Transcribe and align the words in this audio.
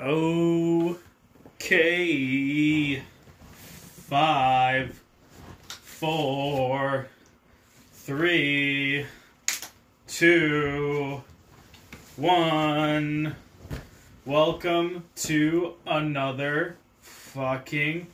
Okay. 0.00 1.82
Five, 4.08 5.02
four, 5.58 7.08
three, 7.92 9.06
two, 10.06 11.20
one. 12.14 13.34
Welcome 14.24 15.02
to 15.16 15.74
another 15.84 16.76
fucking 17.00 18.06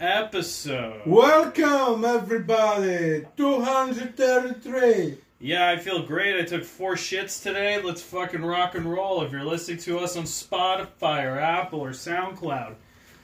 episode. 0.00 1.02
Welcome 1.06 2.04
everybody, 2.04 3.26
233. 3.36 5.21
Yeah, 5.44 5.68
I 5.68 5.76
feel 5.76 6.04
great. 6.04 6.40
I 6.40 6.44
took 6.44 6.62
four 6.62 6.94
shits 6.94 7.42
today. 7.42 7.82
Let's 7.82 8.00
fucking 8.00 8.44
rock 8.44 8.76
and 8.76 8.86
roll. 8.86 9.22
If 9.22 9.32
you're 9.32 9.42
listening 9.42 9.78
to 9.78 9.98
us 9.98 10.16
on 10.16 10.22
Spotify 10.22 11.24
or 11.24 11.36
Apple 11.36 11.80
or 11.80 11.90
SoundCloud, 11.90 12.76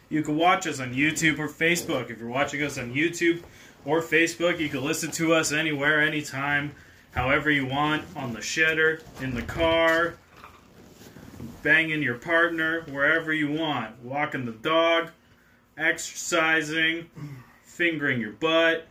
you 0.09 0.23
can 0.23 0.37
watch 0.37 0.67
us 0.67 0.81
on 0.81 0.93
YouTube 0.93 1.39
or 1.39 1.47
Facebook. 1.47 2.11
If 2.11 2.19
you're 2.19 2.29
watching 2.29 2.61
us 2.65 2.77
on 2.77 2.93
YouTube 2.93 3.45
or 3.85 4.03
Facebook, 4.03 4.59
you 4.59 4.69
can 4.69 4.83
listen 4.83 5.12
to 5.12 5.33
us 5.33 5.53
anywhere, 5.53 6.01
anytime, 6.01 6.73
however 7.12 7.53
you 7.53 7.67
want, 7.67 8.03
on 8.17 8.33
the 8.33 8.41
shitter, 8.41 9.01
in 9.23 9.33
the 9.33 9.43
car, 9.43 10.15
banging 11.62 12.03
your 12.03 12.17
partner, 12.17 12.83
wherever 12.91 13.33
you 13.33 13.53
want, 13.53 13.97
walking 14.03 14.45
the 14.45 14.51
dog, 14.51 15.11
exercising, 15.77 17.09
fingering 17.62 18.21
your 18.21 18.33
butt. 18.33 18.89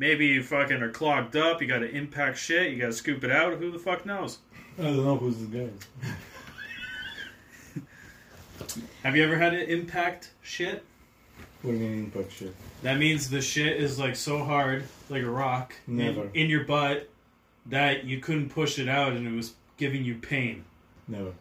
Maybe 0.00 0.26
you 0.28 0.42
fucking 0.42 0.80
are 0.80 0.90
clogged 0.90 1.36
up, 1.36 1.60
you 1.60 1.68
gotta 1.68 1.90
impact 1.90 2.38
shit, 2.38 2.72
you 2.72 2.78
gotta 2.78 2.94
scoop 2.94 3.22
it 3.22 3.30
out, 3.30 3.58
who 3.58 3.70
the 3.70 3.78
fuck 3.78 4.06
knows? 4.06 4.38
I 4.78 4.84
don't 4.84 5.04
know 5.04 5.18
who's 5.18 5.46
the 5.46 5.68
guy. 5.68 5.68
Have 9.02 9.14
you 9.14 9.22
ever 9.22 9.36
had 9.36 9.50
to 9.50 9.70
impact 9.70 10.30
shit? 10.40 10.82
What 11.60 11.72
do 11.72 11.76
you 11.76 11.82
mean 11.82 12.04
impact 12.04 12.32
shit? 12.32 12.56
That 12.82 12.96
means 12.96 13.28
the 13.28 13.42
shit 13.42 13.76
is 13.76 13.98
like 13.98 14.16
so 14.16 14.42
hard, 14.42 14.84
like 15.10 15.22
a 15.22 15.28
rock, 15.28 15.74
in- 15.86 15.98
Never. 15.98 16.30
In, 16.32 16.48
your 16.48 16.64
butt, 16.64 17.10
that 17.66 18.04
you 18.04 18.20
couldn't 18.20 18.48
push 18.48 18.78
it 18.78 18.88
out 18.88 19.12
and 19.12 19.28
it 19.28 19.36
was 19.36 19.52
giving 19.76 20.02
you 20.02 20.14
pain. 20.14 20.64
Never. 21.08 21.32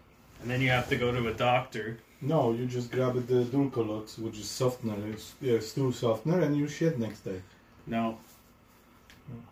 And 0.41 0.51
then 0.51 0.59
you 0.59 0.67
have 0.67 0.89
to 0.89 0.97
go 0.97 1.13
to 1.13 1.29
a 1.29 1.33
doctor. 1.33 1.97
No, 2.19 2.51
you 2.51 2.65
just 2.65 2.91
grab 2.91 3.25
the 3.25 3.45
Dulcolax, 3.45 4.19
which 4.19 4.37
is 4.37 4.49
softener, 4.49 4.97
it's 5.07 5.33
yeah, 5.39 5.59
stool 5.61 5.93
softener, 5.93 6.41
and 6.41 6.57
you 6.57 6.67
shit 6.67 6.99
next 6.99 7.21
day. 7.21 7.41
No. 7.87 8.17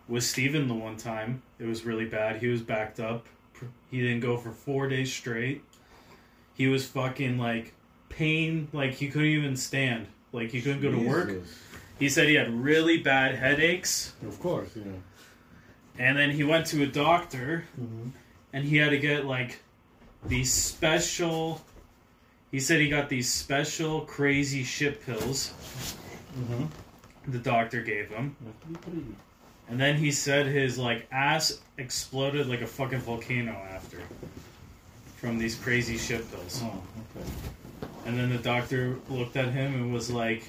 With 0.08 0.24
Steven 0.24 0.68
the 0.68 0.74
one 0.74 0.96
time, 0.96 1.42
it 1.58 1.66
was 1.66 1.84
really 1.84 2.06
bad. 2.06 2.40
He 2.40 2.46
was 2.48 2.62
backed 2.62 2.98
up. 3.00 3.26
He 3.90 4.00
didn't 4.00 4.20
go 4.20 4.36
for 4.36 4.50
four 4.52 4.88
days 4.88 5.12
straight. 5.12 5.62
He 6.54 6.66
was 6.68 6.86
fucking 6.86 7.38
like 7.38 7.74
pain, 8.08 8.68
like 8.72 8.94
he 8.94 9.08
couldn't 9.08 9.28
even 9.28 9.56
stand. 9.56 10.06
Like 10.32 10.50
he 10.50 10.60
couldn't 10.62 10.80
go 10.82 10.90
to 10.90 10.98
work. 11.08 11.28
Jesus. 11.28 11.58
He 11.98 12.08
said 12.08 12.28
he 12.28 12.34
had 12.34 12.50
really 12.52 12.98
bad 12.98 13.34
headaches. 13.34 14.14
Of 14.26 14.38
course, 14.40 14.70
yeah. 14.76 14.84
And 15.98 16.16
then 16.16 16.30
he 16.30 16.44
went 16.44 16.66
to 16.66 16.82
a 16.82 16.86
doctor 16.86 17.64
Mm-hmm. 17.80 18.10
and 18.52 18.64
he 18.64 18.76
had 18.76 18.90
to 18.90 18.98
get 18.98 19.24
like 19.26 19.60
these 20.26 20.52
special 20.52 21.60
he 22.50 22.60
said 22.60 22.80
he 22.80 22.88
got 22.88 23.08
these 23.08 23.30
special 23.32 24.02
crazy 24.02 24.64
shit 24.64 25.04
pills 25.04 25.52
Mm-hmm. 26.38 26.64
the 27.32 27.38
doctor 27.38 27.82
gave 27.82 28.08
him 28.10 28.36
and 29.68 29.78
then 29.80 29.96
he 29.96 30.10
said 30.10 30.46
his 30.46 30.78
like 30.78 31.06
ass 31.12 31.60
exploded 31.78 32.46
like 32.48 32.60
a 32.62 32.66
fucking 32.66 33.00
volcano 33.00 33.52
after 33.70 33.98
from 35.16 35.38
these 35.38 35.54
crazy 35.54 35.96
shit 35.98 36.28
pills 36.30 36.62
Oh, 36.64 36.82
okay. 37.16 37.28
and 38.06 38.18
then 38.18 38.30
the 38.30 38.38
doctor 38.38 38.96
looked 39.08 39.36
at 39.36 39.48
him 39.50 39.74
and 39.74 39.92
was 39.92 40.10
like 40.10 40.42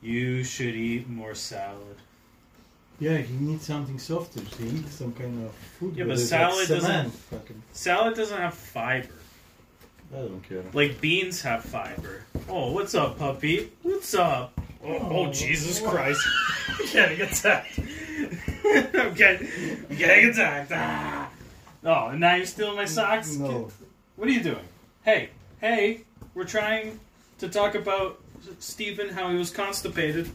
you 0.00 0.42
should 0.44 0.74
eat 0.74 1.08
more 1.08 1.34
salad 1.34 1.96
Yeah, 3.00 3.18
he 3.18 3.34
needs 3.34 3.66
something 3.66 3.98
softer. 3.98 4.40
He 4.58 4.64
needs 4.64 4.94
some 4.94 5.12
kind 5.12 5.44
of 5.46 5.52
food. 5.78 5.96
Yeah, 5.96 6.04
but 6.04 6.18
salad 6.20 6.58
like 6.58 6.68
doesn't- 6.68 7.10
Fucking, 7.10 7.62
salad 7.72 8.14
doesn't 8.14 8.38
have 8.38 8.54
fiber 8.54 9.08
I 10.14 10.16
don't 10.18 10.42
care. 10.46 10.62
Like 10.74 11.00
beans 11.00 11.40
have 11.42 11.64
fiber. 11.64 12.24
Oh, 12.48 12.70
what's 12.72 12.94
up, 12.94 13.18
puppy? 13.18 13.72
What's 13.82 14.12
up? 14.14 14.52
Oh, 14.84 14.88
oh 14.92 15.26
Oh. 15.28 15.32
Jesus 15.32 15.80
Christ! 15.80 16.20
I'm 16.68 16.86
getting 16.92 17.20
attacked. 17.22 17.80
I'm 18.94 19.14
getting, 19.14 19.48
I'm 19.90 19.96
getting 19.96 20.30
attacked. 20.30 20.72
Ah. 20.72 21.30
Oh, 21.84 22.08
and 22.08 22.20
now 22.20 22.36
you're 22.36 22.46
stealing 22.46 22.76
my 22.76 22.84
socks. 22.84 23.36
No. 23.36 23.70
What 24.16 24.28
are 24.28 24.32
you 24.32 24.42
doing? 24.42 24.64
Hey, 25.04 25.30
hey, 25.60 26.04
we're 26.34 26.44
trying 26.44 27.00
to 27.38 27.48
talk 27.48 27.74
about 27.74 28.20
Stephen, 28.60 29.08
how 29.08 29.30
he 29.30 29.36
was 29.36 29.50
constipated. 29.50 30.30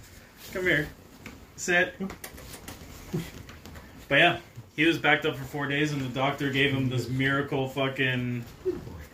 Come 0.54 0.64
here, 0.64 0.88
sit. 1.56 1.96
But 4.10 4.20
yeah, 4.20 4.38
he 4.78 4.86
was 4.86 4.98
backed 4.98 5.26
up 5.26 5.36
for 5.36 5.44
four 5.44 5.68
days, 5.68 5.92
and 5.92 6.02
the 6.02 6.08
doctor 6.08 6.50
gave 6.50 6.72
him 6.72 6.88
this 6.88 7.10
miracle 7.10 7.68
fucking 7.68 8.46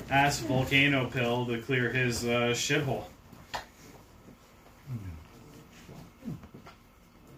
ass 0.07 0.37
volcano 0.41 1.07
pill 1.07 1.47
to 1.47 1.59
clear 1.63 1.89
his 1.89 2.23
uh, 2.25 2.53
shithole. 2.53 3.05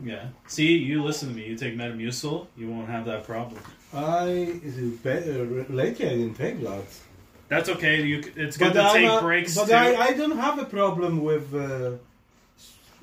Yeah. 0.04 0.28
See, 0.48 0.78
you 0.78 1.04
listen 1.04 1.30
to 1.30 1.36
me. 1.36 1.46
You 1.48 1.56
take 1.56 1.76
Metamucil, 1.76 2.48
you 2.58 2.70
won't 2.70 2.90
have 2.90 3.06
that 3.06 3.24
problem. 3.24 3.62
I 3.94 4.28
is 4.64 4.78
it 4.78 5.02
better, 5.04 5.46
lately 5.70 6.06
I 6.06 6.10
didn't 6.10 6.36
take 6.36 6.62
lots. 6.62 7.02
That's 7.48 7.70
okay. 7.70 8.02
You, 8.02 8.24
it's 8.36 8.58
good 8.58 8.74
But, 8.74 8.82
to 8.82 8.88
I'm 8.88 8.96
take 8.96 9.22
breaks 9.22 9.56
but 9.56 9.68
too. 9.68 9.74
I, 9.74 9.96
I 10.08 10.14
don't 10.14 10.38
have 10.38 10.60
a 10.60 10.66
problem 10.66 11.24
with 11.24 11.54
uh, 11.54 11.92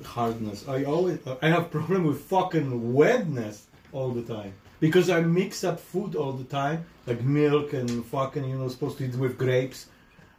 hardness. 0.05 0.67
I 0.69 0.85
always 0.85 1.19
I 1.41 1.49
have 1.49 1.71
problem 1.71 2.05
with 2.05 2.21
fucking 2.23 2.93
wetness 2.93 3.67
all 3.93 4.11
the 4.11 4.23
time 4.23 4.53
because 4.81 5.09
I 5.11 5.21
mix 5.21 5.63
up 5.65 5.79
food 5.79 6.17
all 6.17 6.33
the 6.33 6.45
time, 6.45 6.85
like 7.07 7.23
milk 7.23 7.73
and 7.73 8.05
fucking 8.07 8.45
you 8.45 8.59
know 8.59 8.69
supposed 8.69 8.99
to 8.99 9.05
eat 9.05 9.15
with 9.15 9.39
grapes, 9.39 9.87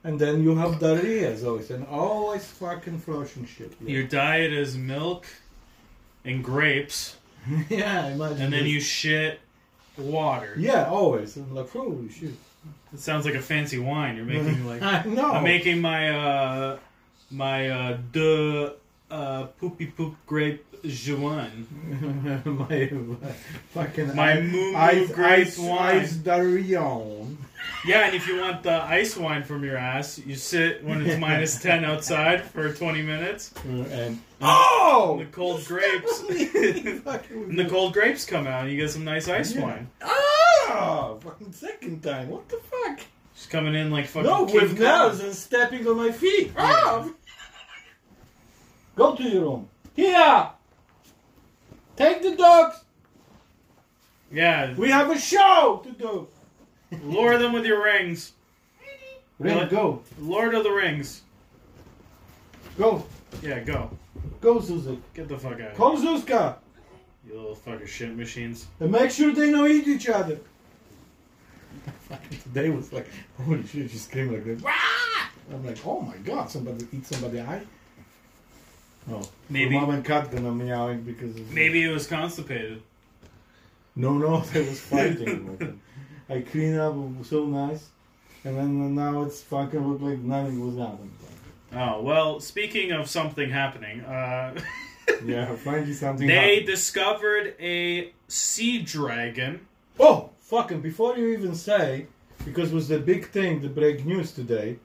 and 0.04 0.20
then 0.20 0.44
you 0.44 0.56
have 0.56 0.80
diarrhea 0.80 1.36
always 1.46 1.72
and 1.72 1.88
always 1.88 2.46
fucking 2.46 3.00
flushing 3.00 3.46
shit. 3.46 3.72
Your 3.82 4.04
diet 4.04 4.52
is 4.52 4.78
milk 4.78 5.26
and 6.26 6.44
grapes, 6.44 7.18
yeah, 7.70 8.08
imagine. 8.08 8.42
and 8.42 8.54
then 8.54 8.64
this. 8.64 8.72
you 8.72 8.80
shit 8.80 9.40
water. 9.98 10.56
Yeah, 10.58 10.86
always. 10.90 11.36
I'm 11.38 11.54
like, 11.54 11.70
holy 11.70 12.10
shit. 12.10 12.34
It 12.94 13.00
sounds 13.00 13.26
like 13.26 13.36
a 13.36 13.42
fancy 13.42 13.80
wine. 13.80 14.16
You're 14.16 14.26
making 14.26 14.66
like 14.72 14.82
I 14.82 15.04
know. 15.04 15.32
I'm 15.32 15.44
making 15.44 15.82
my 15.82 16.10
uh 16.10 16.78
my 17.32 17.70
uh 17.70 17.98
de 18.12 18.74
uh 19.12 19.44
poopy 19.60 19.88
poop 19.88 20.16
grape 20.26 20.66
Juan. 20.84 21.68
my, 22.46 22.90
my 22.90 23.32
fucking 23.74 24.16
My 24.16 24.34
ice- 24.34 24.44
moo 24.52 25.08
grape 25.14 25.48
ice, 25.48 25.58
wine. 25.58 25.96
ice. 26.02 26.14
Yeah, 27.86 28.06
and 28.06 28.16
if 28.16 28.28
you 28.28 28.40
want 28.40 28.64
the 28.64 28.82
ice 28.82 29.18
wine 29.18 29.44
from 29.44 29.64
your 29.64 29.76
ass, 29.76 30.18
you 30.18 30.36
sit 30.36 30.84
when 30.86 31.02
it's 31.06 31.20
minus 31.28 31.62
ten 31.62 31.84
outside 31.84 32.42
for 32.44 32.72
20 32.72 33.02
minutes. 33.02 33.54
and 33.66 34.22
oh, 34.42 35.18
The 35.20 35.26
cold 35.26 35.66
grapes. 35.66 36.22
And 36.30 37.60
the 37.60 37.68
cold 37.70 37.94
grapes 37.94 38.26
come 38.26 38.48
out, 38.48 38.64
and 38.64 38.72
you 38.72 38.78
get 38.78 38.90
some 38.90 39.04
nice 39.04 39.28
ice 39.28 39.54
Yeah. 39.54 39.62
wine. 39.64 39.90
Ah, 40.02 41.16
fucking 41.20 41.52
second 41.52 42.02
time. 42.04 42.30
What 42.30 42.48
the 42.48 42.60
fuck? 42.72 43.02
She's 43.36 43.48
coming 43.48 43.76
in 43.76 43.92
like 43.92 44.06
fucking. 44.08 44.30
No, 44.30 44.46
King 44.46 44.56
with 44.62 44.72
Kong. 44.78 44.80
nails 44.80 45.20
and 45.20 45.34
stepping 45.36 45.86
on 45.88 45.98
my 45.98 46.12
feet. 46.12 46.54
Ah! 46.58 47.10
Go 48.96 49.16
to 49.16 49.24
your 49.24 49.42
room. 49.42 49.70
Here. 49.96 50.50
Take 51.98 52.22
the 52.22 52.36
dogs. 52.36 52.80
Yeah, 54.32 54.74
We 54.76 54.90
have 54.90 55.12
a 55.12 55.20
show 55.20 55.82
to 55.84 55.92
do. 55.92 56.28
Lure 57.04 57.38
them 57.38 57.54
with 57.54 57.66
your 57.66 57.84
rings. 57.84 58.34
Ring, 59.40 59.56
Really? 59.58 59.70
go, 59.70 60.02
Lord 60.20 60.54
of 60.54 60.64
the 60.64 60.72
Rings. 60.72 61.22
go, 62.78 63.06
Yeah, 63.42 63.60
go. 63.62 63.90
go, 64.42 64.60
Suzy. 64.62 65.00
Get 65.14 65.28
the 65.28 65.38
fuck 65.38 65.60
out. 65.60 65.76
Call 65.76 65.98
Zuzka. 65.98 66.58
You 67.28 67.36
little 67.36 67.56
fucking 67.56 67.88
shit 67.88 68.16
machines. 68.16 68.68
And 68.80 68.92
make 68.92 69.10
sure 69.12 69.34
they 69.34 69.50
don't 69.52 69.70
eat 69.72 69.88
each 69.88 70.08
other. 70.10 70.38
Fucking 72.10 72.40
today 72.40 72.70
was 72.70 72.92
like, 72.94 73.08
holy 73.44 73.66
shit, 73.66 73.90
she 73.90 73.98
screamed 73.98 74.34
like 74.34 74.44
this. 74.46 74.62
Wah! 74.62 74.72
I'm 75.52 75.66
like, 75.66 75.78
oh 75.86 76.02
my 76.02 76.18
god, 76.18 76.50
somebody 76.52 76.86
eat 76.92 77.06
somebody 77.08 77.40
eye? 77.42 77.62
No. 79.08 79.22
Maybe- 79.50 79.74
Mom 79.76 79.90
and 79.90 80.06
cat 80.06 80.32
gonna 80.32 80.52
meowing 80.52 81.02
because 81.02 81.36
of 81.36 81.52
Maybe 81.52 81.84
it 81.84 81.92
was 81.92 82.06
constipated. 82.08 82.82
No, 83.96 84.14
no, 84.18 84.40
they 84.54 84.62
was 84.68 84.80
fighting 84.80 85.48
with 85.48 85.60
them. 85.60 85.82
I 86.30 86.42
clean 86.42 86.78
up, 86.78 86.96
so 87.24 87.46
nice. 87.46 87.90
And 88.46 88.58
then 88.58 88.96
now 88.96 89.24
it's 89.24 89.42
fucking 89.42 89.80
look 89.88 90.02
like 90.02 90.20
nothing 90.20 90.66
was 90.66 90.78
happening. 90.78 91.12
Oh 91.74 92.02
well. 92.02 92.40
Speaking 92.40 92.92
of 92.92 93.10
something 93.10 93.50
happening, 93.50 94.02
uh, 94.02 94.54
Yeah, 95.26 95.56
finally 95.56 95.94
something 95.94 96.28
they 96.28 96.34
happened. 96.56 96.66
discovered 96.68 97.56
a 97.60 98.12
sea 98.28 98.82
dragon. 98.82 99.68
Oh, 100.00 100.30
fucking, 100.40 100.82
before 100.82 101.18
you 101.18 101.28
even 101.30 101.56
say, 101.56 102.08
because 102.46 102.72
it 102.72 102.76
was 102.76 102.88
the 102.88 103.00
big 103.00 103.28
thing, 103.30 103.62
the 103.62 103.70
break 103.70 104.06
news 104.06 104.32
today, 104.32 104.78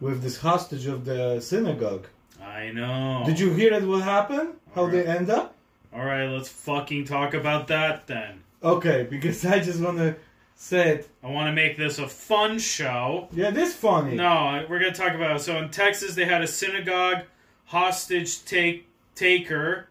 with 0.00 0.22
this 0.22 0.38
hostage 0.38 0.86
of 0.86 1.04
the 1.04 1.40
synagogue. 1.40 2.06
I 2.42 2.70
know. 2.70 3.22
Did 3.26 3.38
you 3.40 3.52
hear 3.52 3.72
it? 3.72 3.82
What 3.84 4.02
happened? 4.02 4.54
How 4.74 4.86
they 4.86 5.00
Alright. 5.02 5.16
end 5.20 5.30
up? 5.30 5.54
All 5.94 6.04
right, 6.04 6.26
let's 6.26 6.48
fucking 6.48 7.04
talk 7.04 7.34
about 7.34 7.68
that 7.68 8.06
then. 8.06 8.42
Okay, 8.62 9.06
because 9.08 9.44
I 9.54 9.58
just 9.60 9.80
want 9.80 9.98
to 9.98 10.16
say 10.54 10.90
it. 10.90 11.08
I 11.22 11.28
want 11.30 11.48
to 11.48 11.52
make 11.52 11.76
this 11.76 11.98
a 11.98 12.08
fun 12.08 12.58
show. 12.58 13.28
Yeah, 13.32 13.50
this 13.50 13.74
funny. 13.74 14.14
No, 14.16 14.64
we're 14.68 14.78
gonna 14.78 14.92
talk 14.92 15.14
about. 15.14 15.36
it. 15.36 15.40
So 15.40 15.56
in 15.58 15.70
Texas, 15.70 16.14
they 16.14 16.24
had 16.24 16.42
a 16.42 16.46
synagogue 16.46 17.24
hostage 17.66 18.44
take 18.44 18.86
taker 19.14 19.88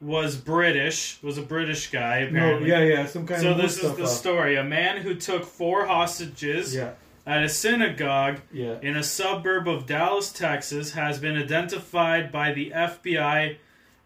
was 0.00 0.36
British. 0.36 1.18
Was 1.22 1.38
a 1.38 1.42
British 1.42 1.90
guy 1.90 2.18
apparently. 2.18 2.68
No, 2.68 2.78
yeah, 2.78 2.84
yeah, 2.84 3.06
some 3.06 3.26
kind 3.26 3.40
So 3.40 3.52
of 3.52 3.56
this 3.58 3.82
is 3.82 3.94
the 3.96 4.06
story. 4.06 4.56
A 4.56 4.64
man 4.64 4.98
who 4.98 5.14
took 5.14 5.44
four 5.44 5.86
hostages 5.86 6.74
Yeah, 6.74 6.90
at 7.26 7.42
a 7.42 7.48
synagogue 7.48 8.40
yeah. 8.52 8.76
in 8.82 8.96
a 8.96 9.02
suburb 9.02 9.66
of 9.68 9.86
Dallas, 9.86 10.30
Texas, 10.32 10.92
has 10.92 11.18
been 11.18 11.36
identified 11.36 12.30
by 12.30 12.52
the 12.52 12.70
FBI 12.74 13.56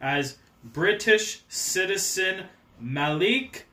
as 0.01 0.39
British 0.63 1.43
citizen 1.49 2.45
Malik 2.81 3.67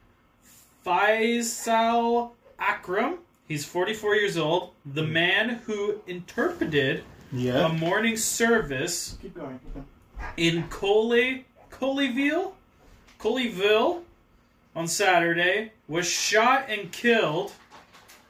Faisal 0.86 2.32
Akram. 2.60 3.20
He's 3.48 3.66
44 3.66 4.16
years 4.16 4.38
old. 4.38 4.72
The 4.86 5.04
hmm. 5.04 5.14
man 5.14 5.50
who 5.66 6.02
interpreted 6.08 7.04
a 7.34 7.70
morning 7.70 8.18
service 8.18 9.18
Keep 9.22 9.36
going. 9.36 9.60
in 10.38 10.68
Coley, 10.70 11.46
Colleyville, 11.70 12.54
Colleyville 13.20 14.02
on 14.76 14.88
Saturday 14.88 15.72
was 15.88 16.08
shot 16.08 16.66
and 16.70 16.92
killed 16.92 17.52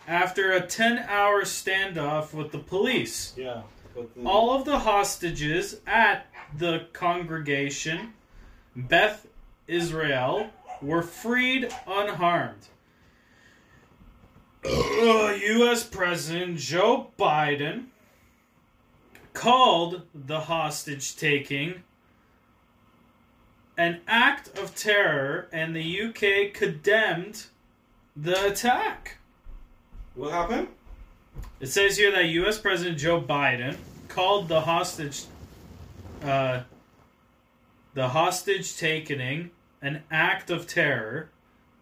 after 0.08 0.54
a 0.54 0.62
10-hour 0.62 1.44
standoff 1.44 2.34
with 2.34 2.52
the 2.52 2.60
police. 2.60 3.34
Yeah. 3.36 3.64
The, 3.96 4.08
All 4.26 4.54
of 4.54 4.66
the 4.66 4.80
hostages 4.80 5.80
at 5.88 6.28
the 6.58 6.86
congregation, 6.94 8.14
Beth 8.76 9.26
Israel, 9.68 10.50
were 10.82 11.02
freed 11.02 11.74
unharmed. 11.88 12.68
U.S. 14.64 15.84
President 15.84 16.58
Joe 16.58 17.12
Biden 17.20 17.86
called 19.34 20.04
the 20.14 20.42
hostage 20.42 21.16
taking 21.16 21.84
an 23.78 24.00
act 24.08 24.58
of 24.58 24.74
terror, 24.76 25.48
and 25.52 25.76
the 25.76 26.02
UK 26.02 26.54
condemned 26.54 27.48
the 28.16 28.48
attack. 28.48 29.18
what 30.16 30.32
happened? 30.32 30.70
It 31.60 31.68
says 31.68 31.98
here 31.98 32.12
that 32.12 32.26
U.S. 32.26 32.58
President 32.58 32.98
Joe 32.98 33.22
Biden 33.22 33.76
called 34.08 34.48
the 34.48 34.62
hostage, 34.62 35.26
uh, 36.24 36.62
the 37.94 38.08
hostage 38.10 38.78
taking 38.78 39.20
an 39.86 40.02
act 40.10 40.50
of 40.50 40.66
terror, 40.68 41.30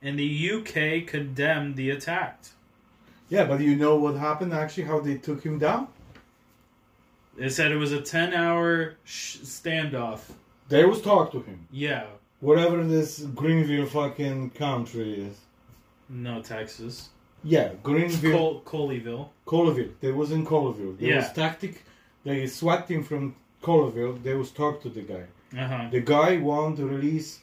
and 0.01 0.19
the 0.19 0.51
UK 0.55 1.07
condemned 1.07 1.75
the 1.77 1.89
attack. 1.89 2.39
Yeah, 3.29 3.45
but 3.45 3.61
you 3.61 3.75
know 3.75 3.95
what 3.95 4.15
happened 4.15 4.53
actually? 4.53 4.83
How 4.83 4.99
they 4.99 5.15
took 5.17 5.41
him 5.43 5.57
down? 5.57 5.87
They 7.37 7.49
said 7.49 7.71
it 7.71 7.77
was 7.77 7.91
a 7.93 8.01
ten-hour 8.01 8.95
sh- 9.05 9.37
standoff. 9.37 10.19
They 10.69 10.85
was 10.85 11.01
talk 11.01 11.31
to 11.31 11.41
him. 11.41 11.67
Yeah, 11.71 12.05
Whatever 12.41 12.83
this 12.83 13.19
Greenville 13.41 13.85
fucking 13.85 14.49
country 14.51 15.13
is. 15.27 15.37
no 16.09 16.41
Texas, 16.41 17.09
Yeah, 17.43 17.69
Greenville, 17.81 18.59
Col- 18.59 18.87
Coleyville. 18.89 19.29
Colleyville. 19.47 19.91
They 20.01 20.11
was 20.11 20.31
in 20.31 20.45
Colleyville. 20.45 20.97
There 20.99 21.09
Yeah. 21.09 21.15
was 21.17 21.31
tactic. 21.31 21.83
They 22.25 22.45
SWAT 22.47 22.87
him 22.89 23.03
from 23.03 23.35
Colleyville. 23.61 24.21
They 24.23 24.33
was 24.35 24.51
talk 24.51 24.81
to 24.83 24.89
the 24.89 25.01
guy. 25.01 25.25
Uh 25.57 25.67
huh. 25.67 25.87
The 25.91 26.01
guy 26.01 26.37
wanted 26.37 26.77
to 26.79 26.85
release 26.87 27.39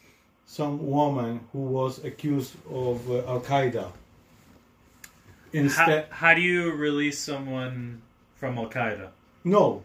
some 0.50 0.84
woman 0.84 1.38
who 1.52 1.60
was 1.60 2.04
accused 2.04 2.56
of 2.68 3.08
uh, 3.08 3.18
Al 3.32 3.40
Qaeda. 3.40 3.84
How, 3.84 3.92
Instead, 5.52 6.06
how 6.10 6.34
do 6.34 6.40
you 6.40 6.72
release 6.72 7.20
someone 7.20 8.02
from 8.34 8.58
Al 8.58 8.68
Qaeda? 8.68 9.10
no, 9.44 9.84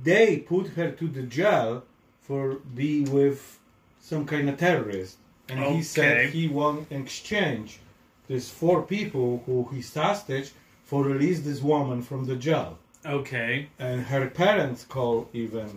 they 0.00 0.36
put 0.38 0.68
her 0.78 0.90
to 0.92 1.06
the 1.08 1.22
jail 1.22 1.82
for 2.22 2.42
be 2.80 3.02
with 3.18 3.58
some 4.00 4.24
kind 4.26 4.48
of 4.48 4.56
terrorist, 4.58 5.16
and 5.48 5.58
he 5.74 5.82
said 5.82 6.30
he 6.30 6.46
want 6.46 6.90
exchange 6.92 7.80
these 8.28 8.48
four 8.48 8.80
people 8.82 9.42
who 9.44 9.68
he's 9.72 9.92
hostage 9.92 10.52
for 10.84 11.02
release 11.02 11.40
this 11.40 11.60
woman 11.60 12.00
from 12.00 12.26
the 12.26 12.36
jail. 12.36 12.78
Okay. 13.04 13.68
And 13.80 14.02
her 14.02 14.26
parents 14.30 14.84
call 14.84 15.28
even. 15.32 15.68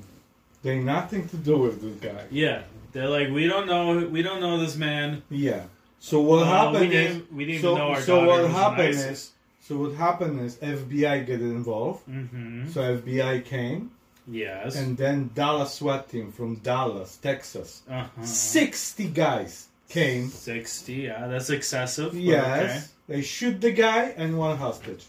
They 0.63 0.79
nothing 0.79 1.27
to 1.29 1.37
do 1.37 1.57
with 1.57 1.81
this 1.81 1.97
guy. 2.11 2.23
Yeah, 2.31 2.63
they're 2.91 3.09
like, 3.09 3.29
we 3.29 3.47
don't 3.47 3.67
know, 3.67 4.07
we 4.07 4.21
don't 4.21 4.41
know 4.41 4.57
this 4.59 4.75
man. 4.75 5.23
Yeah. 5.29 5.63
So 5.99 6.19
what 6.21 6.43
Uh, 6.43 6.45
happened 6.45 6.89
we 6.89 6.95
is 6.95 7.21
we 7.31 7.45
didn't 7.45 7.61
so- 7.61 7.75
know 7.77 7.87
our 7.93 8.01
so 8.01 8.25
what 8.25 8.49
happened 8.51 8.89
ISIS. 8.89 9.11
is- 9.11 9.31
so 9.61 9.77
what 9.77 9.93
happened 9.95 10.39
is 10.39 10.55
FBI 10.61 11.25
get 11.25 11.41
involved. 11.41 12.07
Mm-hmm. 12.07 12.69
So 12.69 12.81
FBI 12.97 13.43
came, 13.43 13.91
Yes. 14.29 14.75
and 14.77 14.95
then 14.97 15.29
Dallas 15.33 15.73
SWAT 15.73 16.09
team 16.09 16.31
from 16.31 16.55
Dallas, 16.57 17.17
Texas, 17.17 17.81
uh-huh. 17.89 18.23
sixty 18.23 19.07
guys 19.07 19.67
came. 19.89 20.29
Sixty. 20.29 20.93
Yeah, 21.09 21.27
that's 21.27 21.49
excessive. 21.49 22.13
Yes, 22.15 22.93
they 23.09 23.21
shoot 23.21 23.59
the 23.59 23.71
guy 23.71 24.13
and 24.15 24.37
one 24.37 24.57
hostage. 24.57 25.05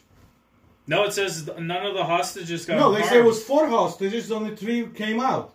No, 0.89 1.05
it 1.05 1.13
says 1.13 1.49
none 1.59 1.85
of 1.87 1.95
the 1.95 2.05
hostages 2.05 2.65
got. 2.67 2.79
No, 2.79 2.93
they 2.93 3.03
say 3.03 3.19
it 3.19 3.25
was 3.25 3.43
four 3.45 3.69
hostages. 3.69 4.33
Only 4.33 4.57
three 4.57 4.87
came 4.87 5.21
out. 5.21 5.55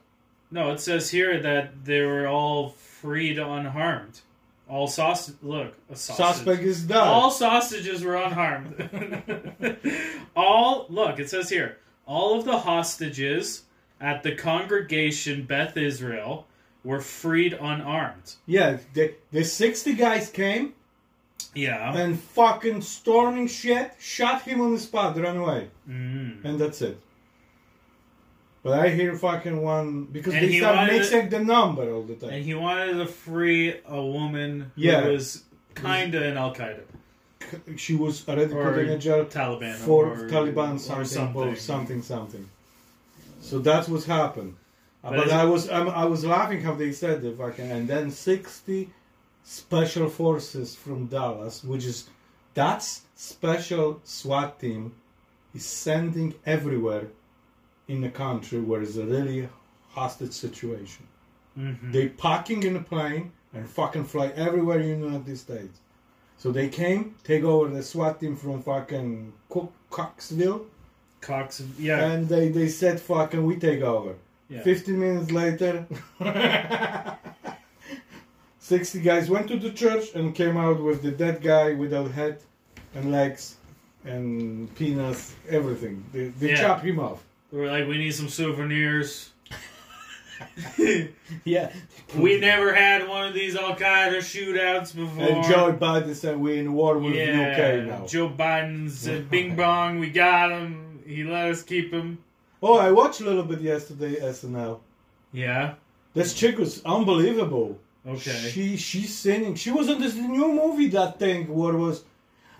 No, 0.53 0.71
it 0.71 0.79
says 0.79 1.09
here 1.09 1.39
that 1.41 1.83
they 1.83 2.01
were 2.01 2.27
all 2.27 2.69
freed 2.69 3.39
unharmed. 3.39 4.21
All 4.69 4.87
sausage. 4.87 5.35
Look, 5.41 5.75
a 5.89 5.95
sausage. 5.95 6.25
Suspect 6.35 6.61
is 6.61 6.83
dead. 6.83 6.97
All 6.97 7.31
sausages 7.31 8.03
were 8.03 8.15
unharmed. 8.15 8.75
all 10.35 10.85
look, 10.89 11.19
it 11.19 11.29
says 11.29 11.49
here, 11.49 11.77
all 12.05 12.37
of 12.39 12.45
the 12.45 12.59
hostages 12.59 13.63
at 13.99 14.23
the 14.23 14.35
congregation 14.35 15.43
Beth 15.43 15.75
Israel 15.77 16.47
were 16.83 17.01
freed 17.01 17.53
unarmed. 17.53 18.35
yeah, 18.45 18.77
the, 18.93 19.13
the 19.31 19.43
sixty 19.43 19.93
guys 19.93 20.29
came 20.29 20.73
Yeah. 21.55 21.95
and 21.97 22.19
fucking 22.19 22.81
storming 22.81 23.47
shit, 23.47 23.93
shot 23.99 24.41
him 24.43 24.59
on 24.61 24.73
the 24.73 24.79
spot, 24.79 25.15
ran 25.17 25.37
away. 25.37 25.69
Mm. 25.89 26.43
and 26.45 26.59
that's 26.59 26.81
it. 26.81 26.99
But 28.63 28.79
I 28.79 28.89
hear 28.89 29.13
fucking 29.15 29.61
one 29.61 30.05
because 30.05 30.33
And 30.33 30.47
they 30.47 30.57
start 30.59 30.89
mixing 30.91 31.29
the 31.29 31.39
number 31.39 31.91
all 31.93 32.03
the 32.03 32.15
time. 32.15 32.29
And 32.29 32.45
he 32.45 32.53
wanted 32.53 32.93
to 32.93 33.05
free 33.05 33.75
a 33.85 34.01
woman 34.01 34.71
who 34.75 34.81
Yeah. 34.81 35.07
was 35.07 35.43
kinda 35.75 36.23
in 36.25 36.37
Al 36.37 36.55
Qaeda. 36.55 36.83
She 37.75 37.93
was 37.93 38.27
already 38.27 38.53
Or 38.53 38.71
put 38.71 38.79
in 38.83 38.89
a 38.89 38.97
jail 38.97 39.25
Taliban. 39.25 39.75
for 39.75 40.05
or, 40.13 40.29
Taliban 40.29 40.75
or 40.75 40.79
something, 40.79 41.05
something. 41.05 41.41
or 41.41 41.55
something, 41.57 42.01
something. 42.01 42.49
So 43.41 43.59
that's 43.59 43.89
what 43.89 44.03
happened. 44.05 44.55
But 45.03 45.17
But, 45.17 45.31
I 45.31 45.43
was 45.43 45.69
I'm, 45.69 45.89
I 45.89 46.05
was 46.05 46.23
laughing 46.23 46.61
how 46.61 46.73
they 46.75 46.93
said 46.93 47.21
the 47.21 47.33
fucking 47.33 47.69
and 47.69 47.89
then 47.89 48.09
sixty 48.11 48.89
special 49.43 50.07
forces 50.07 50.73
from 50.73 51.07
Dallas, 51.07 51.61
which 51.65 51.83
is 51.83 52.05
that's 52.53 53.01
special 53.17 53.99
SWAT 54.05 54.57
team 54.61 54.93
is 55.53 55.65
sending 55.65 56.35
everywhere 56.45 57.07
in 57.87 58.01
the 58.01 58.09
country 58.09 58.59
where 58.59 58.81
it's 58.81 58.97
a 58.97 59.05
really 59.05 59.49
hostage 59.91 60.31
situation. 60.33 61.05
Mhm. 61.57 61.91
They 61.91 62.07
parking 62.09 62.63
in 62.63 62.75
a 62.77 62.81
plane 62.81 63.31
and 63.53 63.67
fucking 63.69 64.05
fly 64.05 64.27
everywhere 64.35 64.79
in 64.79 65.01
the 65.01 65.07
United 65.07 65.37
States. 65.37 65.79
So 66.37 66.51
they 66.51 66.67
came, 66.69 67.15
take 67.23 67.43
over 67.43 67.69
the 67.69 67.83
SWAT 67.83 68.19
team 68.19 68.35
from 68.35 68.61
fucking 68.63 69.33
Co- 69.49 69.71
Coxville, 69.91 70.65
Cox. 71.21 71.61
Yeah. 71.79 71.99
and 72.11 72.27
they, 72.27 72.49
they 72.49 72.67
said 72.67 72.99
fucking 72.99 73.45
we 73.45 73.55
take 73.57 73.81
over. 73.81 74.15
yeah. 74.49 74.61
15 74.63 74.99
minutes 74.99 75.31
later, 75.31 75.85
60 78.59 79.01
guys 79.01 79.29
went 79.29 79.47
to 79.49 79.57
the 79.57 79.71
church 79.71 80.13
and 80.15 80.33
came 80.33 80.57
out 80.57 80.81
with 80.81 81.01
the 81.01 81.11
dead 81.11 81.41
guy 81.41 81.73
without 81.73 82.11
head 82.11 82.39
and 82.95 83.11
legs 83.11 83.55
and 84.05 84.73
penis, 84.75 85.35
everything. 85.49 86.03
They, 86.13 86.27
they 86.29 86.49
Yeah. 86.51 86.61
chop 86.61 86.81
him 86.81 86.99
off. 86.99 87.23
We 87.53 87.59
were 87.59 87.67
like, 87.67 87.87
we 87.87 87.99
need 87.99 88.15
some 88.15 88.29
souvenirs. 88.29 89.29
Yeah. 91.45 91.71
we 92.17 92.39
never 92.39 92.73
had 92.73 93.07
one 93.07 93.27
of 93.27 93.33
these 93.33 93.55
Al 93.55 93.75
Qaeda 93.75 94.17
shootouts 94.17 94.93
uh, 94.93 95.05
before. 95.05 95.23
And 95.23 95.43
Joe 95.45 95.71
Biden 95.79 96.15
said 96.15 96.37
we're 96.37 96.59
in 96.59 96.73
war 96.73 96.97
with 96.97 97.13
yeah, 97.13 97.51
UK 97.51 97.87
now. 97.87 98.05
Joe 98.07 98.27
Biden 98.29 98.89
said, 98.89 99.29
"Bing 99.29 99.55
bong, 99.61 99.99
we 99.99 100.09
got 100.09 100.51
him. 100.51 101.01
He 101.05 101.23
let 101.23 101.51
us 101.51 101.63
keep 101.63 101.93
him." 101.93 102.17
Oh, 102.61 102.77
I 102.77 102.91
watched 102.91 103.21
a 103.21 103.23
little 103.23 103.43
bit 103.43 103.61
yesterday 103.61 104.15
SNL. 104.15 104.79
Yeah. 105.31 105.75
This 106.13 106.33
chick 106.33 106.57
was 106.57 106.83
unbelievable. 106.83 107.79
Okay. 108.05 108.49
She 108.51 108.75
she's 108.75 109.15
singing. 109.15 109.55
She 109.55 109.71
was 109.71 109.87
in 109.87 110.01
this 110.01 110.15
new 110.15 110.51
movie 110.51 110.89
that 110.89 111.19
thing 111.19 111.47
What 111.47 111.73
was 111.75 112.03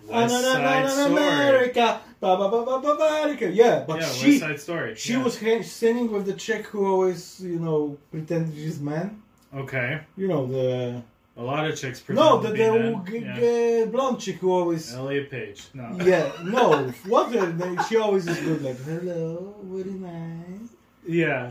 West 0.08 0.34
"Na, 0.34 0.40
na, 0.40 0.58
na, 0.58 0.88
Side 0.88 0.90
Story. 0.90 1.12
America, 1.12 2.00
ba, 2.20 2.36
ba, 2.36 2.48
ba, 2.48 2.64
ba, 2.64 2.80
ba, 2.80 3.04
America. 3.04 3.50
Yeah, 3.50 3.84
but 3.86 4.00
yeah, 4.00 4.08
she 4.08 4.30
West 4.30 4.40
Side 4.40 4.60
Story. 4.60 4.94
she 4.94 5.12
yeah. 5.14 5.22
was 5.24 5.38
singing 5.66 6.10
with 6.12 6.26
the 6.26 6.34
chick 6.34 6.66
who 6.66 6.86
always, 6.86 7.40
you 7.40 7.58
know, 7.58 7.96
pretended 8.10 8.54
she's 8.54 8.80
man. 8.80 9.22
okay. 9.54 10.00
You 10.16 10.28
know 10.28 10.46
the 10.46 11.02
A 11.36 11.42
lot 11.42 11.66
of 11.66 11.76
chicks 11.76 12.00
pretend 12.00 12.24
no 12.24 12.40
to 12.40 12.48
the 12.48 12.54
be 12.54 12.62
the 13.10 13.80
yeah. 13.80 13.84
blonde 13.86 14.20
chick 14.20 14.36
who 14.36 14.52
always 14.52 14.94
Elliot 14.94 15.30
Page. 15.30 15.60
No. 15.74 15.96
yeah 16.04 16.30
no 16.44 16.92
what 17.06 17.32
her 17.32 17.52
name? 17.52 17.78
She 17.88 17.96
always 17.96 18.26
is 18.28 18.38
good 18.38 18.62
like 18.62 18.78
hello 18.84 19.54
what 19.62 19.84
very 19.84 19.98
nice. 19.98 20.70
Yeah. 21.06 21.50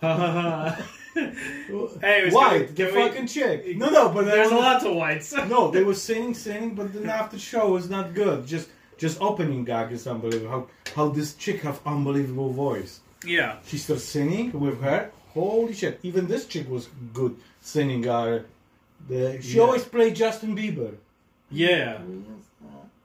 Anyways, 1.16 2.32
White, 2.32 2.66
can 2.66 2.74
the 2.74 2.84
we- 2.84 2.92
we- 2.92 3.08
fucking 3.08 3.26
chick. 3.26 3.76
No, 3.76 3.90
no, 3.90 4.08
but 4.10 4.24
There's 4.24 4.46
a 4.46 4.50
there 4.50 4.58
was- 4.58 4.64
lot 4.64 4.82
to 4.82 4.92
whites. 4.92 5.32
No, 5.48 5.70
they 5.70 5.82
were 5.84 5.94
singing, 5.94 6.34
singing, 6.34 6.74
but 6.74 6.92
then 6.92 7.08
after 7.08 7.38
show 7.38 7.70
was 7.72 7.88
not 7.90 8.14
good. 8.14 8.46
Just, 8.46 8.68
just 8.98 9.20
opening 9.20 9.64
gag 9.64 9.92
is 9.92 10.06
unbelievable. 10.06 10.50
How, 10.50 10.66
how 10.96 11.08
this 11.08 11.34
chick 11.34 11.60
have 11.62 11.80
unbelievable 11.86 12.50
voice. 12.52 13.00
yeah. 13.24 13.56
She 13.66 13.78
starts 13.78 14.04
singing 14.04 14.52
with 14.58 14.80
her. 14.82 15.10
Holy 15.34 15.72
shit! 15.72 15.98
Even 16.02 16.26
this 16.26 16.44
chick 16.46 16.68
was 16.68 16.88
good 17.14 17.34
singing. 17.62 18.06
Uh, 18.06 18.42
the 19.08 19.40
she 19.40 19.56
Yeah. 19.56 19.62
always 19.62 19.82
played 19.84 20.14
Justin 20.14 20.54
Bieber. 20.54 20.94
Yeah. 21.50 21.98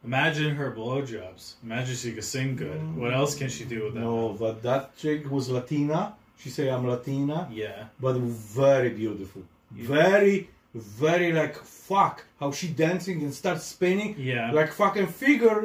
Imagine 0.04 0.56
her 0.56 0.72
blowjobs. 0.72 1.54
Imagine 1.64 1.96
she 1.96 2.12
could 2.12 2.24
sing 2.26 2.56
good. 2.58 2.80
What 2.98 3.14
else 3.14 3.34
can 3.36 3.48
she 3.50 3.64
do 3.66 3.86
with 3.86 3.94
that? 3.94 4.02
No, 4.02 4.36
but 4.40 4.62
that 4.64 4.96
chick 4.98 5.30
was 5.32 5.50
Latina. 5.50 6.16
She 6.38 6.50
say 6.50 6.70
I'm 6.70 6.86
Latina, 6.88 7.50
Yeah. 7.52 7.86
but 8.00 8.16
very 8.18 8.90
beautiful. 8.90 9.42
Yeah. 9.76 9.88
Very, 9.88 10.50
very 10.74 11.32
like 11.34 11.56
fuck. 11.64 12.24
How 12.40 12.52
she 12.52 12.68
dancing 12.68 13.22
and 13.24 13.34
starts 13.34 13.64
spinning 13.66 14.16
Yeah. 14.18 14.52
like 14.52 14.72
fucking 14.72 15.08
figure 15.08 15.60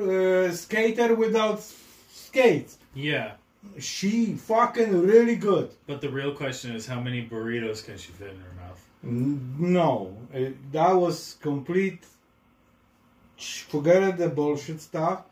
uh, 0.48 0.52
skater 0.52 1.14
without 1.14 1.60
skates. 2.12 2.78
Yeah. 2.94 3.32
She 3.78 4.34
fucking 4.34 4.92
really 5.12 5.36
good. 5.36 5.70
But 5.86 6.00
the 6.00 6.08
real 6.08 6.32
question 6.34 6.74
is 6.74 6.86
how 6.86 7.00
many 7.00 7.20
burritos 7.32 7.84
can 7.84 7.96
she 7.96 8.10
fit 8.12 8.30
in 8.30 8.40
her 8.40 8.54
mouth? 8.62 8.80
No, 9.04 10.16
uh, 10.34 10.38
that 10.72 10.92
was 10.92 11.36
complete. 11.40 12.02
Forget 13.68 14.18
the 14.18 14.28
bullshit 14.28 14.80
stuff. 14.80 15.22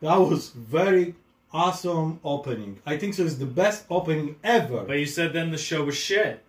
That 0.00 0.16
was 0.16 0.50
very 0.50 1.14
awesome 1.52 2.20
opening. 2.24 2.78
I 2.86 2.96
think 2.98 3.14
so. 3.14 3.24
It's 3.24 3.36
the 3.36 3.46
best 3.46 3.84
opening 3.90 4.36
ever. 4.44 4.84
But 4.84 4.98
you 4.98 5.06
said 5.06 5.32
then 5.32 5.50
the 5.50 5.58
show 5.58 5.84
was 5.84 5.96
shit. 5.96 6.42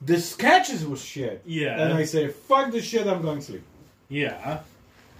The 0.00 0.18
sketches 0.20 0.84
was 0.84 1.02
shit. 1.02 1.42
Yeah. 1.46 1.80
And 1.80 1.94
I 1.94 2.04
say, 2.04 2.28
fuck 2.28 2.72
the 2.72 2.82
shit. 2.82 3.06
I'm 3.06 3.22
going 3.22 3.38
to 3.38 3.44
sleep. 3.44 3.62
Yeah. 4.08 4.60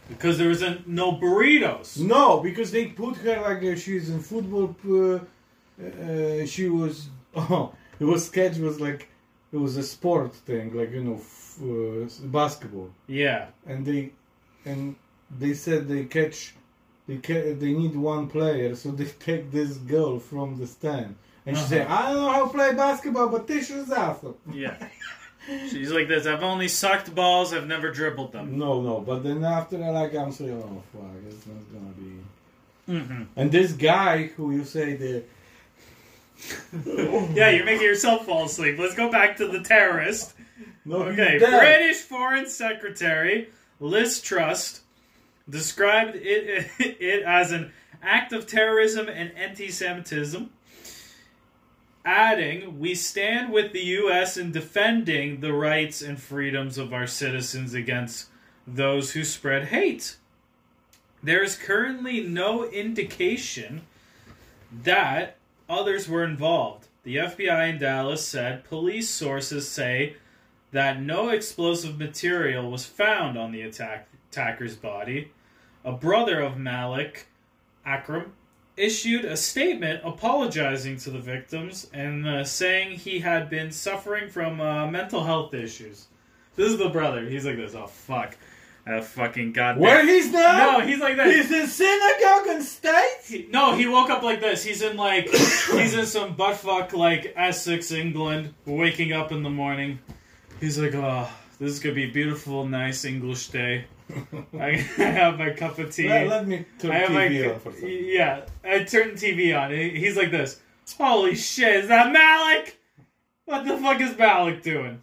Because 0.08 0.36
there 0.38 0.50
isn't 0.50 0.86
no 0.88 1.12
burritos. 1.12 1.98
No, 1.98 2.40
because 2.40 2.70
they 2.72 2.86
put 2.86 3.16
her 3.18 3.40
like 3.40 3.62
uh, 3.62 3.76
she's 3.76 4.10
in 4.10 4.20
football. 4.20 4.74
Uh, 4.86 5.20
uh, 5.82 6.46
she 6.46 6.68
was. 6.68 7.08
Oh, 7.34 7.74
it 7.98 8.04
was 8.04 8.26
sketch 8.26 8.58
was 8.58 8.78
like 8.78 9.08
it 9.52 9.56
was 9.56 9.78
a 9.78 9.82
sport 9.82 10.34
thing, 10.34 10.76
like 10.76 10.90
you 10.90 11.02
know, 11.02 11.14
f- 11.14 11.58
uh, 11.62 12.26
basketball. 12.26 12.90
Yeah. 13.06 13.46
and 13.66 13.86
they 13.86 14.12
and 14.66 14.96
they 15.40 15.54
said 15.54 15.88
they 15.88 16.04
catch 16.04 16.54
they 17.08 17.16
ca- 17.16 17.54
they 17.54 17.72
need 17.72 17.94
one 17.96 18.28
player 18.28 18.74
so 18.74 18.90
they 18.90 19.04
take 19.28 19.50
this 19.50 19.76
girl 19.76 20.18
from 20.18 20.58
the 20.58 20.66
stand 20.66 21.14
and 21.46 21.56
she 21.56 21.60
Uh-huh. 21.62 21.68
said 21.70 21.86
i 21.88 22.12
don't 22.12 22.22
know 22.22 22.30
how 22.32 22.44
to 22.46 22.50
play 22.50 22.72
basketball 22.74 23.28
but 23.28 23.46
this 23.46 23.70
is 23.70 23.90
awesome 23.90 24.34
Yeah. 24.52 24.76
She's 25.70 25.90
like 25.90 26.06
this. 26.06 26.24
I've 26.24 26.44
only 26.44 26.68
sucked 26.68 27.12
balls. 27.16 27.52
I've 27.52 27.66
never 27.66 27.90
dribbled 27.90 28.30
them. 28.30 28.56
no 28.58 28.80
no 28.80 29.00
but 29.00 29.24
then 29.24 29.42
after 29.44 29.76
that 29.78 29.90
like 29.90 30.14
i'm 30.14 30.30
saying 30.30 30.52
oh 30.62 30.82
fuck 30.92 31.10
it's 31.28 31.44
not 31.46 31.62
gonna 31.72 31.94
be 32.04 32.12
hmm 32.86 33.22
and 33.36 33.50
this 33.50 33.72
guy 33.72 34.24
who 34.36 34.52
you 34.52 34.64
say 34.64 34.94
the 34.94 35.22
Yeah, 37.34 37.50
you're 37.50 37.64
making 37.64 37.82
yourself 37.86 38.26
fall 38.26 38.46
asleep. 38.46 38.78
Let's 38.78 38.94
go 38.94 39.10
back 39.10 39.36
to 39.38 39.46
the 39.48 39.60
terrorist. 39.60 40.34
no 40.84 41.02
Okay. 41.04 41.38
British 41.38 41.98
Foreign 41.98 42.46
Secretary 42.48 43.48
Liz 43.80 44.20
Truss 44.20 44.81
described 45.48 46.16
it, 46.16 46.70
it 46.78 47.22
as 47.22 47.52
an 47.52 47.72
act 48.02 48.32
of 48.32 48.46
terrorism 48.46 49.08
and 49.08 49.32
anti-Semitism, 49.36 50.50
adding, 52.04 52.78
"We 52.80 52.94
stand 52.94 53.52
with 53.52 53.72
the 53.72 53.84
U.S. 53.84 54.36
in 54.36 54.52
defending 54.52 55.40
the 55.40 55.52
rights 55.52 56.02
and 56.02 56.20
freedoms 56.20 56.78
of 56.78 56.92
our 56.92 57.06
citizens 57.06 57.74
against 57.74 58.28
those 58.66 59.12
who 59.12 59.24
spread 59.24 59.66
hate." 59.66 60.16
There 61.22 61.44
is 61.44 61.56
currently 61.56 62.20
no 62.20 62.64
indication 62.68 63.82
that 64.72 65.36
others 65.68 66.08
were 66.08 66.24
involved. 66.24 66.88
The 67.04 67.16
FBI 67.16 67.70
in 67.70 67.78
Dallas 67.78 68.26
said 68.26 68.64
police 68.64 69.08
sources 69.08 69.68
say 69.68 70.16
that 70.72 71.00
no 71.00 71.28
explosive 71.28 71.98
material 71.98 72.70
was 72.70 72.86
found 72.86 73.36
on 73.38 73.52
the 73.52 73.62
attack, 73.62 74.08
attacker's 74.36 74.76
body. 74.76 75.30
A 75.84 75.92
brother 75.92 76.40
of 76.40 76.56
Malik, 76.56 77.26
Akram, 77.84 78.32
issued 78.76 79.24
a 79.26 79.36
statement 79.36 80.00
apologizing 80.04 80.96
to 80.96 81.10
the 81.10 81.18
victims 81.18 81.90
and 81.92 82.26
uh, 82.26 82.42
saying 82.42 82.92
he 82.98 83.18
had 83.20 83.50
been 83.50 83.70
suffering 83.70 84.30
from 84.30 84.60
uh, 84.60 84.86
mental 84.86 85.22
health 85.24 85.52
issues. 85.52 86.06
This 86.56 86.72
is 86.72 86.78
the 86.78 86.88
brother. 86.88 87.28
He's 87.28 87.44
like 87.44 87.56
this. 87.56 87.74
Oh 87.74 87.86
fuck, 87.86 88.36
uh, 88.86 89.02
fucking 89.02 89.52
goddamn. 89.52 89.82
where 89.82 90.06
he's 90.06 90.30
now 90.32 90.78
No, 90.78 90.86
he's 90.86 91.00
like 91.00 91.16
this. 91.16 91.48
he's 91.48 91.60
in 91.60 91.66
synagogue 91.66 92.46
and 92.48 92.62
state 92.62 93.16
He- 93.26 93.48
no, 93.50 93.74
he 93.74 93.86
woke 93.86 94.08
up 94.10 94.22
like 94.22 94.40
this. 94.40 94.62
He's 94.64 94.80
in 94.82 94.96
like 94.96 95.28
he's 95.28 95.94
in 95.94 96.06
some 96.06 96.34
buttfuck 96.36 96.92
like 96.94 97.34
Essex, 97.36 97.90
England, 97.92 98.54
waking 98.64 99.12
up 99.12 99.30
in 99.32 99.42
the 99.42 99.50
morning. 99.50 99.98
He's 100.60 100.78
like, 100.78 100.94
oh, 100.94 101.28
this 101.62 101.72
is 101.74 101.80
gonna 101.80 101.94
be 101.94 102.04
a 102.04 102.10
beautiful, 102.10 102.66
nice 102.66 103.04
English 103.04 103.48
day. 103.48 103.84
I, 104.60 104.72
have 104.98 105.38
my 105.38 105.50
cup 105.50 105.78
of 105.78 105.94
tea. 105.94 106.08
let, 106.08 106.26
let 106.26 106.48
me 106.48 106.64
turn 106.80 106.90
I 106.90 106.94
have 106.96 107.10
TV 107.10 107.44
my 107.46 107.52
on 107.54 107.60
for 107.60 107.68
a 107.70 107.74
second. 107.74 108.04
yeah. 108.04 108.40
I 108.64 108.82
turned 108.82 109.16
the 109.16 109.32
TV 109.32 109.58
on. 109.58 109.70
He's 109.70 110.16
like 110.16 110.32
this. 110.32 110.60
Holy 110.98 111.36
shit! 111.36 111.76
Is 111.84 111.88
that 111.88 112.12
Malik? 112.12 112.78
What 113.44 113.64
the 113.64 113.76
fuck 113.78 114.00
is 114.00 114.18
Malik 114.18 114.62
doing? 114.62 115.00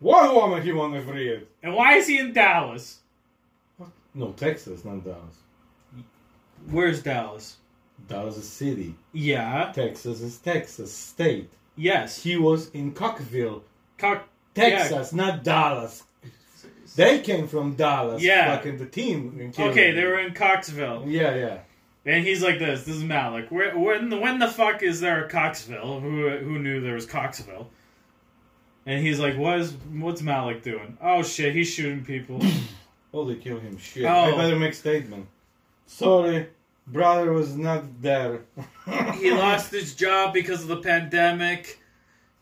what 0.00 0.34
woman 0.34 0.62
he 0.62 0.72
want 0.72 0.94
to 0.94 1.02
free 1.02 1.44
And 1.62 1.74
why 1.74 1.94
is 1.96 2.06
he 2.06 2.18
in 2.18 2.32
Dallas? 2.32 3.00
no 4.14 4.32
texas 4.32 4.84
not 4.84 5.04
dallas 5.04 5.36
Where's 6.70 7.02
Dallas? 7.02 7.56
dallas 8.08 8.36
is 8.36 8.48
city 8.48 8.94
Yeah. 9.12 9.72
texas 9.74 10.20
is 10.20 10.38
texas 10.38 10.92
state 10.92 11.50
Yes. 11.76 12.22
he 12.22 12.36
was 12.36 12.70
in 12.70 12.92
cockville 12.92 13.62
Cock- 13.98 14.28
Texas, 14.54 15.12
not 15.12 15.44
Dallas. 15.44 16.02
They 16.96 17.20
came 17.20 17.48
from 17.48 17.74
Dallas. 17.74 18.22
Yeah. 18.22 18.56
Fucking 18.56 18.78
the 18.78 18.86
team. 18.86 19.38
in 19.40 19.62
Okay, 19.62 19.90
they 19.90 20.04
were 20.04 20.20
in 20.20 20.32
Coxville. 20.32 21.04
Yeah, 21.06 21.34
yeah. 21.34 21.58
And 22.06 22.24
he's 22.24 22.42
like 22.42 22.58
this. 22.58 22.84
This 22.84 22.96
is 22.96 23.02
Malik. 23.02 23.50
Where, 23.50 23.76
when, 23.76 24.10
the, 24.10 24.18
when 24.18 24.38
the 24.38 24.48
fuck 24.48 24.82
is 24.82 25.00
there 25.00 25.24
a 25.24 25.28
Coxville? 25.28 26.00
Who 26.00 26.28
who 26.28 26.58
knew 26.58 26.80
there 26.80 26.94
was 26.94 27.06
Coxville? 27.06 27.66
And 28.86 29.04
he's 29.04 29.18
like, 29.18 29.36
what 29.38 29.58
is 29.60 29.72
what's 29.92 30.20
Malik 30.20 30.62
doing? 30.62 30.98
Oh 31.00 31.22
shit, 31.22 31.54
he's 31.54 31.68
shooting 31.68 32.04
people. 32.04 32.40
Oh, 33.16 33.24
they 33.24 33.36
kill 33.36 33.60
him. 33.60 33.78
Shit. 33.78 34.06
Oh. 34.06 34.24
I 34.24 34.32
better 34.32 34.58
make 34.58 34.74
statement. 34.74 35.28
Sorry, 35.86 36.48
brother 36.88 37.32
was 37.32 37.56
not 37.56 38.02
there. 38.02 38.40
he 39.14 39.30
lost 39.36 39.70
his 39.70 39.94
job 39.94 40.34
because 40.34 40.62
of 40.62 40.66
the 40.68 40.78
pandemic. 40.78 41.78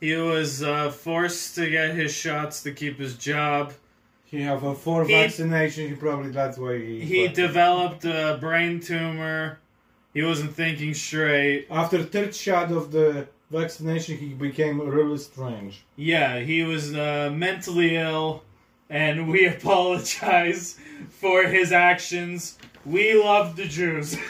He 0.03 0.17
was 0.17 0.65
uh, 0.65 0.91
forced 0.91 1.55
to 1.55 1.71
get 1.71 1.95
his 1.95 2.13
shots 2.13 2.65
to 2.65 2.73
keep 2.73 2.99
his 2.99 3.17
job. 3.17 3.73
He 4.25 4.41
have 4.43 4.65
a 4.65 4.75
four 4.75 5.05
He- 5.05 5.13
vaccination. 5.13 5.91
He 5.91 5.95
probably 5.95 6.31
that's 6.33 6.59
why 6.59 6.79
he. 6.79 7.01
He 7.05 7.29
developed 7.29 8.05
a 8.05 8.37
brain 8.41 8.81
tumor. 8.81 9.61
He 10.13 10.23
wasn't 10.25 10.55
thinking 10.57 10.93
straight. 10.95 11.69
After 11.71 12.03
third 12.03 12.35
shot 12.35 12.73
of 12.73 12.91
the 12.91 13.29
vaccination, 13.53 14.17
he 14.19 14.31
became 14.35 14.81
really 14.81 15.19
strange. 15.19 15.85
Yeah, 15.95 16.41
he 16.41 16.65
was 16.65 16.93
uh, 16.97 17.31
mentally 17.33 17.95
ill, 17.97 18.43
and 18.91 19.29
we 19.29 19.47
apologize 19.57 20.81
for 21.11 21.45
his 21.45 21.71
actions. 21.71 22.59
We 22.85 23.15
love 23.15 23.55
the 23.55 23.67
Jews. 23.67 24.17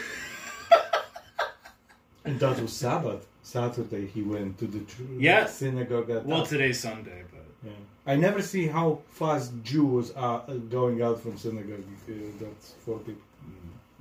And 2.25 2.39
that 2.39 2.57
was 2.61 2.71
Sabbath. 2.71 3.27
Saturday 3.57 4.07
he 4.07 4.21
went 4.23 4.57
to 4.59 4.65
the 4.75 4.79
tr- 4.91 5.03
Yeah. 5.29 5.45
synagogue. 5.45 6.09
At 6.09 6.25
well, 6.25 6.45
today's 6.53 6.79
Sunday, 6.79 7.21
but 7.33 7.45
Yeah. 7.67 8.11
I 8.11 8.15
never 8.15 8.41
see 8.41 8.65
how 8.77 8.87
fast 9.19 9.51
Jews 9.71 10.05
are 10.27 10.39
uh, 10.47 10.53
going 10.77 10.97
out 11.07 11.17
from 11.23 11.37
synagogue. 11.37 11.85
Uh, 12.09 12.13
that's 12.41 12.67
for 12.85 12.97
people. 13.07 13.21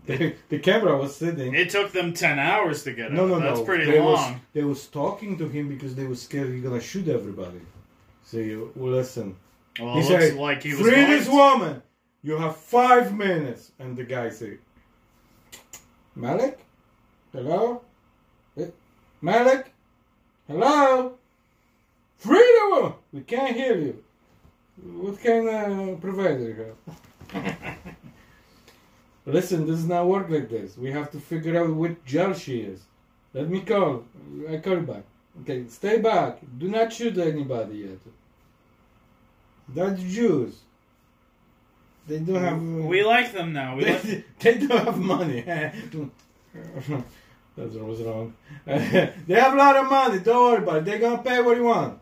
The, 0.06 0.35
the 0.49 0.59
camera 0.59 0.94
was 1.02 1.14
sitting. 1.14 1.54
it 1.54 1.68
took 1.76 1.92
them 1.92 2.09
ten 2.25 2.37
hours 2.50 2.82
to 2.87 2.90
get 3.00 3.12
no, 3.12 3.23
out. 3.25 3.28
no, 3.32 3.38
That's 3.47 3.61
no. 3.61 3.64
pretty 3.71 3.85
they 3.90 4.00
Was, 4.00 4.18
long. 4.21 4.40
they 4.56 4.64
was 4.64 4.80
talking 5.02 5.32
to 5.40 5.47
him 5.56 5.68
because 5.75 5.94
they 5.94 6.06
was 6.12 6.21
scared 6.26 6.49
he's 6.54 6.64
gonna 6.68 6.80
shoot 6.92 7.06
everybody. 7.18 7.61
So 8.25 8.38
you 8.38 8.73
well, 8.75 8.92
listen. 9.00 9.37
Well, 9.78 9.94
he 9.97 10.02
said, 10.02 10.35
like 10.49 10.61
he 10.66 10.73
was 10.75 10.80
"Free 10.80 11.04
this 11.14 11.28
woman." 11.28 11.75
You 12.26 12.35
have 12.44 12.56
five 12.56 13.06
minutes. 13.28 13.62
And 13.80 13.97
the 14.00 14.06
guy 14.16 14.26
say, 14.40 14.52
Malik? 16.14 16.59
Hello? 17.32 17.82
Malik? 19.23 19.73
Hello? 20.49 21.14
Freedom! 22.19 22.95
We 23.12 23.21
can't 23.21 23.55
hear 23.57 23.79
you. 23.79 24.02
What 24.83 25.23
kind 25.23 25.49
of 25.49 26.00
provider 26.00 26.41
you 26.41 26.75
have? 27.33 27.76
Listen, 29.26 29.64
this 29.64 29.76
does 29.76 29.87
not 29.87 30.09
work 30.09 30.29
like 30.29 30.50
this. 30.50 30.76
We 30.76 30.91
have 30.91 31.12
to 31.12 31.21
figure 31.21 31.62
out 31.62 31.73
which 31.73 31.99
gel 32.05 32.35
she 32.35 32.62
is. 32.62 32.81
Let 33.33 33.49
me 33.49 33.61
call. 33.61 34.05
I 34.50 34.57
call 34.57 34.75
you 34.75 34.81
back. 34.81 35.05
Okay, 35.43 35.67
stay 35.69 35.99
back. 35.99 36.41
Do 36.59 36.69
not 36.69 36.93
shoot 36.93 37.17
anybody 37.17 37.76
yet. 37.76 37.99
That's 39.69 40.02
Jews. 40.02 40.59
They 42.09 42.19
don't 42.19 42.43
have. 42.43 42.59
Uh, 42.59 42.88
we 42.88 43.05
like 43.05 43.33
them 43.33 43.52
now. 43.52 43.76
We 43.76 43.85
like, 43.93 44.02
They, 44.02 44.25
they 44.41 44.67
don't 44.67 44.85
have 44.85 44.99
money. 44.99 45.45
That's 47.56 47.75
what 47.75 47.87
was 47.87 48.00
wrong. 48.00 48.35
they 48.66 49.12
have 49.35 49.52
a 49.52 49.56
lot 49.56 49.76
of 49.76 49.90
money. 49.90 50.18
Don't 50.21 50.52
worry 50.52 50.62
about 50.62 50.76
it. 50.78 50.85
They're 50.87 50.99
gonna 50.99 51.23
pay 51.23 51.42
what 51.42 51.56
you 51.56 51.64
want. 51.64 51.99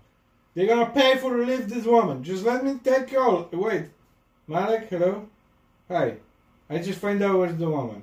They're 0.55 0.67
gonna 0.67 0.91
pay 0.91 1.17
for 1.17 1.37
to 1.37 1.43
leave 1.45 1.69
this 1.69 1.85
woman. 1.85 2.23
Just 2.23 2.45
let 2.45 2.65
me 2.65 2.79
take 2.83 3.13
call. 3.13 3.49
Wait, 3.53 3.87
Malik, 4.47 4.89
hello. 4.89 5.27
Hi. 5.89 6.15
I 6.69 6.79
just 6.79 7.01
find 7.01 7.21
out 7.23 7.39
where's 7.39 7.57
the 7.57 7.69
woman. 7.69 8.03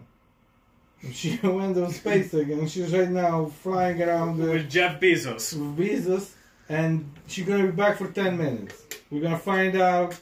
She 1.14 1.38
went 1.44 1.76
to 1.76 1.92
space 1.94 2.34
again. 2.34 2.68
She's 2.68 2.92
right 2.92 3.10
now 3.10 3.46
flying 3.46 4.02
around 4.02 4.40
the 4.40 4.52
with 4.52 4.70
Jeff 4.70 5.00
Bezos. 5.00 5.54
With 5.54 5.78
Bezos, 5.78 6.32
and 6.68 7.10
she's 7.28 7.46
gonna 7.46 7.66
be 7.66 7.72
back 7.72 7.98
for 7.98 8.10
ten 8.12 8.38
minutes. 8.38 8.84
We're 9.10 9.22
gonna 9.22 9.38
find 9.40 9.78
out. 9.78 10.20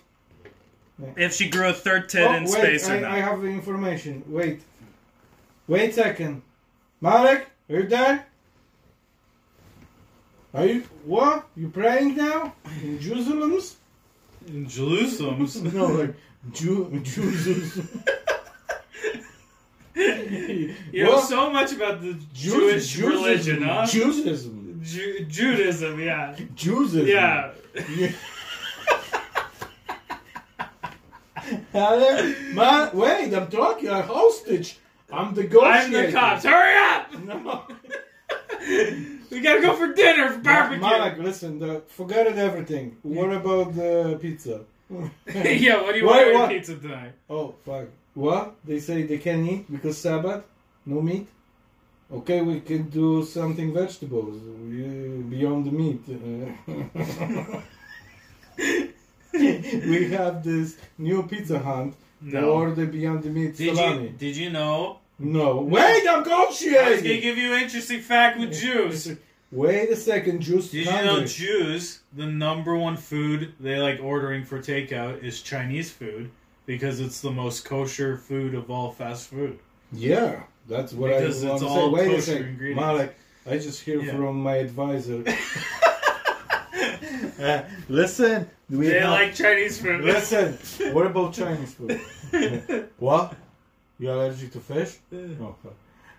If 1.18 1.34
she 1.34 1.50
grew 1.50 1.70
a 1.70 1.74
third 1.74 2.08
tit 2.08 2.22
Oh, 2.22 2.34
in 2.36 2.44
wait, 2.44 2.52
space 2.52 2.88
I, 2.90 2.98
or 2.98 3.02
not. 3.02 3.12
I 3.12 3.20
have 3.20 3.42
the 3.42 3.48
information. 3.48 4.24
Wait. 4.28 4.62
Wait 5.68 5.90
a 5.90 5.94
second. 5.94 6.42
Malik, 7.02 7.48
are 7.70 7.76
you 7.76 7.88
there? 7.88 8.26
Are 10.54 10.66
you 10.66 10.84
what? 11.04 11.48
You 11.56 11.70
praying 11.70 12.16
now? 12.16 12.54
In 12.82 13.00
Jerusalem's? 13.00 13.78
in 14.48 14.68
Jerusalem. 14.68 15.48
No, 15.74 15.88
like 15.88 16.16
Jew 16.52 16.90
Jerusalem. 17.04 18.04
You 19.96 21.04
know 21.06 21.20
so 21.22 21.50
much 21.50 21.74
about 21.74 22.02
the 22.02 22.14
Jew- 22.34 22.70
Jewish 22.72 22.98
religion, 23.00 23.62
huh? 23.64 23.86
Judaism. 23.86 24.80
Ju- 24.84 25.26
Judaism, 25.26 26.00
yeah. 26.00 26.36
Judaism. 26.56 27.08
Yeah. 27.08 27.52
Yeah. 27.98 28.12
Man, 32.54 32.90
wait, 32.94 33.34
I'm 33.34 33.48
talking. 33.50 33.90
I'm 33.90 34.04
hostage. 34.04 34.78
I'm 35.12 35.34
the 35.34 35.44
ghost! 35.44 35.66
I'm 35.66 35.92
the 35.92 36.12
cops. 36.12 36.44
Hurry 36.44 36.78
up! 36.78 37.14
No. 37.24 37.64
We 39.32 39.42
gotta 39.42 39.62
go 39.62 39.76
for 39.76 39.94
dinner 39.94 40.30
for 40.30 40.40
barbecue. 40.40 40.82
Malak, 40.82 41.18
listen, 41.18 41.60
the, 41.60 41.82
forget 41.88 42.26
it 42.26 42.38
everything. 42.38 42.96
What 43.02 43.34
about 43.34 43.76
the 43.76 44.18
pizza? 44.22 44.62
yeah, 44.90 45.82
what 45.82 45.94
do 45.94 46.00
you 46.00 46.06
want 46.06 46.34
what? 46.34 46.50
pizza 46.50 46.78
tonight? 46.78 47.14
Oh, 47.30 47.54
fuck. 47.66 47.88
What? 48.14 48.56
They 48.64 48.80
say 48.80 49.04
they 49.04 49.18
can't 49.18 49.46
eat 49.46 49.70
because 49.70 49.98
Sabbath? 49.98 50.46
No 50.86 51.02
meat? 51.02 51.28
Okay, 52.12 52.42
we 52.42 52.62
can 52.62 52.84
do 52.90 53.26
something 53.26 53.74
vegetables 53.74 54.38
beyond 55.30 55.66
the 55.66 55.72
meat. 55.72 56.04
We 59.34 60.12
have 60.12 60.44
this 60.46 60.78
new 60.98 61.24
Pizza 61.24 61.60
Hunt. 61.60 61.94
No. 62.26 62.52
Or 62.52 62.72
the 62.72 62.86
Beyond 62.88 63.24
the 63.24 63.30
Meat 63.30 63.56
Did 63.56 63.76
salami. 63.76 64.04
you 64.04 64.10
did 64.10 64.36
you 64.36 64.50
know? 64.50 65.00
No. 65.20 65.58
Wait, 65.62 66.08
I'm 66.08 66.24
I 66.30 66.46
was 66.46 66.62
gonna 66.62 67.02
give 67.02 67.38
you 67.38 67.54
an 67.54 67.62
interesting 67.64 68.02
fact 68.02 68.40
with 68.40 68.52
Jews. 68.54 69.16
Wait 69.52 69.90
a 69.90 69.96
second, 69.96 70.42
Juice. 70.42 70.72
Did 70.72 70.86
you 70.88 70.92
know 70.92 71.24
Jews, 71.24 72.00
the 72.14 72.26
number 72.26 72.76
one 72.76 72.98
food 72.98 73.54
they 73.60 73.78
like 73.78 74.00
ordering 74.02 74.44
for 74.44 74.60
takeout 74.60 75.24
is 75.24 75.42
Chinese 75.42 75.92
food 75.92 76.32
because 76.66 77.00
it's 77.00 77.22
the 77.22 77.32
most 77.32 77.64
kosher 77.64 78.18
food 78.18 78.56
of 78.56 78.70
all 78.72 78.92
fast 78.92 79.30
food. 79.30 79.60
Yeah, 79.94 80.42
that's 80.68 80.94
what 80.94 81.12
Because 81.12 81.44
I 81.46 81.50
want 81.50 81.62
to 81.62 81.68
say. 81.70 81.90
Wait 82.10 82.18
a 82.18 82.22
second. 82.22 82.76
Malik. 82.76 83.16
I 83.48 83.60
just 83.60 83.82
hear 83.84 84.02
Yeah. 84.02 84.16
from 84.16 84.42
my 84.42 84.56
advisor. 84.56 85.24
Listen, 87.90 88.50
we 88.70 88.88
They 88.88 89.00
have- 89.00 89.10
like 89.12 89.34
Chinese 89.36 89.80
food. 89.80 90.02
Listen, 90.02 90.58
what 90.94 91.06
about 91.06 91.34
Chinese 91.34 91.74
food? 91.74 92.00
what? 93.00 93.36
You 94.00 94.12
allergic 94.12 94.52
to 94.54 94.60
fish? 94.60 94.98
Oh. 95.42 95.56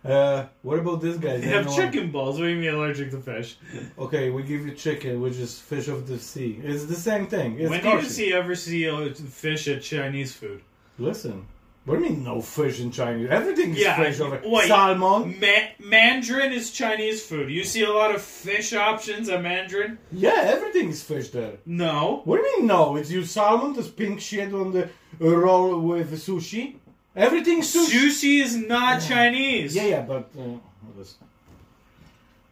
Uh, 0.05 0.47
what 0.63 0.79
about 0.79 1.01
this 1.01 1.17
guy? 1.17 1.37
They 1.39 1.49
have 1.49 1.67
Anyone- 1.67 1.77
chicken 1.77 2.11
balls. 2.11 2.39
What 2.39 2.47
do 2.47 2.51
you 2.51 2.57
mean 2.61 2.71
allergic 2.75 3.11
to 3.11 3.19
fish? 3.21 3.57
Okay, 3.99 4.31
we 4.31 4.43
give 4.45 4.65
you 4.67 4.73
chicken, 4.73 5.21
which 5.21 5.37
is 5.37 5.59
fish 5.59 5.89
of 5.89 6.07
the 6.07 6.19
sea. 6.19 6.61
It's 6.63 6.85
the 6.85 6.95
same 6.95 7.27
thing. 7.27 7.59
It's 7.59 7.69
when 7.71 7.83
do 7.83 7.89
you 7.91 8.03
see 8.03 8.33
ever 8.33 8.55
see 8.55 8.85
a 8.85 9.13
fish 9.15 9.67
at 9.69 9.83
Chinese 9.83 10.33
food? 10.33 10.61
Listen, 10.99 11.45
what 11.87 12.01
do 12.01 12.05
you 12.05 12.11
mean 12.11 12.25
no 12.25 12.41
fish 12.41 12.81
in 12.81 12.91
Chinese? 12.91 13.29
Everything 13.31 13.71
is 13.71 13.79
Yeah, 13.79 13.97
fish 13.97 14.19
over 14.19 14.41
wait. 14.45 14.67
Salmon? 14.67 15.39
Ma- 15.41 15.69
Mandarin 15.79 16.53
is 16.53 16.73
Chinese 16.73 17.25
food. 17.25 17.49
You 17.49 17.63
see 17.63 17.85
a 17.85 17.93
lot 17.93 18.13
of 18.13 18.21
fish 18.21 18.73
options 18.73 19.29
at 19.29 19.41
Mandarin. 19.41 19.97
Yeah, 20.11 20.35
everything 20.35 20.89
is 20.89 21.05
fish 21.05 21.29
there. 21.29 21.59
No. 21.65 22.23
What 22.25 22.39
do 22.39 22.43
you 22.43 22.59
mean 22.59 22.67
no? 22.67 22.97
It's 22.97 23.13
you 23.13 23.25
salmon, 23.25 23.73
this 23.73 23.89
pink 23.89 24.21
shit 24.21 24.53
on 24.53 24.73
the 24.73 24.89
uh, 25.21 25.37
roll 25.37 25.79
with 25.79 26.11
sushi. 26.13 26.75
Everything's 27.15 27.73
sushi. 27.73 28.09
Sushi 28.09 28.43
is 28.43 28.57
not 28.57 29.01
Chinese. 29.01 29.77
Yeah, 29.77 29.85
yeah, 29.87 30.03
but 30.03 30.29
uh, 30.37 30.59
listen. 30.99 31.19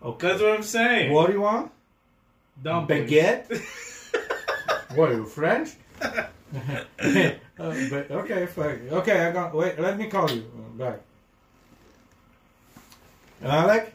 Okay. 0.00 0.28
That's 0.28 0.42
what 0.42 0.52
I'm 0.52 0.62
saying. 0.62 1.12
What 1.12 1.26
do 1.26 1.32
you 1.32 1.40
want? 1.40 1.72
Dumplings. 2.62 3.10
Baguette? 3.10 3.60
what 4.94 5.10
are 5.10 5.14
you 5.14 5.26
French? 5.26 5.70
uh, 6.98 7.74
but, 7.90 8.10
okay, 8.10 8.46
fine. 8.46 8.88
Okay, 8.90 9.26
I 9.26 9.32
got. 9.32 9.54
Wait, 9.54 9.78
let 9.78 9.98
me 9.98 10.06
call 10.06 10.30
you 10.30 10.44
uh, 10.56 10.78
back. 10.78 11.00
Alec, 13.42 13.92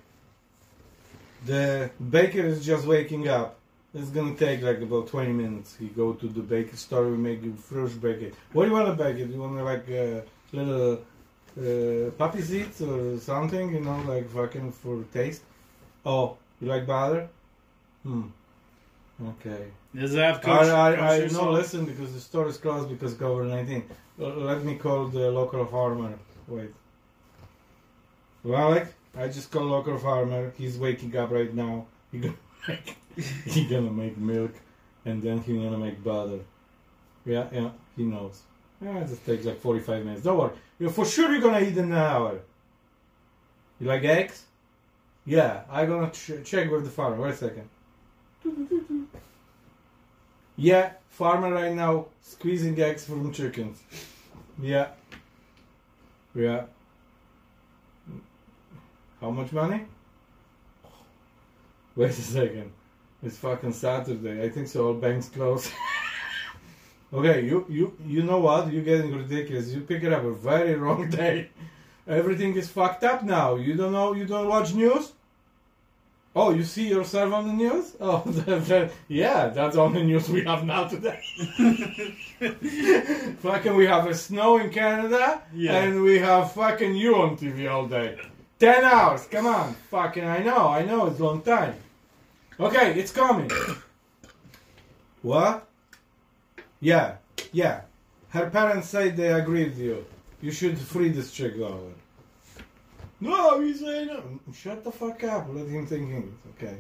the 1.46 1.90
baker 2.10 2.42
is 2.42 2.66
just 2.66 2.86
waking 2.86 3.28
up. 3.28 3.58
It's 3.94 4.10
gonna 4.10 4.36
take 4.36 4.62
like 4.62 4.82
about 4.82 5.08
twenty 5.08 5.32
minutes. 5.32 5.76
He 5.80 5.88
go 5.88 6.14
to 6.14 6.28
the 6.28 6.42
baker 6.42 6.76
store. 6.76 7.08
We 7.08 7.18
make 7.18 7.44
you 7.44 7.54
fresh 7.54 7.92
baguette. 7.92 8.34
What 8.52 8.64
do 8.66 8.70
you 8.70 8.76
want 8.76 8.88
to 8.88 9.04
bake 9.04 9.16
baguette? 9.16 9.32
You 9.34 9.40
wanna 9.40 9.64
like 9.64 9.90
a 9.90 10.24
little 10.52 11.00
uh, 11.58 12.12
poppy 12.12 12.42
seeds 12.42 12.82
or 12.82 13.20
something? 13.20 13.74
You 13.74 13.80
know, 13.80 14.02
like 14.08 14.30
fucking 14.30 14.74
for 14.74 15.04
taste. 15.14 15.42
Oh, 16.06 16.38
you 16.60 16.68
like 16.68 16.86
butter? 16.86 17.30
Hmm. 18.04 18.28
Okay. 19.28 19.66
Does 19.94 20.14
it 20.14 20.20
have 20.20 20.38
I, 20.38 20.40
kosher, 20.42 20.74
I, 20.74 20.94
I 20.94 21.20
kosher 21.20 21.34
no 21.34 21.52
listen 21.52 21.86
because 21.86 22.14
the 22.14 22.20
store 22.20 22.48
is 22.48 22.58
closed 22.58 22.90
because 22.90 23.16
COVID 23.16 23.50
nineteen. 23.50 23.84
Let 24.18 24.64
me 24.64 24.76
call 24.76 25.08
the 25.08 25.30
local 25.32 25.66
farmer. 25.66 26.18
Wait. 26.48 26.72
Well, 28.44 28.86
I 29.18 29.28
just 29.28 29.52
call 29.52 29.64
local 29.64 29.98
farmer. 29.98 30.54
He's 30.58 30.78
waking 30.78 31.16
up 31.18 31.32
right 31.32 31.54
now. 31.54 31.88
He 32.12 32.20
gonna 32.20 32.36
make, 32.68 32.98
he 33.46 33.66
gonna 33.66 33.92
make 33.92 34.18
milk, 34.18 34.54
and 35.06 35.22
then 35.22 35.40
he 35.42 35.54
gonna 35.54 35.78
make 35.78 36.02
butter. 36.04 36.40
Yeah, 37.26 37.48
yeah, 37.52 37.70
he 37.98 38.04
knows. 38.04 38.42
Yeah, 38.82 39.00
it 39.00 39.08
just 39.08 39.26
takes 39.26 39.46
like 39.46 39.60
forty 39.60 39.82
five 39.82 40.06
minutes. 40.06 40.24
Don't 40.24 40.38
worry. 40.38 40.52
you 40.80 40.90
for 40.90 41.06
sure 41.06 41.32
you're 41.32 41.42
gonna 41.42 41.60
eat 41.60 41.78
in 41.78 41.92
an 41.92 41.94
hour. 41.94 42.40
You 43.80 43.88
like 43.88 44.04
eggs? 44.04 44.46
Yeah, 45.26 45.64
I'm 45.70 45.90
gonna 45.90 46.12
ch- 46.12 46.44
check 46.46 46.72
with 46.72 46.86
the 46.86 46.90
farmer. 46.90 47.22
Wait 47.22 47.34
a 47.34 47.38
second. 47.38 47.70
Yeah, 50.60 50.92
farmer 51.08 51.54
right 51.54 51.74
now 51.74 52.08
squeezing 52.22 52.78
eggs 52.82 53.06
from 53.06 53.32
chickens. 53.32 53.82
Yeah. 54.62 54.88
Yeah. 56.36 56.64
How 59.22 59.30
much 59.30 59.54
money? 59.54 59.86
Wait 61.96 62.10
a 62.10 62.14
second. 62.14 62.72
It's 63.24 63.38
fucking 63.38 63.72
Saturday. 63.72 64.44
I 64.44 64.50
think 64.50 64.68
so. 64.68 64.88
All 64.88 64.94
banks 64.96 65.30
close. 65.30 65.72
okay, 67.14 67.46
you 67.46 67.66
you 67.70 67.96
you 68.06 68.24
know 68.24 68.40
what? 68.40 68.70
You're 68.70 68.84
getting 68.84 69.16
ridiculous. 69.16 69.70
You 69.70 69.80
pick 69.80 70.04
it 70.04 70.12
up 70.12 70.26
a 70.26 70.34
very 70.34 70.76
wrong 70.76 71.10
day. 71.22 71.52
Everything 72.06 72.58
is 72.58 72.68
fucked 72.68 73.06
up 73.06 73.24
now. 73.24 73.56
You 73.56 73.76
don't 73.76 73.94
know. 73.94 74.12
You 74.12 74.26
don't 74.26 74.50
watch 74.50 74.74
news. 74.74 75.14
Oh, 76.36 76.52
you 76.52 76.64
see 76.64 76.88
yourself 76.90 77.34
on 77.34 77.48
the 77.48 77.54
news? 77.54 77.96
Oh, 78.02 78.24
yeah, 79.08 79.48
that's 79.48 79.76
all 79.76 79.90
the 79.90 80.04
news 80.04 80.30
we 80.30 80.44
have 80.46 80.64
now 80.64 80.86
today. 80.88 81.20
fucking, 83.40 83.76
we 83.76 83.86
have 83.88 84.06
a 84.08 84.14
snow 84.14 84.58
in 84.58 84.70
Canada, 84.70 85.42
Yeah. 85.54 85.82
and 85.84 86.02
we 86.04 86.20
have 86.20 86.52
fucking 86.54 86.96
you 86.96 87.16
on 87.16 87.36
TV 87.38 87.70
all 87.70 87.88
day. 87.88 88.18
Ten 88.60 88.84
hours, 88.84 89.26
come 89.28 89.48
on. 89.48 89.74
Fucking, 89.90 90.24
I 90.24 90.40
know, 90.44 90.68
I 90.68 90.84
know, 90.86 91.08
it's 91.08 91.20
a 91.20 91.24
long 91.24 91.42
time. 91.42 91.74
Okay, 92.60 93.00
it's 93.00 93.12
coming. 93.12 93.50
what? 95.22 95.66
Yeah, 96.82 97.16
yeah. 97.52 97.82
her 98.30 98.50
parents 98.50 98.88
say 98.88 99.10
they 99.10 99.34
agree 99.34 99.66
with 99.66 99.78
you. 99.78 100.06
You 100.42 100.52
should 100.52 100.78
free 100.78 101.10
this 101.10 101.32
chick 101.32 101.56
over. 101.58 101.92
No, 103.22 103.60
he 103.60 103.74
say 103.74 104.06
no. 104.06 104.40
Shut 104.54 104.84
the 104.84 104.92
fuck 104.92 105.24
up. 105.26 105.48
Let 105.52 105.68
him 105.68 105.86
think 105.86 106.10
English, 106.10 106.34
okay? 106.56 106.78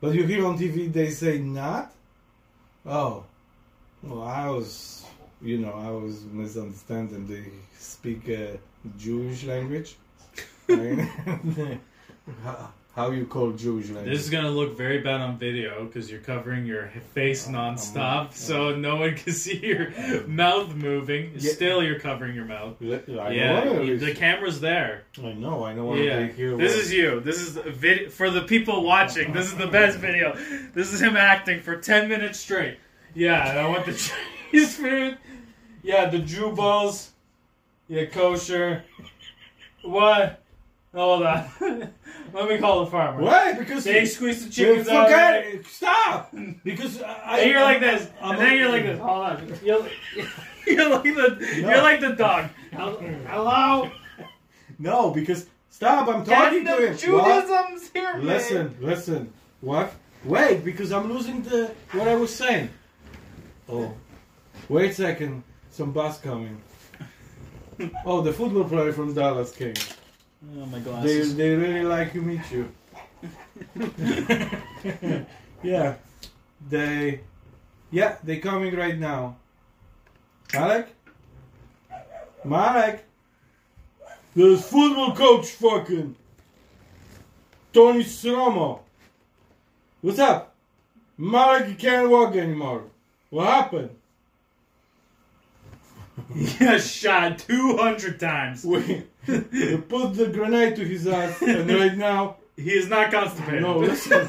But 0.00 0.14
you 0.14 0.24
hear 0.24 0.46
on 0.46 0.58
TV 0.58 0.92
they 0.92 1.10
say 1.10 1.38
not? 1.38 1.92
Oh. 2.86 3.24
Well, 4.02 4.22
I 4.22 4.48
was, 4.48 5.04
you 5.40 5.58
know, 5.58 5.72
I 5.72 5.90
was 5.90 6.24
misunderstanding. 6.24 7.26
They 7.26 7.44
speak 7.78 8.28
uh, 8.28 8.56
Jewish 8.98 9.44
language. 9.44 9.96
how, 12.94 13.06
how 13.06 13.10
you 13.10 13.26
call 13.26 13.52
Jewish 13.52 13.86
language? 13.90 14.12
This 14.12 14.24
is 14.24 14.30
gonna 14.30 14.50
look 14.50 14.76
very 14.76 14.98
bad 14.98 15.20
on 15.20 15.38
video 15.38 15.84
because 15.84 16.10
you're 16.10 16.20
covering 16.20 16.64
your 16.66 16.90
face 17.12 17.46
oh, 17.48 17.52
nonstop, 17.52 17.96
I'm- 17.96 18.28
so 18.32 18.74
no 18.76 18.96
one 18.96 19.14
can 19.16 19.32
see 19.44 19.58
your 19.58 19.90
mouth 20.26 20.74
moving. 20.74 21.32
Yeah. 21.36 21.52
Still, 21.52 21.82
you're 21.82 21.98
covering 22.00 22.34
your 22.34 22.44
mouth. 22.44 22.76
I 22.82 23.30
yeah, 23.30 23.64
know. 23.64 23.82
you- 23.82 23.98
the 23.98 24.14
camera's 24.14 24.60
there. 24.60 25.04
I 25.18 25.32
know. 25.32 25.64
I 25.64 25.74
know. 25.74 25.86
what 25.86 25.98
Yeah, 25.98 26.20
they 26.20 26.32
hear 26.32 26.56
this 26.56 26.74
is 26.74 26.92
you. 26.92 27.20
This 27.20 27.40
is 27.40 27.56
vid- 27.56 28.12
for 28.12 28.30
the 28.30 28.42
people 28.42 28.84
watching. 28.84 29.32
This 29.32 29.46
is 29.46 29.56
the 29.56 29.66
best 29.66 29.98
video. 29.98 30.34
This 30.74 30.92
is 30.92 31.00
him 31.00 31.16
acting 31.16 31.60
for 31.60 31.76
ten 31.76 32.08
minutes 32.08 32.38
straight. 32.38 32.78
Yeah, 33.14 33.48
and 33.48 33.58
I 33.58 33.68
want 33.68 33.86
the 33.86 33.92
Chinese 34.52 34.76
food. 34.76 35.18
Yeah, 35.82 36.08
the 36.08 36.18
Jew 36.20 36.52
balls. 36.52 37.10
Yeah, 37.88 38.06
kosher. 38.06 38.82
What? 39.82 40.40
Hold 40.94 41.24
on. 41.24 41.48
Let 42.34 42.48
me 42.48 42.58
call 42.58 42.84
the 42.84 42.90
farmer. 42.90 43.22
Why? 43.22 43.52
Because 43.52 43.84
They 43.84 44.04
squeeze 44.06 44.44
the 44.44 44.50
chickens 44.50 44.88
out. 44.88 45.06
forget 45.06 45.34
it. 45.46 45.54
it. 45.60 45.66
Stop. 45.66 46.34
Because 46.64 47.00
I. 47.00 47.38
And 47.38 47.50
you're 47.50 47.60
like 47.60 47.78
this, 47.80 48.10
I'm 48.20 48.32
and 48.32 48.40
then 48.40 48.58
you're 48.58 48.68
like 48.70 48.82
this. 48.82 48.98
Hold 49.08 49.24
on. 49.24 49.58
You're, 49.62 49.86
you're 50.66 50.88
like 50.90 51.02
the 51.04 51.38
No. 51.62 51.68
you're 51.70 51.82
like 51.82 52.00
the 52.00 52.10
dog. 52.10 52.50
Hello. 52.72 53.90
No, 54.80 55.10
because 55.10 55.46
stop. 55.70 56.08
I'm 56.08 56.24
Get 56.24 56.34
talking 56.36 56.64
the 56.64 56.76
to 56.76 56.86
him. 56.88 57.12
What? 57.14 57.46
Judaism's 57.46 57.90
here, 57.92 58.14
man. 58.16 58.26
Listen, 58.26 58.76
listen. 58.80 59.32
What? 59.60 59.92
Wait, 60.24 60.64
because 60.64 60.90
I'm 60.90 61.12
losing 61.12 61.42
the 61.42 61.70
what 61.92 62.08
I 62.08 62.16
was 62.16 62.34
saying. 62.34 62.68
Oh, 63.68 63.94
wait 64.68 64.90
a 64.90 64.94
second. 64.94 65.44
Some 65.70 65.92
bus 65.92 66.18
coming. 66.20 66.60
Oh, 68.06 68.20
the 68.20 68.32
football 68.32 68.62
player 68.64 68.92
from 68.92 69.14
Dallas 69.14 69.50
came. 69.50 69.74
Oh 70.52 70.66
my 70.66 70.78
They 70.78 70.84
glasses. 70.84 71.36
they 71.36 71.54
really 71.54 71.82
like 71.84 72.12
to 72.12 72.20
meet 72.22 72.42
you. 72.50 72.68
yeah, 75.62 75.94
they 76.68 77.20
yeah 77.90 78.16
they 78.22 78.38
coming 78.38 78.74
right 78.76 78.98
now. 78.98 79.36
Malek, 80.52 80.88
Malek, 82.44 83.04
there's 84.34 84.64
football 84.64 85.14
coach 85.16 85.48
fucking 85.52 86.14
Tony 87.72 88.04
Romo. 88.04 88.80
What's 90.02 90.18
up? 90.18 90.54
Malek, 91.16 91.68
you 91.68 91.74
can't 91.76 92.10
walk 92.10 92.36
anymore. 92.36 92.84
What 93.30 93.46
happened? 93.46 93.90
Yeah, 96.34 96.78
shot 96.78 97.38
two 97.40 97.76
hundred 97.76 98.20
times. 98.20 98.64
We, 98.64 99.02
put 99.26 100.14
the 100.14 100.30
grenade 100.32 100.76
to 100.76 100.84
his 100.84 101.06
ass, 101.06 101.40
and 101.42 101.68
right 101.70 101.96
now 101.96 102.36
He 102.56 102.70
is 102.72 102.88
not 102.88 103.10
constipated. 103.10 103.62
No, 103.62 103.78
listen. 103.78 104.28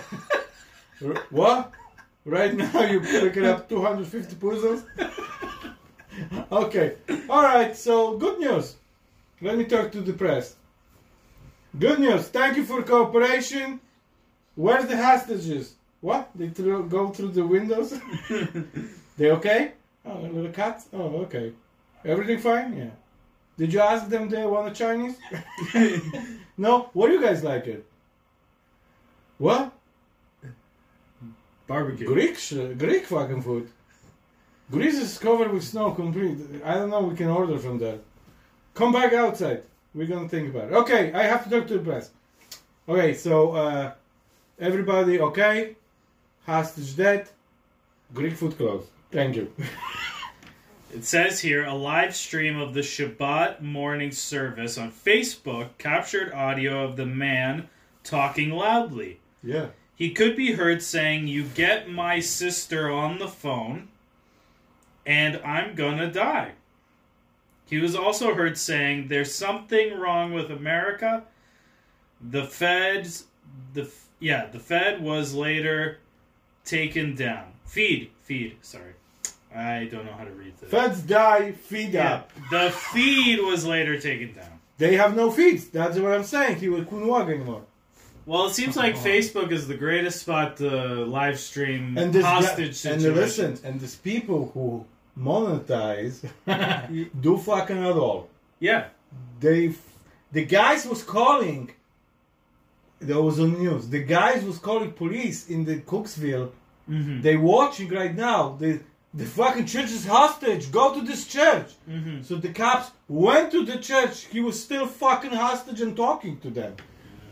R- 1.06 1.24
what? 1.30 1.72
Right 2.26 2.56
now 2.56 2.82
you're 2.82 3.02
picking 3.02 3.46
up 3.46 3.70
250 3.70 4.36
puzzles? 4.38 4.84
okay. 6.52 6.96
Alright, 7.30 7.76
so 7.76 8.18
good 8.18 8.40
news. 8.40 8.76
Let 9.42 9.58
me 9.58 9.66
talk 9.66 9.92
to 9.92 10.02
the 10.02 10.14
press. 10.14 10.56
Good 11.78 12.00
news. 12.00 12.28
Thank 12.30 12.58
you 12.58 12.66
for 12.66 12.82
cooperation. 12.82 13.80
Where's 14.56 14.88
the 14.88 14.98
hostages? 14.98 15.76
What? 16.02 16.32
They 16.34 16.50
thro- 16.50 16.84
go 16.84 17.10
through 17.10 17.32
the 17.32 17.46
windows? 17.46 17.94
they 19.18 19.30
okay? 19.32 19.74
Oh, 20.04 20.18
a 20.18 20.28
little 20.28 20.52
cat? 20.52 20.82
Oh, 20.94 21.28
okay. 21.28 21.54
Everything 22.06 22.40
fine? 22.40 22.78
Yeah. 22.78 22.90
Did 23.58 23.74
you 23.74 23.80
ask 23.80 24.08
them 24.08 24.30
they 24.30 24.46
want 24.46 24.70
a 24.70 24.72
Chinese? 24.72 25.18
no? 26.58 26.90
What 26.94 27.08
do 27.08 27.14
you 27.14 27.22
guys 27.22 27.44
like 27.44 27.68
it? 27.68 27.86
What? 29.38 29.72
Barbecue. 31.68 32.06
Greek, 32.08 32.38
sh- 32.38 32.78
Greek 32.78 33.06
fucking 33.06 33.42
food. 33.42 33.70
Greece 34.72 34.96
is 34.96 35.18
covered 35.18 35.52
with 35.52 35.64
snow 35.64 35.92
complete. 35.92 36.38
I 36.64 36.76
don't 36.76 36.90
know. 36.90 37.02
We 37.02 37.16
can 37.16 37.28
order 37.28 37.58
from 37.58 37.80
there. 37.80 38.00
Come 38.74 38.92
back 38.92 39.14
outside. 39.14 39.64
We're 39.94 40.08
gonna 40.08 40.30
think 40.30 40.50
about 40.50 40.66
it. 40.66 40.74
Okay, 40.74 41.14
I 41.14 41.24
have 41.24 41.44
to 41.46 41.50
talk 41.50 41.68
to 41.68 41.78
the 41.78 41.84
press. 41.84 42.12
Okay, 42.88 43.14
so 43.14 43.52
uh, 43.52 43.94
everybody 44.60 45.20
okay? 45.20 45.76
Hostage 46.46 46.96
dead. 46.96 47.30
Greek 48.14 48.34
food 48.36 48.58
closed. 48.58 48.90
Thank 49.12 49.36
you. 49.38 49.52
It 50.96 51.04
says 51.04 51.42
here 51.42 51.66
a 51.66 51.74
live 51.74 52.16
stream 52.16 52.58
of 52.58 52.74
the 52.74 52.80
Shabbat 52.80 53.60
morning 53.60 54.14
service 54.14 54.78
on 54.78 54.94
Facebook 54.94 55.72
captured 55.78 56.32
audio 56.32 56.86
of 56.86 56.96
the 56.96 57.06
man 57.06 57.68
talking 58.06 58.52
loudly. 58.52 59.20
yeah. 59.44 59.68
He 59.94 60.12
could 60.12 60.38
be 60.38 60.54
heard 60.54 60.82
saying, 60.82 61.28
You 61.28 61.44
get 61.44 61.90
my 61.90 62.22
sister 62.22 62.90
on 62.90 63.20
the 63.20 63.28
phone, 63.28 63.90
and 65.06 65.36
I'm 65.44 65.76
gonna 65.76 66.10
die. 66.10 66.54
He 67.66 67.78
was 67.78 67.94
also 67.94 68.34
heard 68.34 68.58
saying, 68.58 69.10
There's 69.10 69.36
something 69.36 70.00
wrong 70.00 70.32
with 70.32 70.50
America. 70.50 71.24
The 72.22 72.46
Fed's, 72.46 73.26
the 73.74 73.90
yeah, 74.20 74.46
the 74.46 74.60
Fed 74.60 75.02
was 75.02 75.34
later 75.34 76.00
taken 76.64 77.16
down. 77.16 77.52
Feed, 77.66 78.12
feed, 78.22 78.58
sorry. 78.62 78.94
I 79.54 79.86
don't 79.86 80.06
know 80.06 80.14
how 80.14 80.24
to 80.26 80.32
read 80.32 80.54
this. 80.60 80.70
Feds 80.70 81.02
die. 81.02 81.52
Feed 81.54 81.94
Yeah, 81.94 82.14
up. 82.16 82.32
the 82.52 82.72
feed 82.72 83.40
was 83.40 83.66
later 83.66 84.00
taken 84.00 84.34
down. 84.34 84.60
They 84.78 84.96
have 84.96 85.16
no 85.16 85.32
feeds. 85.32 85.70
That's 85.70 85.98
what 85.98 86.12
I'm 86.12 86.24
saying. 86.24 86.58
He 86.58 86.68
couldn't 86.68 87.08
walk 87.08 87.30
anymore. 87.30 87.64
Well, 88.26 88.48
it 88.48 88.54
seems 88.54 88.76
like 88.76 88.96
Facebook 88.96 89.52
is 89.52 89.68
the 89.68 89.76
greatest 89.78 90.22
spot 90.22 90.58
to 90.58 91.06
live 91.06 91.40
stream 91.40 91.96
And 91.98 92.12
this 92.12 92.26
hostage 92.26 92.84
guy, 92.84 92.92
and 92.92 93.02
listen, 93.04 93.60
and 93.64 93.80
these 93.80 93.96
people 93.96 94.50
who 94.54 94.86
monetize 95.18 96.28
do 97.22 97.38
fucking 97.38 97.78
at 97.78 97.94
all. 97.96 98.28
Yeah. 98.60 98.88
They, 99.40 99.74
the 100.32 100.44
guys 100.46 100.86
was 100.88 101.04
calling. 101.04 101.72
There 103.00 103.22
was 103.22 103.40
on 103.40 103.54
news. 103.54 103.88
The 103.90 104.04
guys 104.04 104.44
was 104.44 104.58
calling 104.58 104.92
police 104.94 105.48
in 105.50 105.64
the 105.64 105.78
Cooksville. 105.82 106.52
Mm-hmm. 106.90 107.22
They 107.22 107.38
watching 107.38 107.90
right 107.90 108.16
now. 108.16 108.56
The 108.60 108.80
the 109.16 109.26
fucking 109.26 109.66
church 109.66 109.86
is 109.92 110.06
hostage. 110.06 110.72
Go 110.72 110.94
to 110.94 111.02
this 111.02 111.26
church. 111.26 111.72
Mm-hmm. 111.90 112.24
So 112.24 112.36
the 112.36 112.50
cops 112.50 112.92
went 113.08 113.52
to 113.52 113.64
the 113.64 113.78
church. 113.78 114.26
He 114.26 114.42
was 114.42 114.62
still 114.62 114.86
fucking 114.86 115.32
hostage 115.32 115.80
and 115.82 115.96
talking 115.96 116.40
to 116.42 116.50
them. 116.50 116.76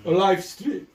A 0.05 0.11
live 0.11 0.43
stream. 0.43 0.87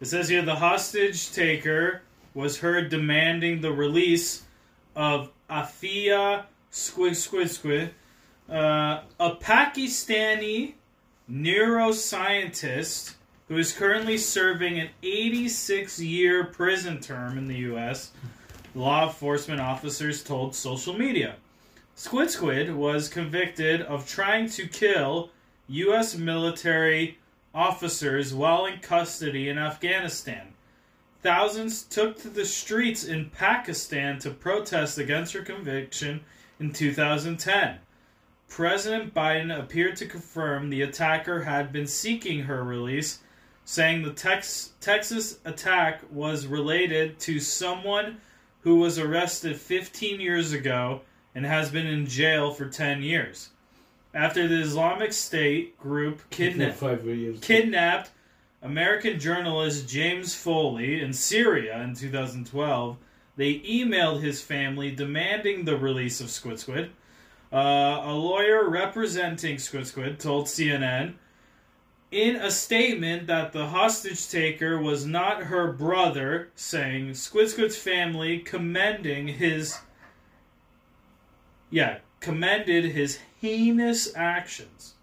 It 0.00 0.06
says 0.06 0.28
here 0.28 0.42
the 0.42 0.56
hostage 0.56 1.32
taker 1.32 2.02
was 2.34 2.58
heard 2.58 2.90
demanding 2.90 3.62
the 3.62 3.72
release 3.72 4.44
of 4.94 5.30
Afia 5.48 6.44
Squid 6.70 7.16
Squid 7.16 7.50
Squid, 7.50 7.94
uh, 8.50 9.00
a 9.18 9.30
Pakistani 9.36 10.74
neuroscientist 11.30 13.14
who 13.48 13.56
is 13.56 13.72
currently 13.72 14.18
serving 14.18 14.78
an 14.78 14.90
86 15.02 16.00
year 16.00 16.44
prison 16.44 17.00
term 17.00 17.38
in 17.38 17.46
the 17.46 17.56
U.S. 17.70 18.12
Law 18.76 19.06
enforcement 19.06 19.58
officers 19.58 20.22
told 20.22 20.54
social 20.54 20.92
media. 20.92 21.36
Squid 21.94 22.30
Squid 22.30 22.74
was 22.74 23.08
convicted 23.08 23.80
of 23.80 24.06
trying 24.06 24.50
to 24.50 24.68
kill 24.68 25.30
U.S. 25.68 26.14
military 26.14 27.16
officers 27.54 28.34
while 28.34 28.66
in 28.66 28.80
custody 28.80 29.48
in 29.48 29.56
Afghanistan. 29.56 30.48
Thousands 31.22 31.84
took 31.84 32.20
to 32.20 32.28
the 32.28 32.44
streets 32.44 33.02
in 33.02 33.30
Pakistan 33.30 34.18
to 34.18 34.30
protest 34.30 34.98
against 34.98 35.32
her 35.32 35.40
conviction 35.40 36.20
in 36.60 36.70
2010. 36.74 37.78
President 38.46 39.14
Biden 39.14 39.58
appeared 39.58 39.96
to 39.96 40.06
confirm 40.06 40.68
the 40.68 40.82
attacker 40.82 41.44
had 41.44 41.72
been 41.72 41.86
seeking 41.86 42.40
her 42.40 42.62
release, 42.62 43.20
saying 43.64 44.02
the 44.02 44.12
Tex- 44.12 44.72
Texas 44.82 45.38
attack 45.46 46.02
was 46.12 46.46
related 46.46 47.18
to 47.20 47.40
someone 47.40 48.18
who 48.66 48.80
was 48.80 48.98
arrested 48.98 49.56
15 49.56 50.20
years 50.20 50.52
ago 50.52 51.00
and 51.36 51.46
has 51.46 51.70
been 51.70 51.86
in 51.86 52.04
jail 52.04 52.50
for 52.50 52.68
10 52.68 53.00
years. 53.00 53.50
After 54.12 54.48
the 54.48 54.60
Islamic 54.60 55.12
State 55.12 55.78
group 55.78 56.20
kidnapped 56.30 56.82
kidnapped 57.42 58.10
American 58.60 59.20
journalist 59.20 59.88
James 59.88 60.34
Foley 60.34 61.00
in 61.00 61.12
Syria 61.12 61.80
in 61.80 61.94
2012. 61.94 62.96
They 63.36 63.60
emailed 63.60 64.20
his 64.20 64.42
family 64.42 64.90
demanding 64.90 65.64
the 65.64 65.76
release 65.76 66.20
of 66.20 66.28
Squid 66.28 66.58
Squid. 66.58 66.90
Uh, 67.52 68.02
a 68.02 68.14
lawyer 68.14 68.68
representing 68.68 69.60
Squid 69.60 69.86
Squid 69.86 70.18
told 70.18 70.46
CNN 70.46 71.14
in 72.10 72.36
a 72.36 72.50
statement 72.50 73.26
that 73.26 73.52
the 73.52 73.66
hostage 73.66 74.28
taker 74.28 74.80
was 74.80 75.04
not 75.04 75.44
her 75.44 75.72
brother, 75.72 76.50
saying 76.54 77.14
Squid 77.14 77.50
Squid's 77.50 77.76
family 77.76 78.38
commending 78.38 79.28
his. 79.28 79.78
Yeah, 81.70 81.98
commended 82.20 82.84
his 82.86 83.18
heinous 83.40 84.14
actions. 84.14 84.94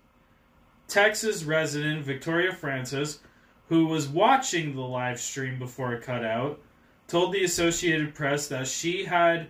Texas 0.88 1.44
resident 1.44 2.06
Victoria 2.06 2.54
Francis, 2.54 3.20
who 3.68 3.88
was 3.88 4.08
watching 4.08 4.76
the 4.76 4.82
live 4.82 5.20
stream 5.20 5.60
before 5.60 5.94
it 5.94 6.04
cut 6.04 6.24
out, 6.24 6.62
told 7.08 7.34
the 7.34 7.44
Associated 7.44 8.16
Press 8.16 8.48
that 8.48 8.68
she 8.68 9.06
had 9.06 9.48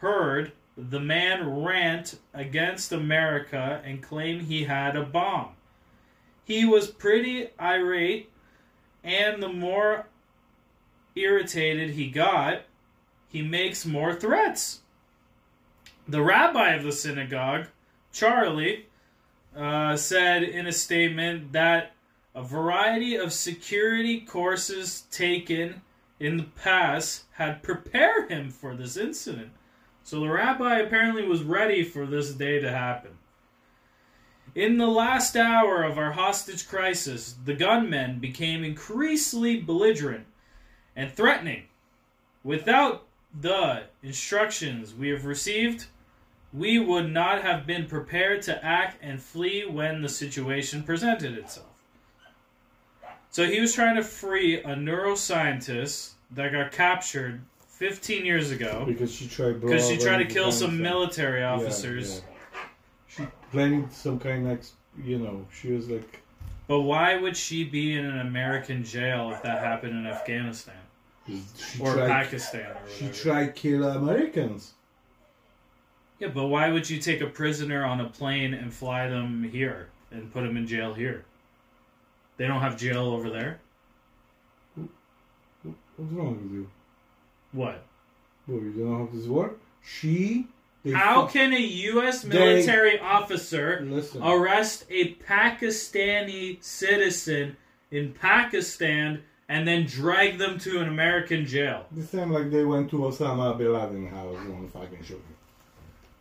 heard 0.00 0.52
the 0.76 1.00
man 1.00 1.62
rant 1.62 2.18
against 2.32 2.92
America 2.92 3.82
and 3.84 4.02
claim 4.02 4.40
he 4.40 4.64
had 4.64 4.96
a 4.96 5.04
bomb. 5.04 5.50
He 6.44 6.64
was 6.64 6.88
pretty 6.88 7.50
irate, 7.60 8.30
and 9.04 9.42
the 9.42 9.52
more 9.52 10.06
irritated 11.14 11.90
he 11.90 12.10
got, 12.10 12.62
he 13.28 13.42
makes 13.42 13.86
more 13.86 14.14
threats. 14.14 14.80
The 16.08 16.22
rabbi 16.22 16.70
of 16.70 16.82
the 16.82 16.92
synagogue, 16.92 17.66
Charlie, 18.12 18.86
uh, 19.56 19.96
said 19.96 20.42
in 20.42 20.66
a 20.66 20.72
statement 20.72 21.52
that 21.52 21.92
a 22.34 22.42
variety 22.42 23.14
of 23.14 23.32
security 23.32 24.20
courses 24.20 25.02
taken 25.10 25.82
in 26.18 26.36
the 26.36 26.44
past 26.44 27.24
had 27.32 27.62
prepared 27.62 28.30
him 28.30 28.50
for 28.50 28.74
this 28.74 28.96
incident. 28.96 29.50
So 30.04 30.20
the 30.20 30.30
rabbi 30.30 30.78
apparently 30.78 31.26
was 31.26 31.42
ready 31.42 31.84
for 31.84 32.06
this 32.06 32.32
day 32.32 32.60
to 32.60 32.70
happen. 32.70 33.12
In 34.54 34.76
the 34.76 34.86
last 34.86 35.34
hour 35.36 35.82
of 35.82 35.96
our 35.96 36.12
hostage 36.12 36.68
crisis, 36.68 37.34
the 37.44 37.54
gunmen 37.54 38.18
became 38.18 38.64
increasingly 38.64 39.60
belligerent 39.60 40.26
and 40.94 41.10
threatening. 41.10 41.64
Without 42.44 43.04
the 43.40 43.84
instructions 44.02 44.94
we 44.94 45.08
have 45.08 45.24
received, 45.24 45.86
we 46.52 46.78
would 46.78 47.10
not 47.10 47.40
have 47.42 47.66
been 47.66 47.86
prepared 47.86 48.42
to 48.42 48.62
act 48.64 48.98
and 49.02 49.22
flee 49.22 49.64
when 49.64 50.02
the 50.02 50.08
situation 50.08 50.82
presented 50.82 51.38
itself. 51.38 51.66
So 53.30 53.46
he 53.46 53.58
was 53.60 53.72
trying 53.74 53.96
to 53.96 54.04
free 54.04 54.58
a 54.58 54.74
neuroscientist 54.74 56.10
that 56.32 56.52
got 56.52 56.72
captured 56.72 57.40
15 57.68 58.26
years 58.26 58.50
ago 58.50 58.84
Because 58.86 59.14
she 59.14 59.26
tried. 59.26 59.62
because 59.62 59.88
she 59.88 59.96
tried 59.96 60.18
to 60.18 60.26
kill 60.26 60.52
some 60.52 60.78
military 60.82 61.42
officers. 61.42 62.16
yeah. 62.16 62.16
She 62.16 62.31
planning 63.52 63.88
some 63.90 64.18
kind 64.18 64.50
of, 64.50 64.68
you 65.04 65.18
know, 65.18 65.46
she 65.52 65.72
was 65.72 65.88
like, 65.88 66.20
But 66.66 66.80
why 66.80 67.16
would 67.16 67.36
she 67.36 67.64
be 67.64 67.96
in 67.96 68.04
an 68.04 68.18
American 68.20 68.84
jail 68.84 69.30
if 69.30 69.42
that 69.42 69.60
happened 69.60 69.96
in 69.96 70.06
Afghanistan 70.06 70.74
she 71.26 71.42
or 71.80 71.94
tried, 71.94 72.08
Pakistan 72.08 72.70
or 72.70 72.90
she 72.98 73.08
tried 73.08 73.54
kill 73.54 73.84
Americans. 73.84 74.72
Yeah, 76.18 76.28
but 76.28 76.46
why 76.46 76.70
would 76.70 76.88
you 76.88 76.98
take 76.98 77.20
a 77.20 77.26
prisoner 77.26 77.84
on 77.84 78.00
a 78.00 78.08
plane 78.08 78.54
and 78.54 78.72
fly 78.72 79.08
them 79.08 79.42
here 79.42 79.88
and 80.10 80.32
put 80.32 80.42
them 80.42 80.56
in 80.56 80.66
jail 80.66 80.94
here? 80.94 81.24
They 82.36 82.46
don't 82.46 82.60
have 82.60 82.76
jail 82.76 83.06
over 83.06 83.30
there. 83.30 83.60
What's 85.96 86.12
wrong 86.12 86.42
with 86.42 86.52
you? 86.52 86.70
What? 87.52 87.84
Well, 88.46 88.58
you 88.58 88.72
don't 88.72 88.90
know 88.90 89.06
how 89.06 89.08
this 89.12 89.26
works. 89.26 89.60
She. 89.84 90.46
They 90.84 90.90
How 90.92 91.26
can 91.26 91.52
a 91.52 91.58
U.S. 91.60 92.22
They- 92.22 92.38
military 92.38 92.98
officer 92.98 93.80
listen? 93.84 94.22
arrest 94.22 94.84
a 94.90 95.14
Pakistani 95.14 96.62
citizen 96.62 97.56
in 97.90 98.12
Pakistan 98.12 99.22
and 99.48 99.66
then 99.68 99.86
drag 99.86 100.38
them 100.38 100.58
to 100.60 100.80
an 100.80 100.88
American 100.88 101.46
jail? 101.46 101.86
The 101.92 102.02
same 102.02 102.30
like 102.32 102.50
they 102.50 102.64
went 102.64 102.90
to 102.90 102.96
Osama 102.98 103.56
bin 103.56 103.72
Laden 103.72 104.08
house 104.08 104.36
on 104.38 104.68
fucking 104.72 105.02
shoot 105.04 105.14
him. 105.16 105.22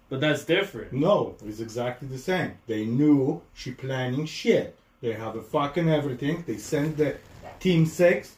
But 0.10 0.20
that's 0.20 0.44
different. 0.44 0.92
No, 0.94 1.36
it's 1.48 1.60
exactly 1.62 2.08
the 2.08 2.18
same. 2.18 2.52
They 2.68 2.86
knew 2.86 3.42
she 3.54 3.72
planning 3.72 4.26
shit. 4.26 4.76
They 5.02 5.14
have 5.14 5.36
a 5.38 5.42
fucking 5.42 5.90
everything. 5.90 6.44
They 6.46 6.58
sent 6.58 6.98
the 6.98 7.18
team 7.60 7.86
six 7.86 8.36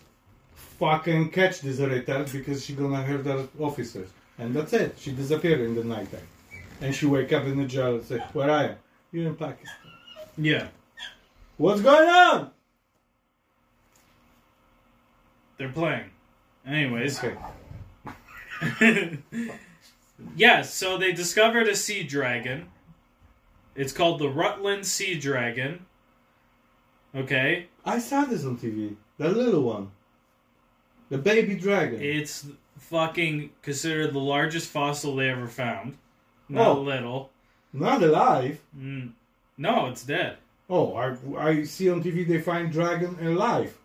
fucking 0.53 1.31
catch 1.31 1.61
this 1.61 1.79
retard 1.79 2.31
because 2.31 2.63
she 2.63 2.73
gonna 2.73 3.01
hurt 3.01 3.23
the 3.23 3.47
officers. 3.59 4.07
And 4.43 4.53
that's 4.53 4.73
it. 4.73 4.95
She 4.99 5.13
disappeared 5.13 5.61
in 5.61 5.73
the 5.73 5.85
nighttime. 5.85 6.27
And 6.81 6.93
she 6.93 7.05
wake 7.05 7.31
up 7.31 7.45
in 7.45 7.57
the 7.57 7.65
jail 7.65 7.95
and 7.95 8.03
say, 8.03 8.17
Where 8.33 8.51
I 8.51 8.63
am? 8.65 8.75
You're 9.13 9.27
in 9.27 9.35
Pakistan. 9.35 9.77
Yeah. 10.37 10.67
What's 11.55 11.81
going 11.81 12.09
on? 12.09 12.51
They're 15.57 15.69
playing. 15.69 16.09
Anyways. 16.67 17.23
Okay. 17.23 17.37
yes, 20.35 20.73
so 20.73 20.97
they 20.97 21.13
discovered 21.13 21.67
a 21.69 21.75
sea 21.75 22.03
dragon. 22.03 22.67
It's 23.75 23.93
called 23.93 24.19
the 24.19 24.29
Rutland 24.29 24.85
Sea 24.85 25.17
Dragon. 25.17 25.85
Okay? 27.15 27.67
I 27.85 27.99
saw 27.99 28.25
this 28.25 28.43
on 28.43 28.57
TV. 28.57 28.95
The 29.17 29.29
little 29.29 29.63
one. 29.63 29.91
The 31.09 31.17
baby 31.17 31.55
dragon. 31.55 32.01
It's 32.01 32.45
fucking 32.83 33.49
considered 33.61 34.13
the 34.13 34.19
largest 34.19 34.69
fossil 34.69 35.15
they 35.15 35.29
ever 35.29 35.47
found. 35.47 35.97
Not 36.49 36.67
Oh. 36.67 36.81
little. 36.81 37.31
Not 37.71 38.03
alive. 38.03 38.59
Mm. 38.77 39.13
No, 39.57 39.87
it's 39.87 40.03
dead. 40.03 40.37
Oh, 40.69 40.93
I, 40.95 41.15
I 41.37 41.63
see 41.63 41.89
on 41.89 42.03
TV 42.03 42.27
they 42.27 42.39
find 42.41 42.71
dragon 42.71 43.17
alive. 43.25 43.75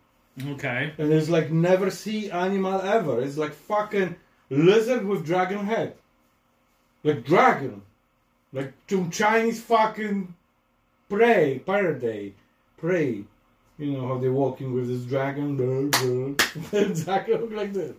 Okay. 0.53 0.93
And 0.99 1.13
it's 1.13 1.29
like 1.29 1.51
never 1.51 1.91
see 1.91 2.31
animal 2.31 2.81
ever. 2.81 3.21
It's 3.23 3.37
like 3.37 3.53
fucking 3.53 4.15
lizard 4.51 5.05
with 5.07 5.25
dragon 5.27 5.65
head. 5.67 5.95
Like 7.03 7.25
dragon. 7.25 7.83
Like 8.53 8.73
some 8.89 9.11
Chinese 9.11 9.61
fucking 9.63 10.35
prey, 11.09 11.61
paradise, 11.65 12.33
prey. 12.77 13.25
You 13.79 13.93
know 13.93 14.09
how 14.09 14.19
they're 14.19 14.33
walking 14.33 14.73
with 14.73 14.89
this 14.89 15.03
dragon? 15.05 15.57
exactly 16.73 17.35
look 17.35 17.53
like 17.53 17.73
this. 17.73 17.95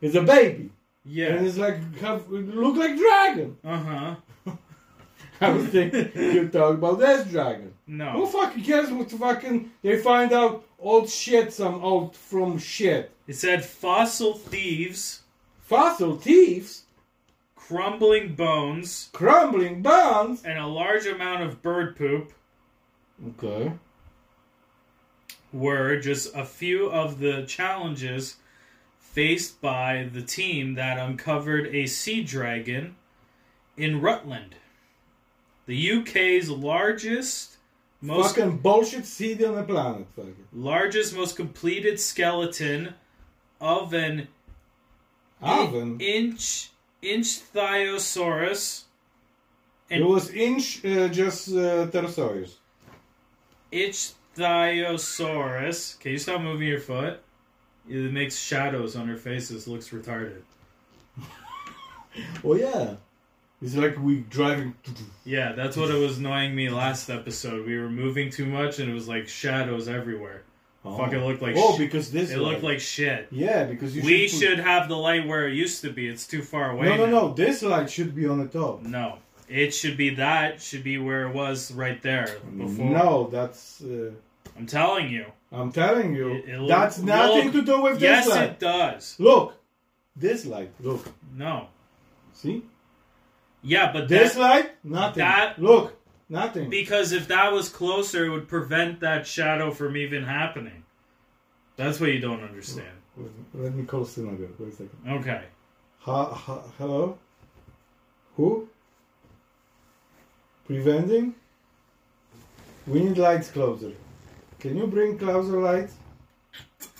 It's 0.00 0.14
a 0.14 0.22
baby. 0.22 0.70
Yeah. 1.04 1.34
And 1.34 1.46
it's 1.46 1.56
like, 1.58 1.76
have, 1.98 2.28
look 2.28 2.76
like 2.76 2.96
dragon. 2.96 3.56
Uh 3.64 3.76
huh. 3.78 4.16
I 5.40 5.50
was 5.50 5.66
thinking 5.68 6.10
you 6.14 6.48
talk 6.48 6.74
about 6.74 6.98
this 6.98 7.26
dragon. 7.28 7.72
No. 7.86 8.10
Who 8.12 8.26
fucking 8.26 8.64
cares 8.64 8.90
what 8.90 9.10
fucking 9.10 9.70
they 9.82 9.98
find 9.98 10.32
out 10.32 10.64
old 10.78 11.08
shit 11.08 11.52
some 11.52 11.82
old 11.82 12.16
from 12.16 12.58
shit. 12.58 13.12
It 13.26 13.36
said 13.36 13.64
fossil 13.64 14.34
thieves, 14.34 15.22
Fossil 15.60 16.16
thieves, 16.16 16.84
crumbling 17.54 18.34
bones, 18.34 19.10
crumbling 19.12 19.82
bones. 19.82 20.42
and 20.44 20.58
a 20.58 20.66
large 20.66 21.06
amount 21.06 21.42
of 21.42 21.62
bird 21.62 21.94
poop 21.96 22.32
Okay. 23.28 23.72
were 25.52 25.98
just 26.00 26.34
a 26.34 26.44
few 26.44 26.90
of 26.90 27.18
the 27.20 27.44
challenges 27.46 28.36
faced 29.18 29.60
by 29.60 30.08
the 30.14 30.22
team 30.22 30.74
that 30.74 30.96
uncovered 30.96 31.66
a 31.74 31.84
sea 31.86 32.22
dragon 32.22 32.94
in 33.76 34.00
Rutland, 34.00 34.54
the 35.66 35.90
UK's 35.90 36.48
largest, 36.48 37.56
most 38.00 38.36
fucking 38.36 38.58
bullshit 38.58 39.06
city 39.06 39.44
on 39.44 39.56
the 39.56 39.64
planet. 39.64 40.06
Fucking. 40.14 40.36
largest, 40.52 41.16
most 41.16 41.34
completed 41.34 41.98
skeleton 41.98 42.94
of 43.60 43.92
an 43.92 44.28
Oven. 45.42 45.98
inch 45.98 46.70
inch 47.02 47.40
thiosaurus. 47.52 48.84
It 49.90 50.06
was 50.06 50.30
inch 50.30 50.84
uh, 50.84 51.08
just 51.08 51.48
uh, 51.48 51.88
pterosaurus. 51.90 52.52
Itch 53.72 54.12
thiosaurus. 54.36 55.98
Can 55.98 56.12
you 56.12 56.18
stop 56.18 56.40
moving 56.40 56.68
your 56.68 56.78
foot? 56.78 57.20
It 57.88 58.12
makes 58.12 58.36
shadows 58.38 58.96
on 58.96 59.08
her 59.08 59.16
faces. 59.16 59.66
Looks 59.66 59.88
retarded. 59.90 60.42
Oh 62.44 62.54
yeah. 62.54 62.94
It's 63.60 63.74
like 63.74 63.98
we 63.98 64.20
driving. 64.20 64.74
Yeah, 65.24 65.52
that's 65.52 65.76
what 65.76 65.90
it 65.90 65.98
was 65.98 66.18
annoying 66.18 66.54
me 66.54 66.68
last 66.70 67.10
episode. 67.10 67.66
We 67.66 67.78
were 67.78 67.90
moving 67.90 68.30
too 68.30 68.46
much 68.46 68.78
and 68.78 68.88
it 68.90 68.94
was 68.94 69.08
like 69.08 69.28
shadows 69.28 69.88
everywhere. 69.88 70.42
Oh. 70.84 70.96
Fucking 70.96 71.18
looked 71.24 71.42
like 71.42 71.54
Oh, 71.58 71.74
sh- 71.74 71.78
because 71.78 72.10
this. 72.12 72.30
It 72.30 72.38
looked 72.38 72.62
light. 72.62 72.72
like 72.74 72.80
shit. 72.80 73.26
Yeah, 73.32 73.64
because 73.64 73.96
you 73.96 74.02
We 74.04 74.28
should. 74.28 74.38
should 74.40 74.58
have 74.60 74.88
the 74.88 74.96
light 74.96 75.26
where 75.26 75.48
it 75.48 75.54
used 75.54 75.82
to 75.82 75.90
be. 75.90 76.06
It's 76.08 76.26
too 76.26 76.40
far 76.42 76.70
away. 76.70 76.86
No, 76.86 76.96
no, 76.96 77.06
now. 77.06 77.12
no. 77.12 77.34
This 77.34 77.62
light 77.62 77.90
should 77.90 78.14
be 78.14 78.26
on 78.26 78.38
the 78.38 78.46
top. 78.46 78.82
No. 78.82 79.18
It 79.48 79.72
should 79.74 79.96
be 79.96 80.10
that. 80.16 80.62
Should 80.62 80.84
be 80.84 80.98
where 80.98 81.26
it 81.26 81.34
was 81.34 81.72
right 81.72 82.00
there 82.02 82.38
before. 82.56 82.90
No, 82.90 83.28
that's. 83.32 83.82
Uh, 83.82 84.12
I'm 84.58 84.66
telling 84.66 85.08
you. 85.08 85.26
I'm 85.52 85.72
telling 85.72 86.14
you, 86.14 86.28
It- 86.32 86.48
it 86.48 86.68
that's 86.68 86.98
look- 86.98 87.06
nothing 87.06 87.44
look- 87.44 87.52
to 87.54 87.62
do 87.62 87.80
with 87.82 88.00
Yes, 88.02 88.26
this 88.26 88.34
light. 88.34 88.50
it 88.50 88.58
does. 88.58 89.16
Look, 89.20 89.54
this 90.16 90.44
light. 90.44 90.72
Look, 90.80 91.06
No. 91.34 91.68
see? 92.32 92.64
Yeah, 93.62 93.92
but 93.92 94.08
This 94.08 94.34
that, 94.34 94.40
light, 94.40 94.70
nothing. 94.84 95.20
that- 95.20 95.58
Look, 95.60 95.96
nothing. 96.28 96.68
because 96.70 97.12
if 97.12 97.28
that 97.28 97.52
was 97.52 97.68
closer, 97.68 98.26
it 98.26 98.30
would 98.30 98.48
prevent 98.48 99.00
that 99.00 99.26
shadow 99.26 99.70
from 99.70 99.96
even 99.96 100.24
happening. 100.24 100.84
That's 101.76 102.00
what 102.00 102.10
you 102.10 102.18
don't 102.20 102.42
understand. 102.42 102.88
Wait, 103.16 103.30
Let 103.54 103.74
me 103.74 103.84
call 103.84 104.04
synagogue. 104.04 104.54
Wait 104.58 104.68
a 104.68 104.72
second. 104.72 104.90
Okay. 105.08 105.44
Ha, 106.00 106.34
ha, 106.34 106.62
hello? 106.78 107.18
Who? 108.36 108.68
Preventing? 110.66 111.34
We 112.86 113.00
need 113.04 113.18
lights 113.18 113.50
closer. 113.50 113.92
Can 114.60 114.76
you 114.76 114.86
bring 114.86 115.18
closer 115.18 115.60
lights? 115.60 115.94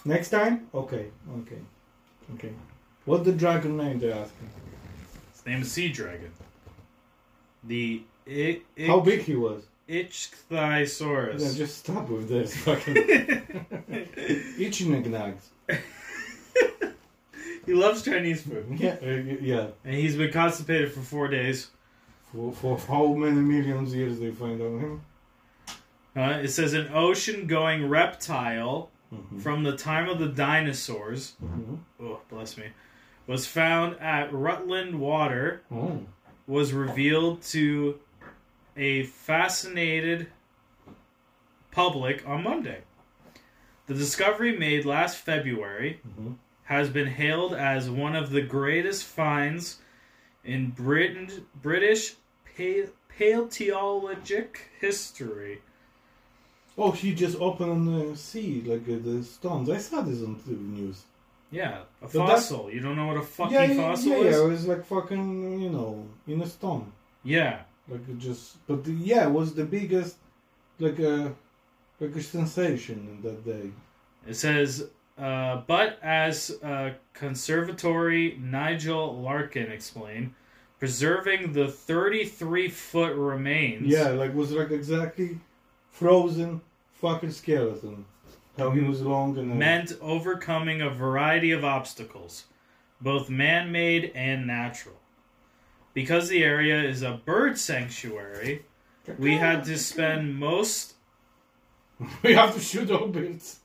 Next 0.05 0.31
time? 0.31 0.69
Okay, 0.73 1.07
okay, 1.41 1.59
okay. 2.35 2.53
What's 3.05 3.25
the 3.25 3.33
dragon 3.33 3.77
name 3.77 3.99
they're 3.99 4.15
asking? 4.15 4.51
His 5.33 5.47
name 5.47 5.63
is 5.63 5.73
Sea 5.73 5.89
Dragon. 5.89 6.31
The 7.65 8.03
How 8.87 9.01
big 9.01 9.23
he 9.23 9.35
was? 9.35 9.65
Ichthyosaurus. 9.89 11.41
Yeah, 11.41 11.53
just 11.57 11.79
stop 11.79 12.09
with 12.09 12.29
this 12.29 12.55
fucking 12.65 12.95
Ichignags. 14.59 15.49
he 17.67 17.73
loves 17.75 18.03
Chinese 18.03 18.43
food. 18.43 18.67
Yeah, 18.79 18.97
uh, 19.03 19.07
yeah. 19.41 19.67
And 19.85 19.95
he's 19.95 20.17
been 20.17 20.31
constipated 20.31 20.93
for 20.93 21.01
four 21.01 21.29
days. 21.29 21.69
For, 22.33 22.53
for 22.53 22.79
how 22.79 23.15
many 23.15 23.41
millions 23.41 23.95
years 23.95 24.21
they 24.21 24.31
find 24.31 24.61
on 24.61 24.79
him? 24.79 25.01
Uh, 26.19 26.41
it 26.43 26.49
says 26.49 26.73
an 26.75 26.89
ocean 26.93 27.47
going 27.47 27.89
reptile 27.89 28.91
Mhm. 29.15 29.41
from 29.41 29.63
the 29.63 29.77
time 29.77 30.09
of 30.09 30.19
the 30.19 30.27
dinosaurs, 30.27 31.37
Mhm. 31.41 31.79
oh, 32.01 32.21
bless 32.29 32.57
me, 32.57 32.71
was 33.29 33.47
found 33.47 33.95
at 34.01 34.33
Rutland 34.33 34.99
Water, 34.99 35.63
Oh. 35.71 36.07
was 36.49 36.73
revealed 36.73 37.43
to 37.43 38.01
a 38.77 39.05
fascinated 39.05 40.27
public 41.71 42.27
on 42.27 42.43
Monday. 42.43 42.83
The 43.87 43.95
discovery 43.95 44.59
made 44.59 44.85
last 44.85 45.19
February 45.19 46.01
Mhm. 46.05 46.37
has 46.65 46.91
been 46.91 47.07
hailed 47.07 47.55
as 47.55 47.89
one 47.89 48.17
of 48.17 48.31
the 48.31 48.43
greatest 48.43 49.05
finds 49.05 49.81
in 50.43 50.71
Britain, 50.71 51.47
British 51.55 52.17
pa- 52.45 52.91
paleontologic 53.09 54.71
history. 54.81 55.63
Oh, 56.81 56.93
he 56.93 57.13
just 57.13 57.37
opened 57.41 57.71
on 57.73 57.87
the 57.87 58.17
sea, 58.17 58.63
like 58.65 58.89
uh, 58.89 59.03
the 59.03 59.25
stones. 59.25 59.69
I 59.69 59.79
saw 59.79 60.01
this 60.01 60.23
on 60.23 60.41
the 60.47 60.53
news. 60.53 61.03
Yeah, 61.51 61.81
a 62.01 62.07
But 62.07 62.13
fossil. 62.13 62.71
You 62.71 62.81
don't 62.81 62.95
know 62.95 63.07
what 63.07 63.17
a 63.17 63.23
fucking 63.23 63.53
yeah, 63.53 63.65
yeah, 63.65 63.75
fossil 63.75 64.11
yeah, 64.11 64.17
is? 64.19 64.37
yeah, 64.37 64.45
it 64.45 64.49
was 64.49 64.67
like 64.69 64.85
fucking, 64.85 65.61
you 65.61 65.71
know, 65.71 66.07
in 66.29 66.41
a 66.41 66.47
stone. 66.47 66.93
Yeah. 67.25 67.63
Like 67.89 68.09
it 68.09 68.19
just, 68.19 68.65
but 68.67 68.85
the, 68.85 68.93
yeah, 68.93 69.27
it 69.27 69.33
was 69.33 69.55
the 69.55 69.65
biggest, 69.65 70.19
like 70.79 70.99
a, 71.01 71.35
like 71.99 72.15
a 72.15 72.23
sensation 72.23 73.09
in 73.11 73.23
that 73.23 73.45
day. 73.45 73.71
It 74.27 74.35
says, 74.35 74.89
uh, 75.19 75.63
but 75.67 75.99
as 76.03 76.57
uh, 76.63 76.91
Conservatory 77.13 78.39
Nigel 78.41 79.21
Larkin 79.21 79.73
explained, 79.73 80.35
preserving 80.79 81.55
the 81.55 81.67
33 81.67 82.69
foot 82.69 83.17
remains. 83.17 83.89
Yeah, 83.89 84.11
like 84.11 84.35
was 84.35 84.53
like 84.53 84.71
exactly 84.71 85.41
frozen 85.91 86.61
fucking 87.01 87.33
skeleton. 87.33 88.05
How 88.57 88.71
he 88.71 88.81
was 88.81 89.03
long 89.03 89.39
and 89.39 89.57
meant 89.57 89.93
overcoming 90.01 90.83
a 90.83 90.91
variety 90.91 91.53
of 91.53 91.65
obstacles, 91.65 92.45
both 93.01 93.31
man 93.31 93.71
made 93.71 94.11
and 94.15 94.47
natural. 94.47 94.97
Because 95.95 96.29
the 96.29 96.43
area 96.43 96.83
is 96.83 97.03
a 97.03 97.21
bird 97.25 97.57
sanctuary, 97.57 98.65
we 99.17 99.37
had 99.37 99.65
to 99.65 99.79
spend 99.79 100.37
most. 100.39 100.95
we 102.23 102.35
have 102.35 102.55
to 102.55 102.61
shoot 102.61 102.91
all 102.91 103.09
birds 103.09 103.61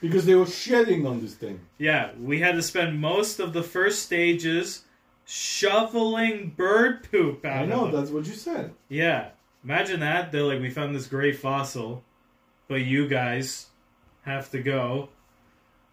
because 0.00 0.26
they 0.26 0.34
were 0.34 0.46
shedding 0.46 1.06
on 1.06 1.20
this 1.20 1.34
thing. 1.34 1.60
Yeah, 1.78 2.10
we 2.20 2.40
had 2.40 2.56
to 2.56 2.62
spend 2.62 3.00
most 3.00 3.40
of 3.40 3.54
the 3.54 3.62
first 3.62 4.02
stages 4.02 4.84
shoveling 5.24 6.52
bird 6.56 7.08
poop 7.10 7.44
out 7.46 7.62
I 7.62 7.66
know 7.66 7.86
of 7.86 7.92
them. 7.92 8.00
that's 8.00 8.12
what 8.12 8.26
you 8.26 8.34
said. 8.34 8.74
Yeah, 8.88 9.30
imagine 9.64 10.00
that. 10.00 10.30
They're 10.30 10.42
like, 10.42 10.60
we 10.60 10.68
found 10.68 10.94
this 10.94 11.06
great 11.06 11.38
fossil, 11.38 12.04
but 12.68 12.82
you 12.82 13.08
guys 13.08 13.66
have 14.22 14.50
to 14.50 14.60
go 14.62 15.08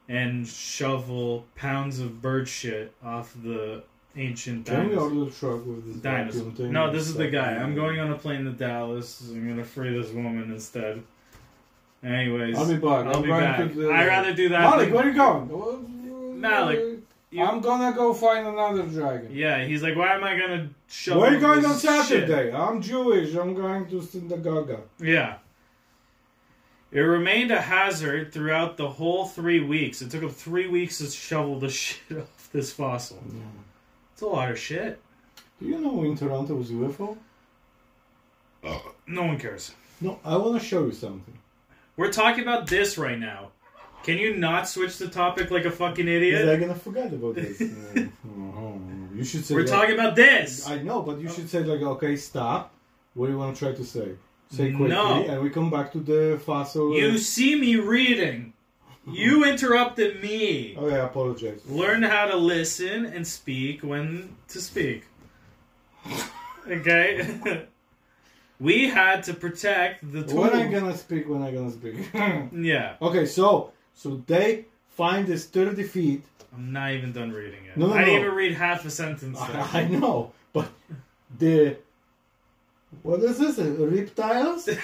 and 0.09 0.47
shovel 0.47 1.45
pounds 1.55 1.99
of 1.99 2.21
bird 2.21 2.47
shit 2.47 2.93
off 3.03 3.33
the 3.43 3.83
ancient 4.17 4.65
Can 4.65 4.89
we 4.89 4.95
dinosaurs. 4.95 5.11
order 5.13 5.25
the 5.25 5.31
truck 5.31 5.65
with 5.65 5.85
this 5.87 5.95
Dinosaur. 5.97 6.41
vacuum 6.43 6.55
thing? 6.55 6.71
No, 6.73 6.91
this 6.91 7.07
is 7.07 7.15
the 7.15 7.27
guy. 7.29 7.53
I'm 7.55 7.75
going 7.75 7.99
on 7.99 8.11
a 8.11 8.17
plane 8.17 8.43
to 8.45 8.51
Dallas. 8.51 9.21
I'm 9.31 9.47
gonna 9.47 9.63
free 9.63 9.97
this 9.97 10.11
woman 10.11 10.51
instead. 10.51 11.01
Anyways, 12.03 12.57
I'll 12.57 12.67
be 12.67 12.75
back. 12.75 13.05
I'll 13.05 13.17
I'm 13.17 13.21
be 13.21 13.27
going 13.27 13.41
back. 13.41 13.57
to 13.59 13.65
the- 13.83 13.91
I'd 13.91 14.07
rather 14.07 14.33
do 14.33 14.49
that. 14.49 14.61
Malik, 14.61 14.87
than- 14.89 14.95
where 14.95 15.07
you 15.07 15.13
going? 15.13 16.41
Malik, 16.41 16.79
you- 17.29 17.43
I'm 17.43 17.61
gonna 17.61 17.95
go 17.95 18.13
find 18.13 18.47
another 18.47 18.83
dragon. 18.83 19.29
yeah, 19.31 19.63
he's 19.63 19.83
like, 19.83 19.95
why 19.95 20.15
am 20.15 20.23
I 20.23 20.37
gonna 20.37 20.69
shovel? 20.89 21.21
Where 21.21 21.31
are 21.31 21.33
you 21.35 21.39
going 21.39 21.63
on 21.63 21.71
this 21.73 21.81
shit?" 21.81 22.27
Saturday? 22.27 22.51
I'm 22.53 22.81
Jewish. 22.81 23.35
I'm 23.35 23.53
going 23.53 23.85
to 23.89 24.01
synagogue. 24.01 24.71
Yeah. 24.99 25.35
It 26.91 26.99
remained 26.99 27.51
a 27.51 27.61
hazard 27.61 28.33
throughout 28.33 28.75
the 28.75 28.89
whole 28.89 29.25
three 29.25 29.61
weeks. 29.61 30.01
It 30.01 30.11
took 30.11 30.21
them 30.21 30.29
three 30.29 30.67
weeks 30.67 30.97
to 30.97 31.07
shovel 31.09 31.59
the 31.59 31.69
shit 31.81 32.17
off 32.17 32.49
this 32.51 32.73
fossil. 32.73 33.23
It's 34.13 34.21
a 34.21 34.25
lot 34.27 34.51
of 34.51 34.59
shit. 34.59 34.99
Do 35.61 35.67
you 35.67 35.79
know 35.79 36.03
in 36.03 36.17
Toronto 36.17 36.55
was 36.55 36.69
UFO? 36.71 37.17
No 39.07 39.23
one 39.23 39.39
cares. 39.39 39.73
No, 39.99 40.19
I 40.25 40.35
want 40.37 40.59
to 40.61 40.65
show 40.67 40.85
you 40.85 40.91
something. 40.91 41.37
We're 41.95 42.11
talking 42.11 42.41
about 42.43 42.67
this 42.67 42.97
right 42.97 43.19
now. 43.19 43.49
Can 44.03 44.17
you 44.17 44.35
not 44.35 44.67
switch 44.67 44.97
the 44.97 45.07
topic 45.07 45.51
like 45.51 45.65
a 45.65 45.71
fucking 45.71 46.07
Is 46.07 46.15
idiot? 46.15 46.49
I 46.49 46.55
gonna 46.55 46.73
forget 46.73 47.13
about 47.13 47.35
this? 47.35 47.61
Uh, 47.61 48.05
oh, 48.27 48.81
you 49.13 49.23
should 49.23 49.45
say. 49.45 49.53
We're 49.53 49.61
like- 49.61 49.69
talking 49.69 49.93
about 49.93 50.15
this. 50.15 50.67
I 50.67 50.81
know, 50.81 51.01
but 51.03 51.19
you 51.19 51.29
should 51.29 51.49
say 51.49 51.59
like, 51.63 51.81
okay, 51.81 52.15
stop. 52.15 52.73
What 53.13 53.27
do 53.27 53.33
you 53.33 53.37
want 53.37 53.55
to 53.55 53.65
try 53.65 53.73
to 53.73 53.85
say? 53.85 54.13
Say 54.51 54.71
quickly, 54.71 54.89
No. 54.89 55.23
and 55.23 55.41
we 55.41 55.49
come 55.49 55.69
back 55.69 55.93
to 55.93 55.99
the 55.99 56.39
fossil. 56.45 56.93
You 56.93 57.17
see 57.17 57.55
me 57.55 57.77
reading. 57.77 58.51
You 59.07 59.45
interrupted 59.49 60.21
me. 60.21 60.75
Oh, 60.77 60.89
yeah, 60.89 60.95
I 60.97 61.05
apologize. 61.05 61.61
Learn 61.65 62.03
how 62.03 62.25
to 62.27 62.35
listen 62.35 63.05
and 63.05 63.25
speak 63.25 63.81
when 63.81 64.35
to 64.49 64.61
speak. 64.61 65.05
Okay? 66.69 67.65
we 68.59 68.87
had 68.87 69.23
to 69.23 69.33
protect 69.33 70.09
the 70.13 70.23
tool. 70.23 70.41
When 70.41 70.53
I 70.53 70.67
gonna 70.67 70.95
speak? 70.95 71.27
When 71.27 71.41
I 71.41 71.51
gonna 71.51 71.71
speak? 71.71 71.95
Yeah. 72.53 72.97
okay, 73.01 73.25
so 73.25 73.71
so 73.95 74.21
they 74.27 74.65
find 74.89 75.25
this 75.25 75.47
thirty 75.47 75.81
feet. 75.81 76.23
I'm 76.53 76.71
not 76.71 76.91
even 76.91 77.13
done 77.13 77.31
reading 77.31 77.65
it. 77.65 77.75
No, 77.75 77.87
no, 77.87 77.93
I 77.93 78.05
didn't 78.05 78.13
no. 78.13 78.19
even 78.21 78.35
read 78.35 78.53
half 78.53 78.85
a 78.85 78.91
sentence. 78.91 79.39
I, 79.41 79.81
I 79.81 79.87
know, 79.87 80.33
but 80.53 80.69
the 81.39 81.77
what 83.03 83.19
is 83.21 83.37
this? 83.39 83.57
Reptiles? 83.57 84.69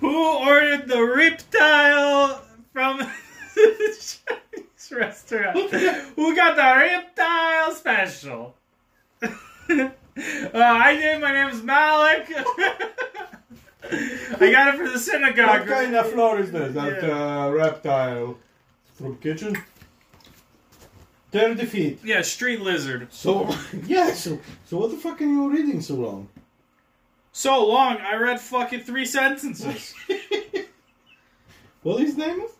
Who 0.00 0.38
ordered 0.38 0.86
the 0.88 1.02
reptile 1.02 2.42
from 2.72 2.98
the 2.98 3.08
Chinese 4.54 4.92
restaurant? 4.92 5.58
Who 6.16 6.36
got 6.36 6.56
the 6.56 6.62
reptile 6.62 7.72
special? 7.74 8.54
uh, 9.22 9.28
I 10.54 10.94
did. 10.96 11.20
My 11.20 11.32
name's 11.32 11.62
Malik. 11.62 12.30
I 13.90 14.50
got 14.52 14.74
it 14.74 14.78
for 14.78 14.88
the 14.88 14.98
synagogue. 14.98 15.60
what 15.60 15.68
kind 15.68 15.94
of 15.96 16.10
floor 16.12 16.38
is 16.38 16.52
this? 16.52 16.74
That 16.74 17.02
uh, 17.04 17.50
reptile 17.50 18.38
from 18.94 19.16
kitchen. 19.18 19.56
Thirty 21.30 21.66
feet. 21.66 22.00
Yeah, 22.04 22.22
street 22.22 22.60
lizard. 22.60 23.12
So 23.12 23.54
yeah. 23.86 24.12
So 24.14 24.38
so 24.64 24.78
what 24.78 24.90
the 24.90 24.96
fuck 24.96 25.20
are 25.20 25.24
you 25.24 25.50
reading 25.50 25.80
so 25.80 25.94
long? 25.94 26.28
So 27.32 27.66
long, 27.66 27.98
I 27.98 28.16
read 28.16 28.40
fucking 28.40 28.80
three 28.80 29.04
sentences. 29.06 29.94
What 31.82 32.00
his 32.00 32.16
name 32.16 32.40
is? 32.40 32.50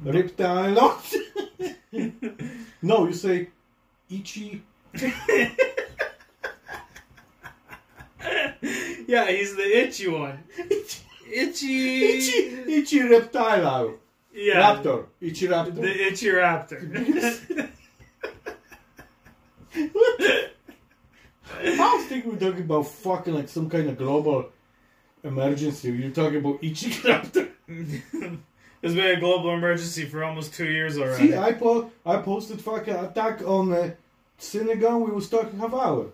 Reptile. 0.00 0.98
no, 2.80 3.06
you 3.06 3.12
say 3.12 3.48
Ichi. 4.08 4.62
yeah, 9.06 9.30
he's 9.30 9.56
the 9.56 9.78
itchy 9.78 10.08
one. 10.08 10.44
Itchy. 11.30 12.04
Itchy. 12.04 12.72
Itchy 12.72 13.02
reptile. 13.02 13.96
Yeah. 14.34 14.76
Raptor. 14.76 15.06
Ichi 15.20 15.46
raptor. 15.48 15.74
The 15.74 16.06
itchy 16.06 16.26
raptor. 16.28 17.68
I 19.74 20.48
was 21.96 22.06
thinking 22.06 22.32
we're 22.32 22.38
talking 22.38 22.62
about 22.64 22.86
fucking 22.86 23.34
like 23.34 23.48
some 23.48 23.68
kind 23.68 23.88
of 23.88 23.98
global 23.98 24.50
emergency. 25.22 25.90
You're 25.92 26.10
talking 26.10 26.38
about 26.38 26.62
Ichi 26.62 26.90
raptor. 26.90 27.50
There's 28.80 28.94
been 28.96 29.16
a 29.16 29.20
global 29.20 29.54
emergency 29.54 30.06
for 30.06 30.24
almost 30.24 30.54
two 30.54 30.66
years 30.66 30.98
already. 30.98 31.28
See, 31.28 31.36
I 31.36 31.52
po- 31.52 31.90
I 32.04 32.16
posted 32.16 32.60
fucking 32.60 32.94
attack 32.94 33.42
on 33.46 33.72
uh, 33.72 33.90
Synagogue. 34.38 35.02
We 35.02 35.12
was 35.12 35.28
talking 35.28 35.58
half 35.58 35.72
hour. 35.72 36.06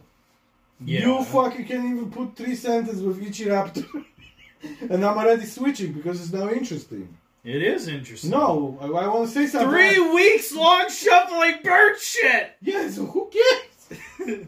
yeah. 0.85 1.01
You 1.01 1.25
fucking 1.25 1.67
can't 1.67 1.85
even 1.87 2.11
put 2.11 2.37
three 2.37 2.55
sentences 2.55 3.03
with 3.03 3.23
each 3.23 3.39
raptor. 3.41 4.05
and 4.91 5.05
I'm 5.05 5.17
already 5.17 5.47
switching 5.47 5.93
because 5.93 6.21
it's 6.21 6.33
now 6.33 6.51
interesting. 6.51 7.17
It 7.45 7.63
is 7.63 7.89
interesting. 7.89 8.31
No, 8.31 8.79
I, 8.81 8.87
I 8.87 9.07
want 9.07 9.29
to 9.29 9.33
say 9.35 9.47
something. 9.47 9.71
Three 9.71 9.99
weeks 10.15 10.53
long 10.53 10.89
shuffling 10.91 11.61
bird 11.63 11.99
shit. 11.99 12.53
Yes, 12.61 12.97
who 12.97 13.31
cares? 13.33 14.47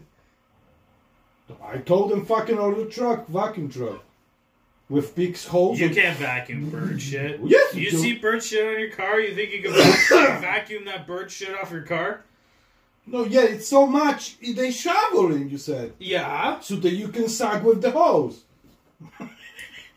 I 1.63 1.77
told 1.77 2.11
them 2.11 2.25
fucking 2.25 2.57
order 2.57 2.85
truck, 2.85 3.27
vacuum 3.27 3.69
truck. 3.69 4.03
With 4.89 5.15
big 5.15 5.37
holes. 5.37 5.79
You 5.79 5.89
can't 5.89 6.17
vacuum 6.17 6.69
bird 6.69 7.01
shit. 7.01 7.39
Yes, 7.45 7.73
You 7.73 7.83
you 7.83 7.91
see 7.91 8.15
bird 8.17 8.43
shit 8.43 8.67
on 8.75 8.77
your 8.77 8.89
car? 8.91 9.21
You 9.21 9.33
think 9.33 9.53
you 9.53 9.61
can 9.61 9.71
vac- 9.71 10.41
vacuum 10.41 10.83
that 10.83 11.07
bird 11.07 11.31
shit 11.31 11.57
off 11.57 11.71
your 11.71 11.83
car? 11.83 12.23
No, 13.07 13.23
yeah, 13.23 13.43
it's 13.43 13.69
so 13.69 13.87
much. 13.87 14.37
They 14.39 14.69
shoveling, 14.69 15.49
you 15.49 15.57
said. 15.57 15.93
Yeah. 15.97 16.59
So 16.59 16.75
that 16.75 16.91
you 16.91 17.07
can 17.07 17.29
suck 17.29 17.63
with 17.63 17.81
the 17.81 17.91
hose. 17.91 18.41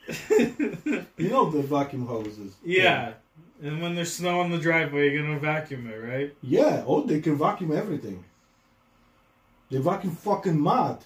You 1.17 1.31
know 1.31 1.51
the 1.51 1.63
vacuum 1.63 2.07
hoses. 2.07 2.55
yeah. 2.65 3.15
And 3.63 3.81
when 3.81 3.95
there's 3.95 4.13
snow 4.13 4.41
on 4.41 4.51
the 4.51 4.59
driveway, 4.59 5.11
you're 5.11 5.23
gonna 5.23 5.39
vacuum 5.39 5.87
it, 5.87 5.97
right? 5.97 6.35
Yeah, 6.43 6.85
oh, 6.87 7.03
they 7.07 7.21
can 7.21 7.39
vacuum 7.39 7.73
everything. 7.75 8.25
They 9.71 9.79
vacuum 9.79 10.15
fucking 10.17 10.59
mud 10.61 11.05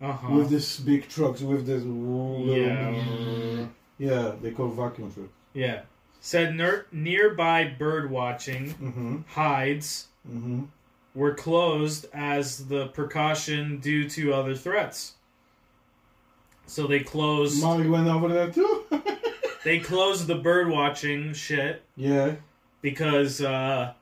Uh 0.00 0.12
huh. 0.12 0.34
with 0.34 0.48
these 0.50 0.80
big 0.80 1.08
trucks, 1.08 1.40
with 1.42 1.66
this. 1.66 1.84
Yeah. 1.84 3.66
Yeah, 3.98 4.32
they 4.42 4.50
call 4.50 4.68
vacuum 4.68 5.12
truck. 5.12 5.28
Yeah. 5.54 5.82
Said 6.20 6.54
ner- 6.56 6.86
nearby 6.90 7.64
bird 7.78 8.10
watching 8.10 8.74
Mm-hmm. 8.74 9.16
hides 9.28 10.08
Mm-hmm. 10.28 10.64
were 11.14 11.34
closed 11.34 12.06
as 12.12 12.66
the 12.66 12.88
precaution 12.88 13.78
due 13.78 14.08
to 14.10 14.32
other 14.34 14.56
threats. 14.56 15.12
So 16.66 16.86
they 16.86 17.00
closed. 17.00 17.62
Molly 17.62 17.88
went 17.88 18.08
over 18.08 18.28
there 18.28 18.50
too. 18.50 18.84
They 19.66 19.80
closed 19.80 20.28
the 20.28 20.36
bird 20.36 20.68
watching 20.68 21.32
shit 21.32 21.82
yeah. 21.96 22.36
because 22.82 23.40
uh, 23.40 23.94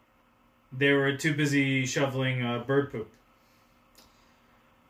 they 0.70 0.92
were 0.92 1.16
too 1.16 1.32
busy 1.32 1.86
shoveling 1.86 2.44
uh, 2.44 2.58
bird 2.58 2.92
poop. 2.92 3.10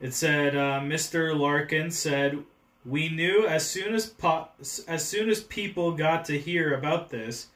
It 0.01 0.14
said 0.14 0.57
uh, 0.57 0.81
Mr. 0.81 1.39
Larkin 1.39 1.93
said, 1.93 2.43
"We 2.85 3.09
knew 3.09 3.47
as 3.47 3.70
soon 3.70 3.95
as 3.95 4.07
po- 4.07 4.49
as 4.89 5.07
soon 5.07 5.29
as 5.31 5.45
people 5.45 5.93
got 5.93 6.25
to 6.25 6.41
hear 6.41 6.75
about 6.75 7.11
this, 7.11 7.51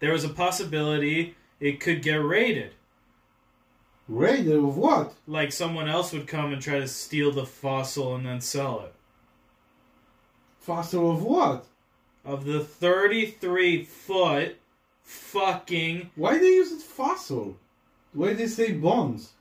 there 0.00 0.12
was 0.12 0.24
a 0.24 0.28
possibility 0.28 1.36
it 1.60 1.78
could 1.78 2.02
get 2.02 2.16
raided. 2.16 2.72
Raider 4.08 4.58
of 4.58 4.76
what? 4.76 5.14
Like 5.28 5.52
someone 5.52 5.88
else 5.88 6.12
would 6.12 6.26
come 6.26 6.52
and 6.52 6.60
try 6.60 6.80
to 6.80 6.88
steal 6.88 7.30
the 7.30 7.46
fossil 7.46 8.16
and 8.16 8.26
then 8.26 8.40
sell 8.40 8.80
it. 8.80 8.93
Fossil 10.64 11.10
of 11.10 11.22
what? 11.22 11.66
Of 12.24 12.46
the 12.46 12.60
33 12.60 13.84
foot 13.84 14.56
fucking 15.02 16.10
Why 16.16 16.34
do 16.34 16.40
they 16.40 16.46
use 16.54 16.72
it 16.72 16.80
fossil? 16.80 17.58
Why 18.14 18.28
do 18.30 18.36
they 18.36 18.46
say 18.46 18.72
bones? 18.72 19.32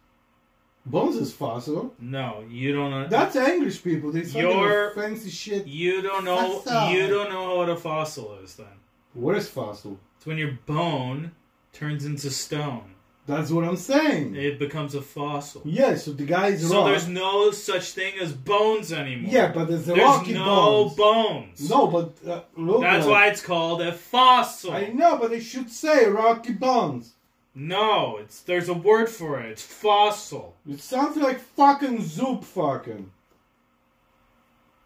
Bones 0.85 1.15
is 1.15 1.31
fossil. 1.31 1.93
no, 1.97 2.43
you 2.49 2.73
don't 2.73 2.91
know. 2.91 3.07
That's 3.07 3.37
English 3.37 3.81
people. 3.83 4.11
They 4.11 4.23
say 4.25 4.41
Your- 4.41 4.91
fancy 4.91 5.29
shit. 5.29 5.65
You 5.65 6.01
don't 6.01 6.25
know. 6.25 6.59
Fossil. 6.59 6.89
You 6.91 7.07
don't 7.07 7.29
know 7.29 7.55
what 7.55 7.69
a 7.69 7.77
fossil 7.77 8.37
is. 8.43 8.55
Then 8.55 8.65
What 9.13 9.37
is 9.37 9.47
fossil? 9.47 9.97
it's 10.17 10.25
when 10.25 10.37
your 10.37 10.59
bone 10.65 11.31
turns 11.71 12.03
into 12.03 12.29
stone. 12.31 12.95
That's 13.25 13.51
what 13.51 13.63
I'm 13.63 13.77
saying. 13.77 14.35
It 14.35 14.59
becomes 14.59 14.95
a 14.95 15.01
fossil. 15.01 15.61
Yeah, 15.63 15.95
so 15.95 16.11
the 16.11 16.25
guy 16.25 16.47
is 16.49 16.67
So 16.67 16.79
rock. 16.79 16.87
there's 16.87 17.07
no 17.07 17.51
such 17.51 17.91
thing 17.91 18.15
as 18.19 18.33
bones 18.33 18.91
anymore. 18.91 19.31
Yeah, 19.31 19.51
but 19.53 19.69
there's 19.69 19.87
a 19.87 19.93
there's 19.93 19.99
rocky 20.01 20.33
no 20.33 20.45
bones. 20.89 20.95
bones. 20.97 21.69
No, 21.69 21.87
but 21.87 22.13
uh, 22.29 22.41
look. 22.57 22.81
That's 22.81 23.05
uh, 23.05 23.09
why 23.09 23.27
it's 23.27 23.41
called 23.41 23.81
a 23.81 23.93
fossil. 23.93 24.73
I 24.73 24.87
know, 24.87 25.17
but 25.17 25.29
they 25.29 25.39
should 25.39 25.69
say 25.71 26.05
rocky 26.07 26.51
bones. 26.51 27.13
No, 27.55 28.17
it's 28.17 28.41
there's 28.41 28.67
a 28.67 28.73
word 28.73 29.07
for 29.09 29.39
it. 29.39 29.51
It's 29.51 29.63
fossil. 29.63 30.55
It 30.69 30.81
sounds 30.81 31.15
like 31.15 31.39
fucking 31.39 32.01
zoop 32.03 32.43
fucking. 32.43 33.09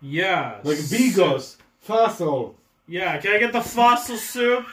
Yeah. 0.01 0.59
Like 0.63 0.77
bigos. 0.77 1.55
Fossil. 1.79 2.55
Yeah. 2.87 3.17
Can 3.17 3.33
I 3.33 3.39
get 3.39 3.51
the 3.53 3.61
fossil 3.61 4.17
soup? 4.17 4.65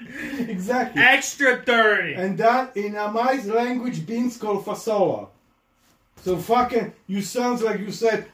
exactly. 0.38 1.02
Extra 1.02 1.64
dirty. 1.64 2.14
And 2.14 2.38
that 2.38 2.76
in 2.76 2.94
Amai's 2.96 3.46
language 3.46 4.06
beans 4.06 4.36
called 4.36 4.64
fasola. 4.64 5.28
So 6.22 6.36
fucking 6.36 6.92
you 7.06 7.22
sounds 7.22 7.62
like 7.62 7.80
you 7.80 7.90
said 7.92 8.26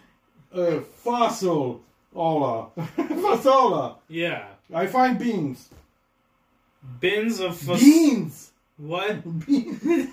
uh, 0.53 0.81
fossil 0.81 1.81
ola. 2.15 2.69
fasola. 2.77 3.97
yeah. 4.09 4.47
I 4.75 4.87
find 4.87 5.19
beans. 5.19 5.69
Bins 7.01 7.41
of 7.41 7.57
fos- 7.57 7.81
Beans. 7.81 8.51
What? 8.77 9.23
Beans. 9.47 10.09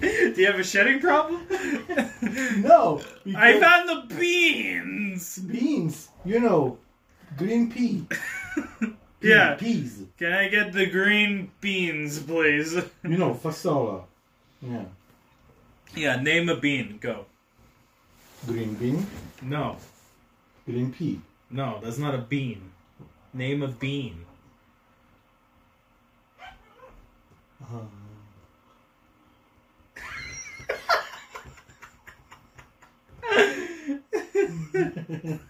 Do 0.00 0.34
you 0.36 0.46
have 0.46 0.58
a 0.58 0.64
shedding 0.64 1.00
problem? 1.00 1.46
no. 2.62 3.02
I 3.36 3.58
found 3.60 3.88
the 3.88 4.14
beans. 4.14 5.38
beans. 5.38 6.08
You 6.24 6.40
know, 6.40 6.78
green 7.36 7.70
pea. 7.70 8.06
Yeah. 9.22 9.54
Peas. 9.56 10.02
Can 10.18 10.32
I 10.32 10.48
get 10.48 10.72
the 10.72 10.86
green 10.86 11.50
beans, 11.60 12.18
please? 12.20 12.74
You 13.04 13.18
know, 13.18 13.34
fasola. 13.34 14.04
Yeah. 14.62 14.84
Yeah. 15.94 16.22
Name 16.22 16.48
a 16.48 16.56
bean. 16.56 16.98
Go. 17.00 17.26
Green 18.46 18.74
bean. 18.74 19.06
No. 19.42 19.76
Green 20.64 20.92
pea. 20.92 21.20
No, 21.50 21.80
that's 21.82 21.98
not 21.98 22.14
a 22.14 22.18
bean. 22.18 22.70
Name 23.34 23.62
a 23.62 23.68
bean. 23.68 24.24
Uh, 27.62 27.84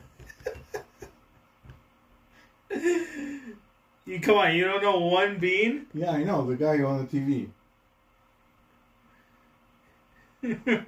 You 4.11 4.19
come 4.19 4.39
on. 4.39 4.57
You 4.57 4.65
don't 4.65 4.83
know 4.83 4.99
one 4.99 5.39
bean? 5.39 5.87
yeah, 5.95 6.11
I 6.11 6.25
know 6.25 6.45
the 6.45 6.57
guy 6.57 6.83
on 6.83 7.07
the 7.07 7.07
TV. 7.07 7.47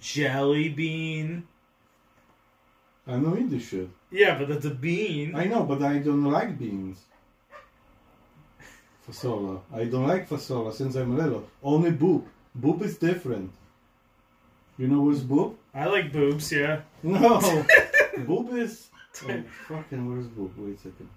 Jelly 0.00 0.70
bean. 0.70 1.46
I 3.06 3.16
know 3.16 3.36
English 3.36 3.68
shit. 3.68 3.90
Yeah, 4.10 4.38
but 4.38 4.48
that's 4.48 4.64
a 4.64 4.70
bean. 4.70 5.34
I 5.34 5.44
know, 5.44 5.64
but 5.64 5.82
I 5.82 5.98
don't 5.98 6.24
like 6.24 6.58
beans. 6.58 7.02
Fasola. 9.06 9.60
I 9.74 9.84
don't 9.84 10.06
like 10.06 10.26
fasola 10.26 10.72
since 10.72 10.94
I'm 10.94 11.18
little. 11.18 11.46
Only 11.62 11.90
boob. 11.90 12.24
Boob 12.54 12.80
is 12.80 12.96
different. 12.96 13.52
You 14.78 14.88
know 14.88 15.02
what's 15.02 15.20
boob? 15.20 15.56
I 15.74 15.84
like 15.84 16.10
boobs. 16.12 16.50
Yeah. 16.50 16.80
No. 17.02 17.66
boob 18.26 18.54
is. 18.54 18.88
Oh, 19.14 19.42
fucking, 19.68 20.08
where's 20.08 20.26
boob? 20.26 20.52
Wait 20.56 20.74
a 20.74 20.78
second. 20.78 21.08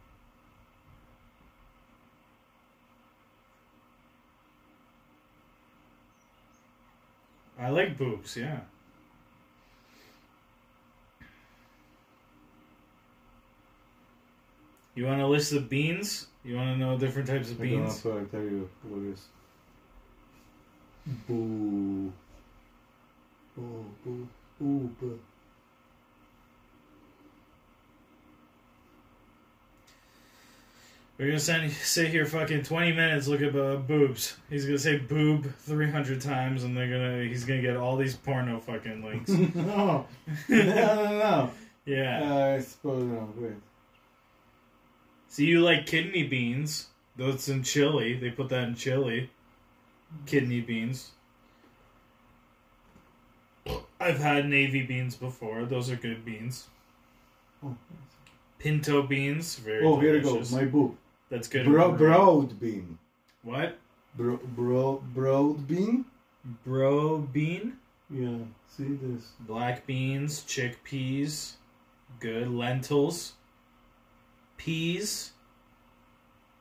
I 7.57 7.69
like 7.69 7.97
boobs. 7.97 8.35
Yeah. 8.37 8.59
You 14.93 15.05
want 15.05 15.21
a 15.21 15.27
list 15.27 15.51
of 15.53 15.69
beans? 15.69 16.27
You 16.43 16.55
want 16.55 16.73
to 16.73 16.77
know 16.77 16.97
different 16.97 17.27
types 17.27 17.51
of 17.51 17.59
beans? 17.59 18.05
I 18.05 18.09
don't 18.09 18.13
know 18.13 18.19
beans? 18.19 18.31
tell 18.31 18.41
you 18.41 18.69
what 18.83 19.01
it 19.01 19.13
is. 19.13 19.21
Boo. 21.27 22.11
Boo, 23.55 23.85
boo, 24.03 24.27
boo, 24.59 24.89
boo. 24.99 25.19
We're 31.17 31.27
gonna 31.27 31.39
send, 31.39 31.71
sit 31.71 32.09
here 32.09 32.25
fucking 32.25 32.63
twenty 32.63 32.91
minutes 32.91 33.27
look 33.27 33.41
at 33.41 33.55
uh, 33.55 33.77
boobs. 33.77 34.35
He's 34.49 34.65
gonna 34.65 34.77
say 34.77 34.97
boob 34.97 35.49
three 35.59 35.89
hundred 35.89 36.19
times, 36.19 36.63
and 36.65 36.75
they're 36.75 36.89
gonna 36.89 37.23
he's 37.23 37.45
gonna 37.45 37.61
get 37.61 37.77
all 37.77 37.95
these 37.95 38.15
porno 38.15 38.59
fucking 38.59 39.03
links. 39.03 39.29
no. 39.55 39.55
no, 39.55 40.05
no, 40.49 41.17
no. 41.17 41.51
yeah. 41.85 42.21
Uh, 42.21 42.55
I 42.57 42.59
suppose. 42.59 43.29
Wait. 43.37 43.53
So 45.29 45.43
you 45.43 45.61
like 45.61 45.85
kidney 45.85 46.23
beans? 46.23 46.87
That's 47.15 47.47
in 47.47 47.63
chili. 47.63 48.15
They 48.15 48.29
put 48.31 48.49
that 48.49 48.67
in 48.67 48.75
chili. 48.75 49.29
Kidney 50.25 50.59
beans. 50.59 51.11
I've 53.99 54.19
had 54.19 54.47
navy 54.47 54.83
beans 54.83 55.15
before. 55.15 55.65
Those 55.65 55.89
are 55.89 55.95
good 55.95 56.25
beans. 56.25 56.67
Oh, 57.63 57.75
Pinto 58.59 59.01
beans, 59.03 59.55
very 59.55 59.85
oh 59.85 59.99
here 59.99 60.15
it 60.15 60.21
delicious. 60.21 60.51
goes. 60.51 60.59
My 60.59 60.65
book. 60.65 60.95
That's 61.29 61.47
good. 61.47 61.65
Bro, 61.65 61.93
broad 61.93 62.59
bean. 62.59 62.97
What? 63.43 63.77
Bro, 64.15 64.39
bro, 64.55 65.03
broad 65.13 65.67
bean. 65.67 66.05
Bro 66.63 67.19
bean? 67.33 67.77
Yeah. 68.09 68.37
See 68.77 68.97
this. 69.01 69.31
Black 69.39 69.85
beans, 69.87 70.41
chickpeas, 70.41 71.53
good. 72.19 72.49
Lentils, 72.49 73.33
peas. 74.57 75.31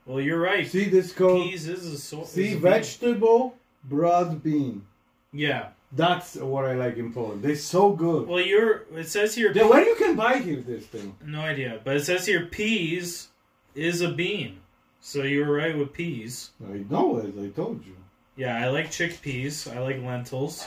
Well, 0.06 0.20
you're 0.20 0.40
right. 0.40 0.66
See 0.66 0.84
this 0.84 1.12
called. 1.12 1.44
Peas 1.44 1.68
is 1.68 1.86
a 1.86 1.98
sort. 1.98 2.28
See 2.28 2.54
vegetable 2.54 3.56
broad 3.84 4.42
bean. 4.42 4.86
Yeah. 5.32 5.68
That's 5.92 6.34
what 6.34 6.64
I 6.64 6.74
like 6.74 6.96
in 6.96 7.12
Poland. 7.12 7.42
They're 7.42 7.54
so 7.54 7.92
good. 7.92 8.26
Well, 8.26 8.40
you're. 8.40 8.84
It 8.96 9.06
says 9.08 9.34
here. 9.34 9.52
Yeah, 9.54 9.68
where 9.68 9.84
you 9.84 9.94
can 9.94 10.16
buy 10.16 10.38
here 10.38 10.60
this 10.60 10.86
thing? 10.86 11.16
No 11.24 11.40
idea, 11.40 11.80
but 11.84 11.96
it 11.96 12.04
says 12.04 12.26
here 12.26 12.46
peas 12.46 13.28
is 13.74 14.00
a 14.00 14.10
bean. 14.10 14.58
So 15.00 15.22
you 15.22 15.44
were 15.44 15.52
right 15.54 15.76
with 15.76 15.92
peas. 15.92 16.50
I 16.66 16.84
know 16.88 17.18
it. 17.18 17.34
I 17.38 17.48
told 17.48 17.84
you. 17.84 17.96
Yeah, 18.36 18.56
I 18.64 18.68
like 18.70 18.90
chickpeas. 18.90 19.70
I 19.74 19.80
like 19.80 20.02
lentils. 20.02 20.66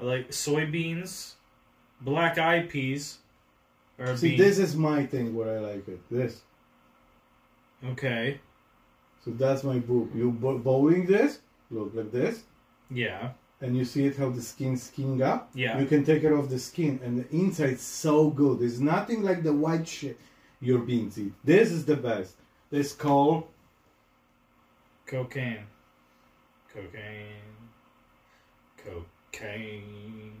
I 0.00 0.04
like 0.04 0.30
soybeans, 0.30 1.34
black 2.00 2.38
eyed 2.38 2.68
peas. 2.68 3.18
Or 3.98 4.16
See, 4.16 4.30
bean. 4.30 4.38
this 4.38 4.58
is 4.58 4.74
my 4.74 5.06
thing 5.06 5.34
where 5.34 5.56
I 5.58 5.60
like 5.60 5.86
it. 5.86 6.00
This. 6.10 6.40
Okay. 7.90 8.40
So 9.24 9.30
that's 9.32 9.62
my 9.64 9.78
book. 9.78 10.10
You 10.14 10.32
bo- 10.32 10.58
bowling 10.58 11.06
this, 11.06 11.38
look 11.70 11.92
like 11.94 12.10
this, 12.10 12.42
Yeah. 12.90 13.30
and 13.60 13.76
you 13.76 13.84
see 13.84 14.06
it 14.06 14.16
how 14.16 14.30
the 14.30 14.42
skin 14.42 14.76
skinning 14.76 15.22
up. 15.22 15.50
Yeah. 15.54 15.78
You 15.78 15.86
can 15.86 16.04
take 16.04 16.24
it 16.24 16.32
off 16.32 16.48
the 16.48 16.58
skin, 16.58 16.98
and 17.04 17.18
the 17.24 17.30
inside's 17.36 17.82
so 17.82 18.30
good. 18.30 18.58
There's 18.58 18.80
nothing 18.80 19.22
like 19.22 19.44
the 19.44 19.52
white 19.52 19.86
shit 19.86 20.18
your 20.62 20.78
beans 20.78 21.18
eat. 21.18 21.32
This 21.44 21.72
is 21.72 21.84
the 21.84 21.96
best. 21.96 22.36
This 22.70 22.92
called 22.92 23.48
Cocaine. 25.06 25.66
Cocaine. 26.72 27.58
Cocaine. 28.78 30.32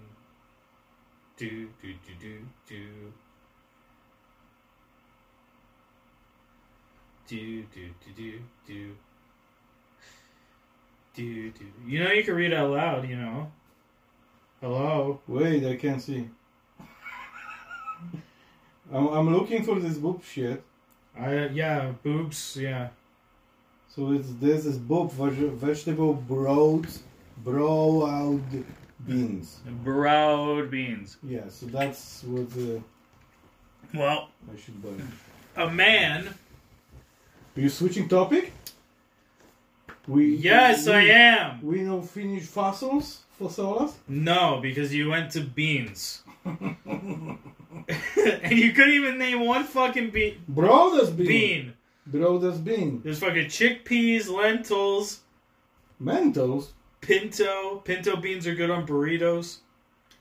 Do 1.36 1.68
do 1.82 1.92
do 1.92 2.14
do 2.20 2.38
do. 2.68 3.12
Do 7.26 7.64
do 7.74 7.90
do 8.04 8.14
do 8.16 8.40
do. 8.66 8.96
Do 11.14 11.50
do. 11.50 11.64
You 11.84 12.04
know 12.04 12.12
you 12.12 12.22
can 12.22 12.34
read 12.34 12.54
out 12.54 12.70
loud. 12.70 13.08
You 13.08 13.16
know. 13.16 13.52
Hello. 14.60 15.20
Wait, 15.26 15.66
I 15.66 15.74
can't 15.74 16.00
see. 16.00 16.28
I'm, 18.92 19.06
I'm 19.08 19.32
looking 19.36 19.62
for 19.64 19.78
this 19.80 19.96
boob 19.98 20.22
shit. 20.24 20.62
I 21.18 21.46
yeah 21.48 21.92
boobs 22.02 22.56
yeah. 22.60 22.88
So 23.88 24.12
it's 24.12 24.28
this 24.40 24.64
is 24.64 24.78
boob 24.78 25.12
veg- 25.12 25.52
vegetable 25.52 26.14
broad 26.14 26.86
broad 27.38 28.42
beans. 29.06 29.60
Broad 29.84 30.70
beans. 30.70 31.16
Yeah, 31.22 31.48
so 31.48 31.66
that's 31.66 32.22
what 32.24 32.48
uh, 32.56 32.80
Well, 33.94 34.28
I 34.52 34.58
should 34.60 34.82
buy. 34.82 35.04
a 35.56 35.70
man. 35.70 36.28
Are 37.56 37.60
you 37.60 37.68
switching 37.68 38.08
topic? 38.08 38.52
We 40.08 40.36
Yes, 40.36 40.86
we, 40.86 40.92
I 40.92 41.00
am. 41.02 41.62
We 41.62 41.82
know 41.82 42.00
Finnish 42.02 42.44
fossils, 42.44 43.20
fossils. 43.38 43.94
No, 44.08 44.58
because 44.62 44.92
you 44.94 45.10
went 45.10 45.30
to 45.32 45.40
beans. 45.42 46.22
and 46.44 47.38
you 48.50 48.72
couldn't 48.72 48.94
even 48.94 49.18
name 49.18 49.46
one 49.46 49.64
fucking 49.64 50.10
be- 50.10 50.38
Brothers 50.48 51.10
bean. 51.10 51.26
bean. 51.26 51.72
Brothers 52.06 52.58
bean. 52.58 53.00
There's 53.04 53.20
fucking 53.20 53.46
chickpeas, 53.46 54.28
lentils, 54.28 55.20
Mentos. 56.02 56.68
pinto. 57.00 57.76
Pinto 57.84 58.16
beans 58.16 58.46
are 58.46 58.54
good 58.54 58.70
on 58.70 58.86
burritos. 58.86 59.58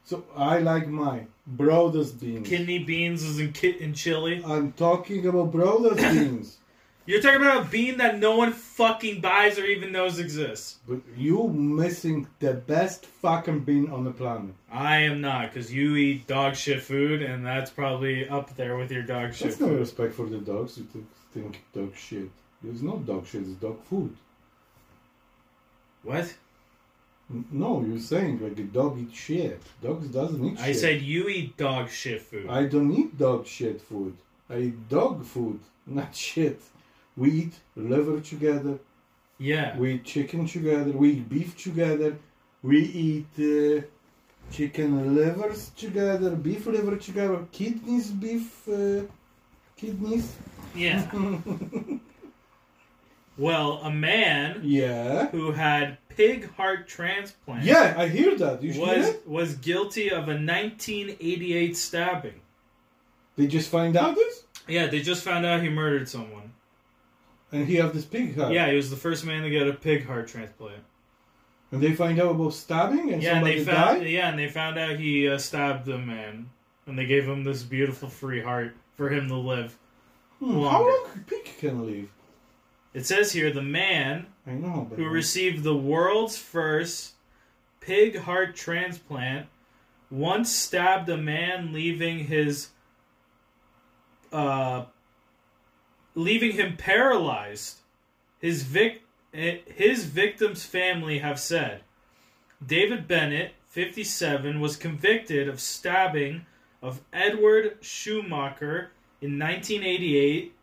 So 0.03 0.23
I 0.35 0.59
like 0.59 0.87
my 0.87 1.25
brothers 1.47 2.11
beans. 2.11 2.47
Kidney 2.47 2.79
beans 2.79 3.23
is 3.23 3.39
in 3.39 3.51
kit 3.53 3.77
in 3.77 3.93
chili. 3.93 4.43
I'm 4.45 4.73
talking 4.73 5.25
about 5.25 5.51
brothers 5.51 5.97
beans. 6.13 6.57
You're 7.05 7.21
talking 7.21 7.41
about 7.41 7.65
a 7.65 7.69
bean 7.69 7.97
that 7.97 8.19
no 8.19 8.37
one 8.37 8.53
fucking 8.53 9.21
buys 9.21 9.57
or 9.57 9.65
even 9.65 9.91
knows 9.91 10.19
exists. 10.19 10.77
But 10.87 10.99
you 11.17 11.47
missing 11.47 12.27
the 12.39 12.53
best 12.53 13.05
fucking 13.05 13.61
bean 13.61 13.89
on 13.89 14.03
the 14.03 14.11
planet. 14.11 14.53
I 14.71 14.97
am 14.97 15.19
not, 15.19 15.51
because 15.51 15.73
you 15.73 15.95
eat 15.95 16.27
dog 16.27 16.55
shit 16.55 16.81
food, 16.81 17.23
and 17.23 17.45
that's 17.45 17.71
probably 17.71 18.29
up 18.29 18.55
there 18.55 18.77
with 18.77 18.91
your 18.91 19.01
dog 19.01 19.33
shit 19.33 19.49
That's 19.49 19.59
no 19.59 19.69
respect 19.73 20.13
for 20.13 20.27
the 20.27 20.37
dogs. 20.37 20.77
You 20.77 20.87
think 21.33 21.63
dog 21.73 21.95
shit. 21.95 22.29
There's 22.61 22.83
no 22.83 22.97
dog 22.97 23.25
shit. 23.25 23.41
It's 23.41 23.51
dog 23.53 23.83
food. 23.85 24.15
What? 26.03 26.31
No, 27.51 27.83
you're 27.87 27.99
saying 27.99 28.43
like 28.43 28.59
a 28.59 28.63
dog 28.63 28.99
eats 28.99 29.17
shit. 29.17 29.61
Dogs 29.81 30.07
doesn't 30.09 30.43
eat 30.45 30.57
shit. 30.57 30.67
I 30.67 30.73
said 30.73 31.01
you 31.01 31.29
eat 31.29 31.57
dog 31.57 31.89
shit 31.89 32.21
food. 32.21 32.47
I 32.47 32.65
don't 32.65 32.91
eat 32.93 33.17
dog 33.17 33.47
shit 33.47 33.81
food. 33.81 34.15
I 34.49 34.57
eat 34.57 34.89
dog 34.89 35.25
food, 35.25 35.59
not 35.87 36.15
shit. 36.15 36.61
We 37.17 37.29
eat 37.31 37.53
liver 37.75 38.19
together. 38.21 38.79
yeah. 39.37 39.77
We 39.77 39.93
eat 39.95 40.05
chicken 40.05 40.45
together. 40.47 40.91
We 40.91 41.09
eat 41.11 41.29
beef 41.29 41.57
together. 41.61 42.15
We 42.63 42.79
eat 42.79 43.27
uh, 43.39 43.81
chicken 44.51 45.15
livers 45.15 45.71
together, 45.75 46.31
beef 46.35 46.65
liver 46.67 46.95
together, 46.97 47.45
kidneys, 47.51 48.11
beef 48.11 48.67
uh, 48.69 49.01
kidneys. 49.75 50.35
Yeah. 50.75 51.09
well, 53.37 53.79
a 53.83 53.91
man 53.91 54.61
Yeah. 54.63 55.27
who 55.29 55.51
had 55.51 55.97
pig 56.09 56.53
heart 56.55 56.87
transplant 56.87 57.63
Yeah, 57.63 57.95
I 57.97 58.07
hear 58.07 58.35
that. 58.37 58.61
You 58.61 58.79
was 58.79 59.09
it? 59.09 59.27
was 59.27 59.55
guilty 59.55 60.09
of 60.09 60.27
a 60.29 60.35
1988 60.37 61.75
stabbing. 61.77 62.41
They 63.37 63.47
just 63.47 63.69
find 63.69 63.95
out 63.97 64.15
this, 64.15 64.43
Yeah, 64.67 64.87
they 64.87 65.01
just 65.01 65.23
found 65.23 65.45
out 65.45 65.61
he 65.63 65.69
murdered 65.69 66.07
someone. 66.09 66.40
And 67.51 67.67
he 67.67 67.75
have 67.75 67.93
this 67.93 68.05
pig 68.05 68.35
heart. 68.37 68.53
Yeah, 68.53 68.69
he 68.69 68.75
was 68.75 68.89
the 68.89 68.95
first 68.95 69.25
man 69.25 69.43
to 69.43 69.49
get 69.49 69.67
a 69.67 69.73
pig 69.73 70.05
heart 70.05 70.27
transplant. 70.27 70.83
And 71.71 71.81
they 71.81 71.93
find 71.93 72.19
out 72.19 72.31
about 72.31 72.53
stabbing, 72.53 73.13
and 73.13 73.23
yeah, 73.23 73.29
and 73.29 73.37
somebody 73.37 73.59
they 73.59 73.65
found 73.65 74.01
died. 74.01 74.09
yeah, 74.09 74.29
and 74.29 74.37
they 74.39 74.49
found 74.49 74.77
out 74.77 74.99
he 74.99 75.27
uh, 75.29 75.37
stabbed 75.37 75.85
the 75.85 75.97
man, 75.97 76.49
and 76.85 76.97
they 76.97 77.05
gave 77.05 77.25
him 77.25 77.43
this 77.43 77.63
beautiful 77.63 78.09
free 78.09 78.41
heart 78.41 78.75
for 78.97 79.09
him 79.09 79.29
to 79.29 79.35
live. 79.35 79.77
Hmm, 80.39 80.57
longer. 80.57 80.69
How 80.69 80.83
long 80.83 81.09
a 81.15 81.19
pig 81.19 81.45
can 81.59 81.85
live? 81.85 82.09
It 82.93 83.05
says 83.05 83.31
here 83.31 83.51
the 83.51 83.61
man 83.61 84.25
I 84.45 84.51
know, 84.51 84.91
who 84.95 85.05
received 85.07 85.63
the 85.63 85.75
world's 85.75 86.37
first 86.37 87.13
pig 87.79 88.17
heart 88.17 88.55
transplant 88.55 89.47
once 90.09 90.51
stabbed 90.51 91.07
a 91.07 91.15
man 91.15 91.71
leaving 91.71 92.19
his 92.25 92.69
uh 94.33 94.83
leaving 96.15 96.51
him 96.53 96.77
paralyzed 96.77 97.79
his 98.39 98.63
vic 98.63 99.01
his 99.31 100.05
victim's 100.05 100.65
family 100.65 101.19
have 101.19 101.39
said 101.39 101.81
David 102.65 103.07
Bennett 103.07 103.53
57 103.69 104.59
was 104.59 104.75
convicted 104.75 105.47
of 105.47 105.61
stabbing 105.61 106.45
of 106.81 107.01
Edward 107.13 107.77
Schumacher 107.81 108.91
in 109.21 109.39
1988 109.39 110.53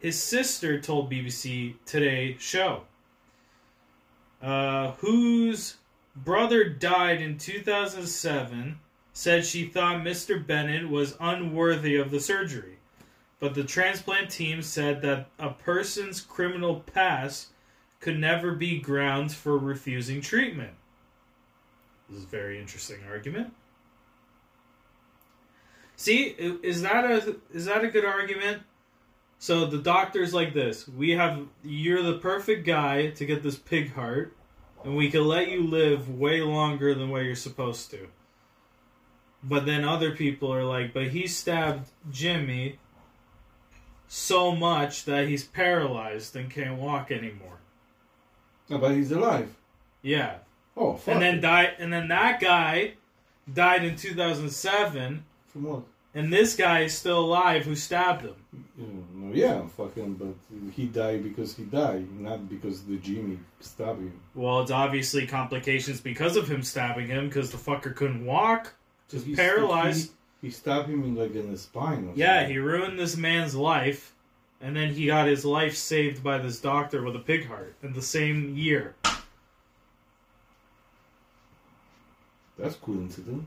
his 0.00 0.20
sister 0.20 0.80
told 0.80 1.10
BBC 1.10 1.74
Today 1.84 2.36
show 2.38 2.82
uh, 4.42 4.92
whose 4.98 5.76
brother 6.14 6.68
died 6.68 7.20
in 7.20 7.38
2007, 7.38 8.78
said 9.12 9.44
she 9.44 9.66
thought 9.66 10.02
Mr. 10.02 10.44
Bennett 10.44 10.88
was 10.88 11.16
unworthy 11.20 11.96
of 11.96 12.10
the 12.10 12.20
surgery. 12.20 12.75
But 13.38 13.54
the 13.54 13.64
transplant 13.64 14.30
team 14.30 14.62
said 14.62 15.02
that 15.02 15.28
a 15.38 15.50
person's 15.50 16.20
criminal 16.20 16.80
past 16.80 17.48
could 18.00 18.18
never 18.18 18.52
be 18.52 18.80
grounds 18.80 19.34
for 19.34 19.58
refusing 19.58 20.20
treatment. 20.20 20.74
This 22.08 22.18
is 22.18 22.24
a 22.24 22.28
very 22.28 22.58
interesting 22.58 23.00
argument. 23.08 23.52
See, 25.96 26.34
is 26.38 26.82
that 26.82 27.04
a 27.04 27.36
is 27.52 27.64
that 27.64 27.84
a 27.84 27.88
good 27.88 28.04
argument? 28.04 28.62
So 29.38 29.66
the 29.66 29.78
doctor's 29.78 30.32
like 30.32 30.54
this: 30.54 30.86
we 30.86 31.12
have 31.12 31.46
you're 31.64 32.02
the 32.02 32.18
perfect 32.18 32.66
guy 32.66 33.10
to 33.10 33.26
get 33.26 33.42
this 33.42 33.56
pig 33.56 33.92
heart, 33.94 34.36
and 34.84 34.96
we 34.96 35.10
can 35.10 35.26
let 35.26 35.48
you 35.48 35.66
live 35.66 36.08
way 36.08 36.40
longer 36.42 36.94
than 36.94 37.10
what 37.10 37.24
you're 37.24 37.34
supposed 37.34 37.90
to. 37.90 38.08
But 39.42 39.66
then 39.66 39.84
other 39.84 40.14
people 40.14 40.52
are 40.52 40.64
like, 40.64 40.92
but 40.92 41.08
he 41.08 41.26
stabbed 41.26 41.90
Jimmy 42.10 42.78
so 44.08 44.54
much 44.54 45.04
that 45.04 45.28
he's 45.28 45.44
paralyzed 45.44 46.36
and 46.36 46.50
can't 46.50 46.78
walk 46.78 47.10
anymore. 47.10 47.58
No, 48.68 48.78
but 48.78 48.92
he's 48.92 49.12
alive. 49.12 49.54
Yeah, 50.02 50.36
Oh, 50.76 50.94
fuck. 50.94 51.14
and 51.14 51.22
then 51.22 51.34
it. 51.36 51.40
die, 51.40 51.72
and 51.78 51.92
then 51.92 52.08
that 52.08 52.40
guy 52.40 52.94
died 53.52 53.84
in 53.84 53.96
2007, 53.96 55.24
From 55.48 55.62
what? 55.64 55.82
and 56.14 56.32
this 56.32 56.56
guy 56.56 56.80
is 56.82 56.96
still 56.96 57.20
alive 57.20 57.64
who 57.64 57.74
stabbed 57.74 58.22
him. 58.22 58.34
Mm, 58.80 59.34
yeah, 59.34 59.66
fucking, 59.76 60.14
but 60.14 60.34
he 60.72 60.86
died 60.86 61.22
because 61.24 61.56
he 61.56 61.64
died, 61.64 62.06
not 62.20 62.48
because 62.48 62.82
the 62.84 62.96
Jimmy 62.96 63.38
stabbed 63.60 64.00
him. 64.00 64.20
Well, 64.34 64.60
it's 64.62 64.70
obviously 64.70 65.26
complications 65.26 66.00
because 66.00 66.36
of 66.36 66.48
him 66.48 66.62
stabbing 66.62 67.06
him 67.08 67.28
because 67.28 67.50
the 67.50 67.58
fucker 67.58 67.94
couldn't 67.94 68.24
walk, 68.24 68.74
just 69.08 69.32
paralyzed. 69.34 70.12
He, 70.46 70.50
he 70.50 70.54
stabbed 70.54 70.88
him 70.88 71.02
in, 71.02 71.14
like 71.16 71.34
in 71.34 71.50
the 71.50 71.58
spine. 71.58 72.08
Or 72.08 72.12
Yeah, 72.14 72.38
something. 72.40 72.52
he 72.52 72.58
ruined 72.58 72.98
this 72.98 73.16
man's 73.16 73.54
life, 73.54 74.14
and 74.60 74.76
then 74.76 74.94
he 74.94 75.06
got 75.06 75.26
his 75.26 75.44
life 75.44 75.74
saved 75.76 76.22
by 76.22 76.38
this 76.38 76.60
doctor 76.60 77.02
with 77.02 77.16
a 77.16 77.20
pig 77.20 77.46
heart 77.48 77.74
in 77.82 77.92
the 77.92 78.02
same 78.02 78.56
year. 78.56 78.94
That's 82.58 82.76
coincidence. 82.76 83.46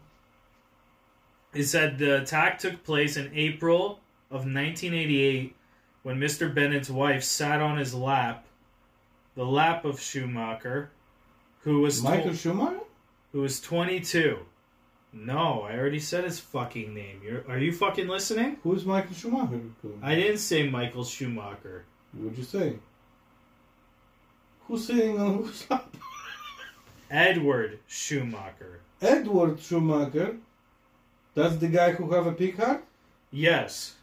It 1.53 1.63
said 1.63 1.97
the 1.97 2.21
attack 2.21 2.59
took 2.59 2.83
place 2.83 3.17
in 3.17 3.31
April 3.33 3.99
of 4.29 4.41
1988 4.45 5.55
when 6.03 6.19
Mr. 6.19 6.53
Bennett's 6.53 6.89
wife 6.91 7.23
sat 7.23 7.59
on 7.61 7.77
his 7.77 7.93
lap, 7.95 8.45
the 9.35 9.45
lap 9.45 9.83
of 9.85 9.99
Schumacher, 9.99 10.91
who 11.61 11.81
was 11.81 12.03
Michael 12.03 12.33
Schumacher? 12.33 12.79
who 13.31 13.41
was 13.41 13.59
22. 13.61 14.39
No, 15.11 15.61
I 15.63 15.77
already 15.77 15.99
said 15.99 16.23
his 16.23 16.39
fucking 16.39 16.93
name. 16.93 17.21
You're, 17.23 17.43
are 17.49 17.57
you 17.57 17.73
fucking 17.73 18.07
listening? 18.07 18.57
Who's 18.63 18.85
Michael 18.85 19.15
Schumacher? 19.15 19.61
I 20.03 20.15
didn't 20.15 20.37
say 20.37 20.69
Michael 20.69 21.03
Schumacher. 21.03 21.85
What'd 22.13 22.37
you 22.37 22.43
say? 22.43 22.75
Who's 24.67 24.85
sitting 24.85 25.19
on 25.19 25.37
whose 25.37 25.69
lap? 25.69 25.95
Edward 27.11 27.79
Schumacher. 27.87 28.81
Edward 29.01 29.59
Schumacher. 29.59 30.37
That's 31.33 31.55
the 31.55 31.67
guy 31.67 31.91
who 31.93 32.11
have 32.11 32.27
a 32.27 32.31
pig 32.31 32.57
heart? 32.57 32.83
Yes. 33.31 33.95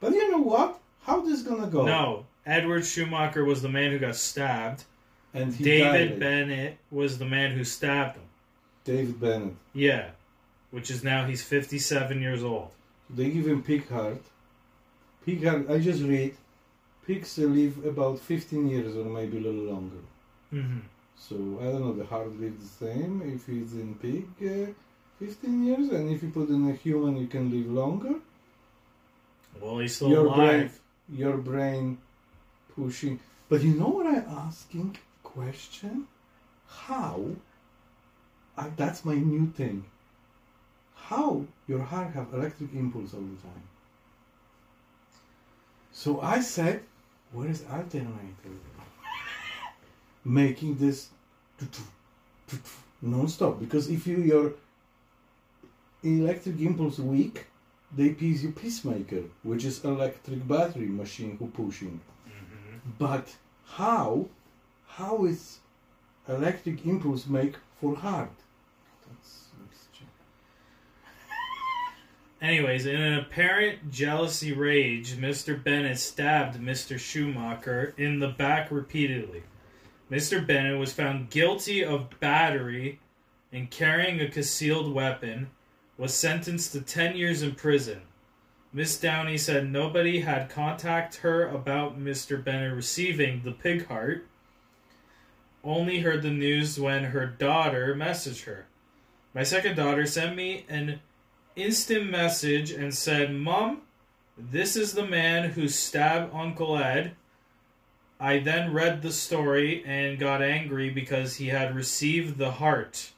But 0.00 0.12
you 0.12 0.30
know 0.30 0.38
what? 0.42 0.78
How 1.02 1.20
this 1.20 1.42
gonna 1.42 1.68
go? 1.68 1.86
No. 1.86 2.26
Edward 2.44 2.84
Schumacher 2.84 3.44
was 3.44 3.62
the 3.62 3.68
man 3.68 3.92
who 3.92 3.98
got 3.98 4.16
stabbed. 4.16 4.84
And 5.34 5.56
David 5.56 6.10
died. 6.10 6.20
Bennett 6.20 6.78
was 6.90 7.18
the 7.18 7.26
man 7.26 7.52
who 7.52 7.64
stabbed 7.64 8.16
him. 8.16 8.24
David 8.88 9.20
Bennett. 9.20 9.56
Yeah. 9.74 10.04
Which 10.70 10.90
is 10.90 11.04
now 11.04 11.26
he's 11.26 11.42
57 11.42 12.20
years 12.20 12.42
old. 12.42 12.70
They 13.10 13.28
give 13.30 13.46
him 13.46 13.62
pig 13.62 13.88
heart. 13.88 14.22
Pig 15.24 15.44
heart, 15.46 15.70
I 15.70 15.78
just 15.78 16.02
read. 16.02 16.34
Pigs 17.06 17.36
live 17.38 17.84
about 17.84 18.18
15 18.18 18.68
years 18.68 18.96
or 18.96 19.04
maybe 19.04 19.36
a 19.38 19.40
little 19.48 19.66
longer. 19.74 20.02
hmm 20.50 20.80
So 21.16 21.34
I 21.60 21.64
don't 21.70 21.82
know, 21.84 21.94
the 22.02 22.06
heart 22.12 22.32
lives 22.40 22.60
the 22.64 22.86
same 22.86 23.12
if 23.34 23.48
it's 23.48 23.72
in 23.82 23.94
pig 24.04 24.26
uh, 24.52 24.72
15 25.18 25.66
years, 25.66 25.88
and 25.90 26.10
if 26.14 26.22
you 26.22 26.30
put 26.30 26.48
in 26.48 26.70
a 26.70 26.74
human, 26.74 27.16
you 27.16 27.26
can 27.26 27.50
live 27.50 27.70
longer. 27.82 28.14
Well, 29.60 29.78
he's 29.78 29.96
still 29.96 30.10
Your 30.10 30.26
alive. 30.26 30.80
Your 31.22 31.36
brain 31.36 31.98
pushing. 32.74 33.18
But 33.48 33.62
you 33.62 33.74
know 33.74 33.88
what 33.88 34.06
I'm 34.06 34.28
asking? 34.46 34.96
Question? 35.22 36.06
How? 36.68 37.16
I, 38.58 38.70
that's 38.76 39.04
my 39.04 39.14
new 39.14 39.46
thing. 39.56 39.84
How 40.94 41.44
your 41.68 41.82
heart 41.82 42.12
have 42.14 42.34
electric 42.34 42.74
impulse 42.74 43.14
all 43.14 43.20
the 43.20 43.42
time? 43.48 43.66
So 45.92 46.20
I 46.20 46.40
said, 46.40 46.82
where 47.32 47.48
is 47.48 47.64
alternator? 47.70 48.56
Making 50.24 50.76
this 50.76 51.08
non-stop 53.00 53.60
because 53.60 53.88
if 53.88 54.06
you 54.06 54.18
your 54.18 54.52
electric 56.02 56.60
impulse 56.60 56.98
weak, 56.98 57.46
they 57.96 58.10
piece 58.10 58.42
you 58.42 58.50
peacemaker, 58.50 59.22
which 59.42 59.64
is 59.64 59.84
electric 59.84 60.46
battery 60.46 60.86
machine 60.86 61.36
who 61.38 61.46
pushing. 61.46 62.00
Mm-hmm. 62.26 62.90
But 62.98 63.36
how, 63.66 64.26
how 64.86 65.24
is 65.24 65.58
electric 66.28 66.84
impulse 66.84 67.26
make 67.26 67.54
for 67.80 67.96
heart? 67.96 68.30
Anyways, 72.42 72.86
in 72.86 73.00
an 73.00 73.18
apparent 73.18 73.90
jealousy 73.90 74.52
rage, 74.52 75.16
Mr. 75.16 75.62
Bennett 75.62 75.98
stabbed 75.98 76.60
Mr. 76.60 76.98
Schumacher 76.98 77.94
in 77.96 78.20
the 78.20 78.28
back 78.28 78.70
repeatedly. 78.70 79.42
Mr. 80.10 80.46
Bennett 80.46 80.78
was 80.78 80.92
found 80.92 81.30
guilty 81.30 81.84
of 81.84 82.18
battery 82.20 83.00
and 83.52 83.70
carrying 83.70 84.20
a 84.20 84.28
concealed 84.28 84.92
weapon, 84.92 85.48
was 85.96 86.14
sentenced 86.14 86.72
to 86.72 86.80
10 86.80 87.16
years 87.16 87.42
in 87.42 87.54
prison. 87.54 88.02
Miss 88.72 88.98
Downey 88.98 89.38
said 89.38 89.70
nobody 89.70 90.20
had 90.20 90.50
contacted 90.50 91.22
her 91.22 91.48
about 91.48 91.98
Mr. 91.98 92.42
Bennett 92.42 92.74
receiving 92.74 93.42
the 93.42 93.52
pig 93.52 93.86
heart, 93.86 94.26
only 95.64 96.00
heard 96.00 96.22
the 96.22 96.30
news 96.30 96.78
when 96.78 97.04
her 97.04 97.26
daughter 97.26 97.94
messaged 97.94 98.44
her. 98.44 98.66
My 99.38 99.44
second 99.44 99.76
daughter 99.76 100.04
sent 100.04 100.34
me 100.34 100.64
an 100.68 100.98
instant 101.54 102.10
message 102.10 102.72
and 102.72 102.92
said, 102.92 103.32
Mom, 103.32 103.82
this 104.36 104.74
is 104.74 104.94
the 104.94 105.06
man 105.06 105.50
who 105.50 105.68
stabbed 105.68 106.34
Uncle 106.34 106.76
Ed. 106.76 107.14
I 108.18 108.40
then 108.40 108.72
read 108.72 109.00
the 109.00 109.12
story 109.12 109.84
and 109.86 110.18
got 110.18 110.42
angry 110.42 110.90
because 110.90 111.36
he 111.36 111.46
had 111.46 111.76
received 111.76 112.36
the 112.36 112.50
heart. 112.50 113.12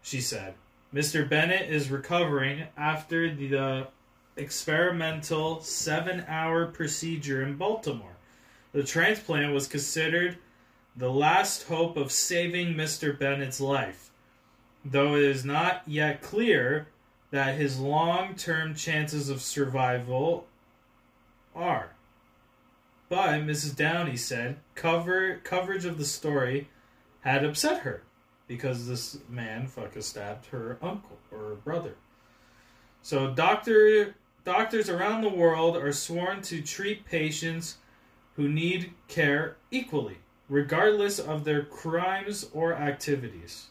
She 0.00 0.22
said, 0.22 0.54
Mr. 0.94 1.28
Bennett 1.28 1.68
is 1.68 1.90
recovering 1.90 2.62
after 2.74 3.30
the 3.30 3.88
experimental 4.38 5.60
seven 5.60 6.24
hour 6.26 6.64
procedure 6.64 7.42
in 7.42 7.56
Baltimore. 7.56 8.16
The 8.72 8.82
transplant 8.82 9.52
was 9.52 9.68
considered 9.68 10.38
the 10.96 11.12
last 11.12 11.64
hope 11.64 11.98
of 11.98 12.10
saving 12.10 12.72
Mr. 12.72 13.18
Bennett's 13.18 13.60
life, 13.60 14.10
though 14.90 15.16
it 15.16 15.22
is 15.22 15.44
not 15.44 15.82
yet 15.86 16.22
clear 16.22 16.88
that 17.30 17.56
his 17.56 17.78
long 17.78 18.34
term 18.34 18.74
chances 18.74 19.28
of 19.28 19.42
survival 19.42 20.46
are. 21.54 21.90
But 23.08 23.40
Mrs. 23.40 23.76
Downey 23.76 24.16
said 24.16 24.58
cover 24.74 25.36
coverage 25.44 25.84
of 25.84 25.98
the 25.98 26.04
story 26.04 26.68
had 27.20 27.44
upset 27.44 27.82
her 27.82 28.02
because 28.46 28.86
this 28.86 29.18
man 29.28 29.66
fucking 29.66 30.02
stabbed 30.02 30.46
her 30.46 30.78
uncle 30.80 31.18
or 31.30 31.38
her 31.38 31.54
brother. 31.54 31.96
So 33.02 33.32
doctor 33.32 34.14
doctors 34.44 34.88
around 34.88 35.22
the 35.22 35.28
world 35.28 35.76
are 35.76 35.92
sworn 35.92 36.42
to 36.42 36.62
treat 36.62 37.04
patients 37.04 37.78
who 38.36 38.48
need 38.48 38.92
care 39.08 39.56
equally, 39.70 40.18
regardless 40.48 41.18
of 41.18 41.44
their 41.44 41.62
crimes 41.64 42.48
or 42.52 42.74
activities. 42.74 43.68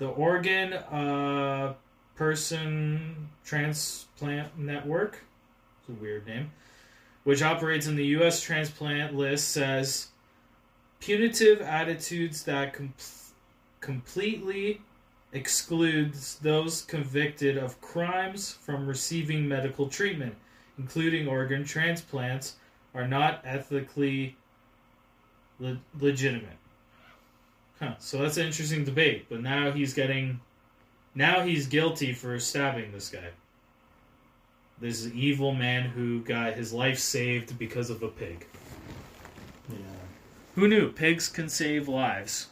The 0.00 0.08
Organ 0.08 0.72
uh, 0.72 1.74
Person 2.16 3.28
Transplant 3.44 4.58
Network, 4.58 5.22
it's 5.78 5.90
a 5.90 6.02
weird 6.02 6.26
name, 6.26 6.52
which 7.24 7.42
operates 7.42 7.86
in 7.86 7.96
the 7.96 8.06
U.S. 8.06 8.40
transplant 8.40 9.14
list, 9.14 9.50
says 9.50 10.08
punitive 11.00 11.60
attitudes 11.60 12.44
that 12.44 12.72
com- 12.72 12.94
completely 13.82 14.80
excludes 15.34 16.36
those 16.36 16.80
convicted 16.80 17.58
of 17.58 17.78
crimes 17.82 18.50
from 18.52 18.86
receiving 18.86 19.46
medical 19.46 19.86
treatment, 19.86 20.34
including 20.78 21.28
organ 21.28 21.62
transplants, 21.62 22.56
are 22.94 23.06
not 23.06 23.42
ethically 23.44 24.34
le- 25.58 25.82
legitimate. 26.00 26.59
Huh. 27.80 27.94
So 27.98 28.18
that's 28.18 28.36
an 28.36 28.46
interesting 28.46 28.84
debate. 28.84 29.26
But 29.28 29.42
now 29.42 29.72
he's 29.72 29.94
getting, 29.94 30.40
now 31.14 31.40
he's 31.40 31.66
guilty 31.66 32.12
for 32.12 32.38
stabbing 32.38 32.92
this 32.92 33.08
guy. 33.08 33.30
This 34.80 35.10
evil 35.14 35.52
man 35.54 35.90
who 35.90 36.20
got 36.20 36.54
his 36.54 36.72
life 36.72 36.98
saved 36.98 37.58
because 37.58 37.90
of 37.90 38.02
a 38.02 38.08
pig. 38.08 38.46
Yeah. 39.68 39.76
Who 40.54 40.68
knew 40.68 40.90
pigs 40.92 41.28
can 41.28 41.48
save 41.48 41.88
lives? 41.88 42.48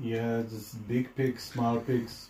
Yeah, 0.00 0.42
just 0.48 0.86
big 0.86 1.14
pigs, 1.16 1.42
small 1.42 1.80
pigs, 1.80 2.28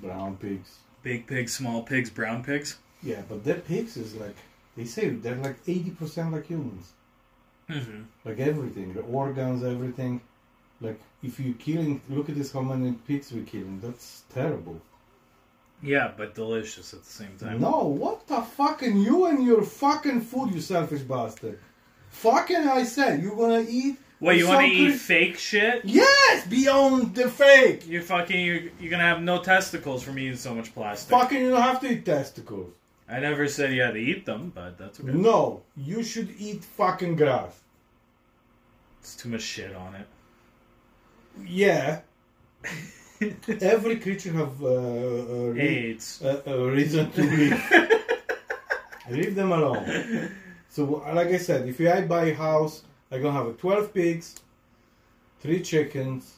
brown 0.00 0.36
pigs. 0.38 0.78
Big 1.02 1.26
pigs, 1.26 1.52
small 1.52 1.82
pigs, 1.82 2.08
brown 2.08 2.42
pigs. 2.42 2.78
Yeah, 3.02 3.22
but 3.28 3.44
their 3.44 3.60
pigs 3.60 3.96
is 3.96 4.14
like 4.14 4.36
they 4.76 4.84
say 4.84 5.10
they're 5.10 5.36
like 5.36 5.56
eighty 5.66 5.90
percent 5.90 6.32
like 6.32 6.46
humans. 6.46 6.92
Mm-hmm. 7.72 8.02
Like 8.24 8.38
everything, 8.40 8.92
the 8.94 9.00
organs, 9.00 9.64
everything. 9.64 10.20
Like 10.80 11.00
if 11.22 11.38
you're 11.38 11.54
killing, 11.54 12.00
look 12.08 12.28
at 12.28 12.36
this 12.36 12.52
how 12.52 12.62
many 12.62 12.92
pigs 13.06 13.32
we're 13.32 13.44
killing. 13.44 13.80
That's 13.80 14.22
terrible. 14.32 14.80
Yeah, 15.82 16.12
but 16.16 16.34
delicious 16.34 16.92
at 16.92 17.04
the 17.04 17.10
same 17.10 17.36
time. 17.38 17.60
No, 17.60 17.84
what 17.84 18.26
the 18.26 18.42
fucking 18.42 18.98
you 18.98 19.26
and 19.26 19.44
your 19.44 19.62
fucking 19.62 20.20
food, 20.22 20.52
you 20.54 20.60
selfish 20.60 21.00
bastard. 21.02 21.58
Fucking 22.10 22.68
I 22.68 22.82
said, 22.84 23.22
you're 23.22 23.36
gonna 23.36 23.64
eat. 23.68 23.96
What 24.18 24.36
you 24.36 24.48
want 24.48 24.60
to 24.60 24.66
eat 24.66 24.96
fake 24.96 25.38
shit? 25.38 25.82
Yes, 25.84 26.46
beyond 26.46 27.14
the 27.14 27.30
fake. 27.30 27.88
You're 27.88 28.02
fucking. 28.02 28.44
You're, 28.44 28.62
you're 28.78 28.90
gonna 28.90 29.04
have 29.04 29.22
no 29.22 29.42
testicles 29.42 30.02
from 30.02 30.18
eating 30.18 30.36
so 30.36 30.54
much 30.54 30.74
plastic. 30.74 31.10
Fucking, 31.10 31.40
you 31.40 31.50
don't 31.50 31.62
have 31.62 31.80
to 31.80 31.90
eat 31.90 32.04
testicles. 32.04 32.74
I 33.10 33.18
never 33.18 33.48
said 33.48 33.72
you 33.72 33.82
had 33.82 33.94
to 33.94 34.00
eat 34.00 34.24
them, 34.24 34.52
but 34.54 34.78
that's 34.78 35.00
okay. 35.00 35.12
No, 35.12 35.62
you 35.76 36.02
should 36.02 36.32
eat 36.38 36.62
fucking 36.64 37.16
grass. 37.16 37.58
It's 39.00 39.16
too 39.16 39.30
much 39.30 39.42
shit 39.42 39.74
on 39.74 39.94
it. 39.96 40.06
Yeah. 41.44 42.00
Every 43.60 43.98
creature 43.98 44.32
have 44.32 44.62
uh, 44.62 44.66
a, 44.68 45.50
re- 45.50 45.60
AIDS. 45.60 46.22
reason 46.46 47.10
to 47.12 47.22
live. 47.22 47.72
Leave 49.10 49.34
them 49.34 49.52
alone. 49.52 50.30
So, 50.68 50.84
like 51.12 51.28
I 51.28 51.38
said, 51.38 51.68
if 51.68 51.80
I 51.80 52.02
buy 52.02 52.26
a 52.26 52.34
house, 52.34 52.82
I'm 53.10 53.22
gonna 53.22 53.44
have 53.44 53.58
12 53.58 53.92
pigs, 53.92 54.36
three 55.40 55.62
chickens. 55.62 56.36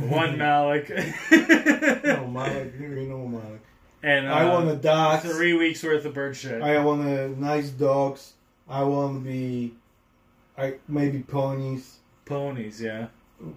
One 0.00 0.38
Malik. 0.44 0.88
No, 0.90 2.26
Malik, 2.26 2.72
you 2.80 3.06
know 3.08 3.28
Malik. 3.28 3.62
And 4.02 4.26
uh, 4.26 4.32
I 4.32 4.48
want 4.48 4.68
a 4.68 4.76
dog. 4.76 5.20
three 5.22 5.52
weeks 5.54 5.82
worth 5.82 6.04
of 6.04 6.14
bird 6.14 6.36
shit. 6.36 6.60
I 6.62 6.78
want 6.84 7.06
a 7.06 7.28
nice 7.40 7.70
dogs. 7.70 8.32
I 8.68 8.82
want 8.84 9.22
to 9.22 9.28
be, 9.28 9.74
I 10.56 10.74
maybe 10.88 11.20
ponies, 11.20 11.98
Ponies, 12.24 12.80
yeah. 12.80 13.06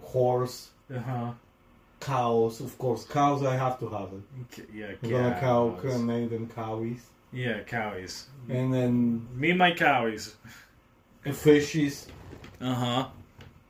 horse, 0.01 0.69
Uh 0.93 0.99
huh. 0.99 1.31
cows. 1.99 2.59
Of 2.61 2.77
course, 2.77 3.05
cows. 3.05 3.43
I 3.43 3.55
have 3.55 3.79
to 3.79 3.87
have 3.89 4.09
it. 4.13 4.65
Yeah, 4.73 4.87
I'm 5.03 5.09
gonna 5.09 5.37
cow, 5.39 5.77
cows. 5.81 6.01
name 6.01 6.29
them 6.29 6.47
cowies, 6.47 7.01
Yeah, 7.31 7.61
cowies. 7.63 8.25
and 8.49 8.73
then 8.73 9.27
Me 9.35 9.49
and 9.51 9.59
my 9.59 9.71
cowies. 9.73 10.33
fishes 11.33 12.07
Uh 12.61 12.73
huh. 12.73 13.07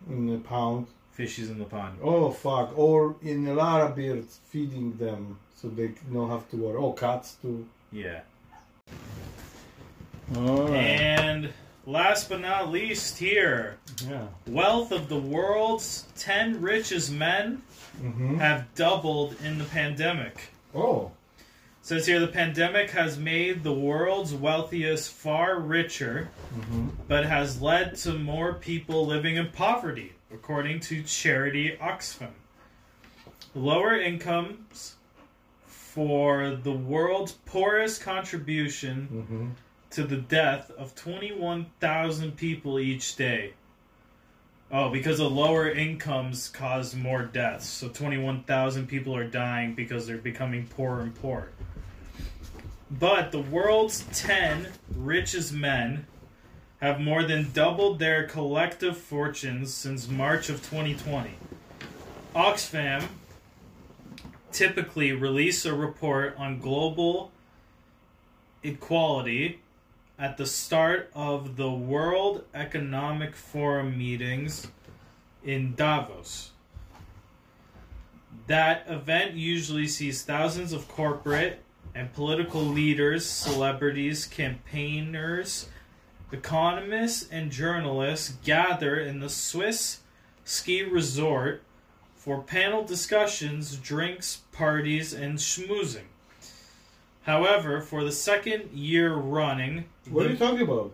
in 0.10 0.28
the 0.28 0.38
pound. 0.40 0.88
Fishes 1.16 1.50
in 1.50 1.58
the 1.60 1.66
pond. 1.66 1.98
Oh 2.04 2.30
fuck! 2.30 2.78
Or 2.78 3.16
in 3.24 3.48
a 3.48 3.54
lot 3.54 3.82
of 3.82 3.96
birds, 3.96 4.40
feeding 4.50 4.96
them 4.98 5.40
so 5.56 5.70
they 5.70 5.92
don't 6.14 6.30
have 6.30 6.50
to 6.52 6.58
worry. 6.58 6.78
Oh, 6.78 6.92
cats 6.94 7.38
too. 7.42 7.66
Yeah. 7.92 8.20
Oh, 10.36 10.68
And 10.74 11.54
last 11.86 12.30
but 12.30 12.42
not 12.42 12.70
least, 12.72 13.18
here, 13.18 13.78
yeah. 14.10 14.28
wealth 14.48 14.92
of 14.92 15.08
the 15.08 15.20
world's 15.20 16.06
ten 16.18 16.62
richest 16.62 17.12
men 17.12 17.62
Mm-hmm. 18.04 18.40
have 18.40 18.66
doubled 18.76 19.38
in 19.42 19.58
the 19.58 19.64
pandemic. 19.64 20.50
Oh, 20.76 21.12
Says 21.82 22.06
here 22.06 22.20
the 22.20 22.28
pandemic 22.28 22.90
has 22.92 23.18
made 23.18 23.64
the 23.64 23.72
world's 23.72 24.34
wealthiest 24.34 25.14
far 25.14 25.60
richer, 25.62 26.28
mm-hmm. 26.54 26.90
but 27.08 27.26
has 27.26 27.62
led 27.62 27.96
to 27.98 28.12
more 28.20 28.56
people 28.56 29.06
living 29.06 29.38
in 29.38 29.48
poverty, 29.52 30.12
according 30.34 30.80
to 30.82 31.04
Charity 31.04 31.78
Oxfam. 31.82 32.32
Lower 33.54 33.96
incomes 33.96 34.96
for 35.66 36.56
the 36.56 36.72
world's 36.72 37.34
poorest 37.46 38.02
contribution 38.02 39.08
Mm-hmm. 39.12 39.48
to 39.92 40.04
the 40.04 40.18
death 40.18 40.72
of 40.72 40.94
21,000 40.96 42.36
people 42.36 42.80
each 42.80 43.16
day. 43.16 43.54
Oh, 44.72 44.90
because 44.90 45.20
of 45.20 45.32
lower 45.32 45.70
incomes 45.70 46.50
cause 46.50 46.96
more 46.96 47.24
deaths. 47.24 47.68
So 47.68 47.88
21,000 47.88 48.88
people 48.88 49.16
are 49.16 49.28
dying 49.28 49.74
because 49.76 50.06
they're 50.08 50.18
becoming 50.18 50.68
poorer 50.68 51.02
and 51.02 51.16
poorer. 51.16 51.50
But 52.92 53.32
the 53.32 53.40
world's 53.42 54.04
10 54.14 54.68
richest 54.96 55.54
men 55.54 56.08
have 56.82 57.00
more 57.00 57.24
than 57.24 57.52
doubled 57.52 58.00
their 58.00 58.28
collective 58.28 58.98
fortunes 58.98 59.74
since 59.74 60.10
March 60.10 60.50
of 60.50 60.58
2020. 60.58 61.32
Oxfam 62.36 63.04
typically 64.52 65.12
release 65.12 65.66
a 65.66 65.74
report 65.74 66.36
on 66.38 66.60
global 66.60 67.32
equality 68.64 69.60
at 70.18 70.38
the 70.38 70.46
start 70.46 71.10
of 71.14 71.56
the 71.56 71.72
World 71.72 72.44
Economic 72.54 73.36
Forum 73.36 73.98
meetings 73.98 74.68
in 75.44 75.76
Davos. 75.76 76.52
That 78.48 78.86
event 78.88 79.34
usually 79.36 79.88
sees 79.88 80.24
thousands 80.24 80.74
of 80.74 80.88
corporate 80.88 81.62
and 81.94 82.14
political 82.14 82.62
leaders, 82.62 83.26
celebrities, 83.26 84.26
campaigners, 84.26 85.70
economists, 86.32 87.28
and 87.32 87.52
journalists 87.52 88.34
gather 88.44 88.98
in 89.00 89.20
the 89.20 89.30
Swiss 89.30 90.00
ski 90.44 90.84
resort 90.84 91.64
for 92.16 92.42
panel 92.42 92.84
discussions, 92.84 93.76
drinks, 93.78 94.42
parties, 94.52 95.14
and 95.14 95.38
schmoozing. 95.38 96.06
However, 97.24 97.82
for 97.82 98.04
the 98.04 98.12
second 98.12 98.72
year 98.72 99.14
running, 99.14 99.86
What 100.10 100.26
are 100.26 100.30
you 100.30 100.38
talking 100.38 100.62
about? 100.62 100.94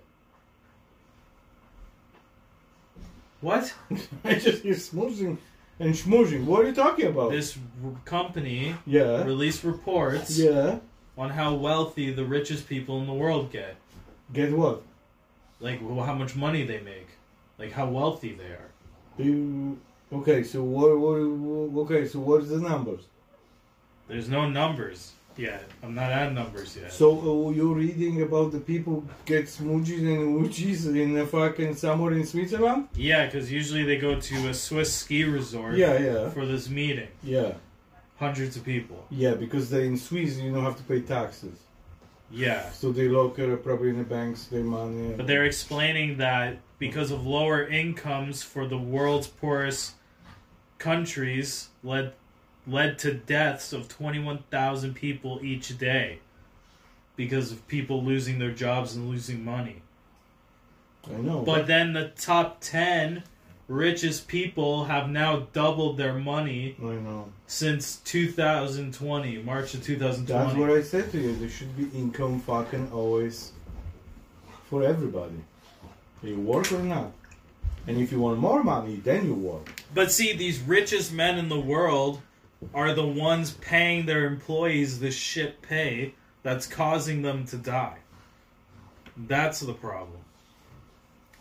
what? 3.41 3.73
I 4.23 4.35
just 4.35 4.63
hear 4.63 4.75
smooshing 4.75 5.37
and 5.79 5.93
schmoozing. 5.93 6.45
What 6.45 6.61
are 6.63 6.67
you 6.67 6.75
talking 6.75 7.07
about? 7.07 7.31
This 7.31 7.57
r- 7.83 7.91
company 8.05 8.75
yeah. 8.85 9.23
released 9.23 9.63
reports 9.63 10.37
Yeah. 10.37 10.77
on 11.17 11.31
how 11.31 11.55
wealthy 11.55 12.11
the 12.13 12.23
richest 12.23 12.67
people 12.69 12.99
in 13.01 13.07
the 13.07 13.13
world 13.13 13.51
get, 13.51 13.75
Get 14.31 14.53
what? 14.55 14.83
Like 15.61 15.79
how 15.79 16.13
much 16.15 16.35
money 16.35 16.63
they 16.65 16.81
make, 16.81 17.07
like 17.57 17.71
how 17.71 17.87
wealthy 17.87 18.33
they 18.33 18.51
are. 18.59 18.71
You 19.17 19.79
okay? 20.11 20.43
So 20.43 20.63
what? 20.63 20.97
What? 20.99 21.83
okay. 21.85 22.07
So 22.07 22.19
what's 22.19 22.49
the 22.49 22.57
numbers? 22.59 23.03
There's 24.07 24.27
no 24.29 24.49
numbers 24.49 25.13
yet. 25.37 25.63
I'm 25.83 25.95
not 25.95 26.11
at 26.11 26.33
numbers 26.33 26.75
yet. 26.75 26.91
So 26.91 27.07
uh, 27.47 27.51
you're 27.51 27.75
reading 27.75 28.21
about 28.21 28.51
the 28.51 28.59
people 28.59 29.05
get 29.25 29.45
smoochies 29.45 29.99
and 29.99 30.41
woochies 30.41 30.85
in 30.87 31.17
a 31.17 31.25
fucking 31.25 31.75
somewhere 31.75 32.11
in 32.13 32.25
Switzerland? 32.25 32.89
Yeah, 32.95 33.25
because 33.25 33.51
usually 33.51 33.83
they 33.83 33.97
go 33.97 34.19
to 34.19 34.49
a 34.49 34.53
Swiss 34.53 34.93
ski 34.93 35.23
resort 35.23 35.75
Yeah, 35.77 35.97
yeah, 35.99 36.29
for 36.29 36.45
this 36.45 36.69
meeting. 36.69 37.07
yeah, 37.23 37.53
Hundreds 38.19 38.57
of 38.57 38.65
people. 38.65 39.05
yeah. 39.09 39.33
Because 39.35 39.69
they 39.69 39.85
in 39.87 39.97
Swiss 39.97 40.37
you 40.37 40.51
don't 40.53 40.63
have 40.65 40.77
to 40.77 40.83
pay 40.83 41.01
taxes, 41.01 41.57
Yeah. 42.31 42.69
so 42.71 42.91
they 42.91 43.07
lock 43.07 43.39
it 43.39 43.63
probably 43.63 43.89
in 43.89 43.97
the 43.97 44.03
banks 44.03 44.45
their 44.45 44.63
money. 44.63 45.13
But 45.15 45.27
they're 45.27 45.45
explaining 45.45 46.17
that 46.17 46.57
because 46.79 47.11
of 47.11 47.25
lower 47.25 47.65
incomes 47.65 48.43
for 48.43 48.67
the 48.67 48.77
world's 48.77 49.27
poorest 49.27 49.93
countries 50.77 51.69
led 51.83 52.13
led 52.67 52.97
to 52.99 53.13
deaths 53.13 53.73
of 53.73 53.87
21,000 53.87 54.93
people 54.93 55.39
each 55.43 55.77
day 55.77 56.19
because 57.15 57.51
of 57.51 57.67
people 57.67 58.03
losing 58.03 58.39
their 58.39 58.51
jobs 58.51 58.95
and 58.95 59.09
losing 59.09 59.43
money. 59.43 59.81
I 61.07 61.17
know. 61.17 61.41
But 61.41 61.67
then 61.67 61.93
the 61.93 62.09
top 62.09 62.57
10 62.61 63.23
richest 63.67 64.27
people 64.27 64.85
have 64.85 65.09
now 65.09 65.47
doubled 65.53 65.97
their 65.97 66.13
money 66.13 66.75
I 66.81 66.85
know. 66.85 67.29
since 67.47 67.97
2020, 67.97 69.37
March 69.43 69.73
of 69.73 69.83
2020. 69.83 70.25
That's 70.25 70.57
what 70.57 70.69
I 70.69 70.81
said 70.81 71.11
to 71.11 71.19
you. 71.19 71.35
There 71.35 71.49
should 71.49 71.75
be 71.77 71.97
income 71.97 72.39
fucking 72.39 72.91
always 72.91 73.51
for 74.69 74.83
everybody. 74.83 75.35
You 76.23 76.39
work 76.39 76.71
or 76.71 76.83
not. 76.83 77.11
And 77.87 77.97
if 77.97 78.11
you 78.11 78.19
want 78.19 78.39
more 78.39 78.63
money, 78.63 78.97
then 78.97 79.25
you 79.25 79.33
work. 79.33 79.81
But 79.93 80.11
see, 80.11 80.33
these 80.33 80.59
richest 80.59 81.11
men 81.11 81.37
in 81.37 81.49
the 81.49 81.59
world 81.59 82.21
are 82.73 82.93
the 82.93 83.05
ones 83.05 83.51
paying 83.51 84.05
their 84.05 84.25
employees 84.25 84.99
the 84.99 85.11
shit 85.11 85.61
pay 85.61 86.13
that's 86.43 86.67
causing 86.67 87.21
them 87.21 87.45
to 87.47 87.57
die. 87.57 87.97
That's 89.17 89.59
the 89.59 89.73
problem. 89.73 90.20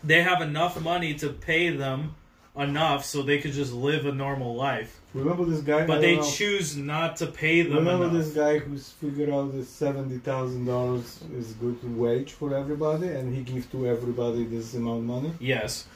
They 0.03 0.23
have 0.23 0.41
enough 0.43 0.81
money 0.81 1.15
to 1.15 1.29
pay 1.31 1.71
them 1.71 2.15
enough 2.57 3.05
so 3.05 3.23
they 3.23 3.39
could 3.39 3.53
just 3.53 3.73
live 3.73 4.07
a 4.07 4.13
normal 4.13 4.55
life. 4.55 5.01
Remember 5.15 5.45
this 5.45 5.61
guy? 5.61 5.87
But 5.87 6.01
they 6.01 6.17
know. 6.17 6.23
choose 6.31 6.77
not 6.77 7.17
to 7.17 7.27
pay 7.27 7.63
them 7.63 7.75
Remember 7.79 8.05
enough. 8.07 8.17
this 8.25 8.35
guy 8.35 8.59
who's 8.59 8.89
figured 8.91 9.29
out 9.31 9.53
that 9.53 9.65
seventy 9.67 10.19
thousand 10.19 10.67
dollars 10.67 11.21
is 11.37 11.53
good 11.55 11.79
wage 11.99 12.33
for 12.33 12.55
everybody, 12.57 13.09
and 13.09 13.35
he 13.35 13.43
gives 13.43 13.67
to 13.67 13.87
everybody 13.87 14.45
this 14.45 14.75
amount 14.75 14.99
of 15.01 15.05
money, 15.05 15.33
Yes. 15.41 15.87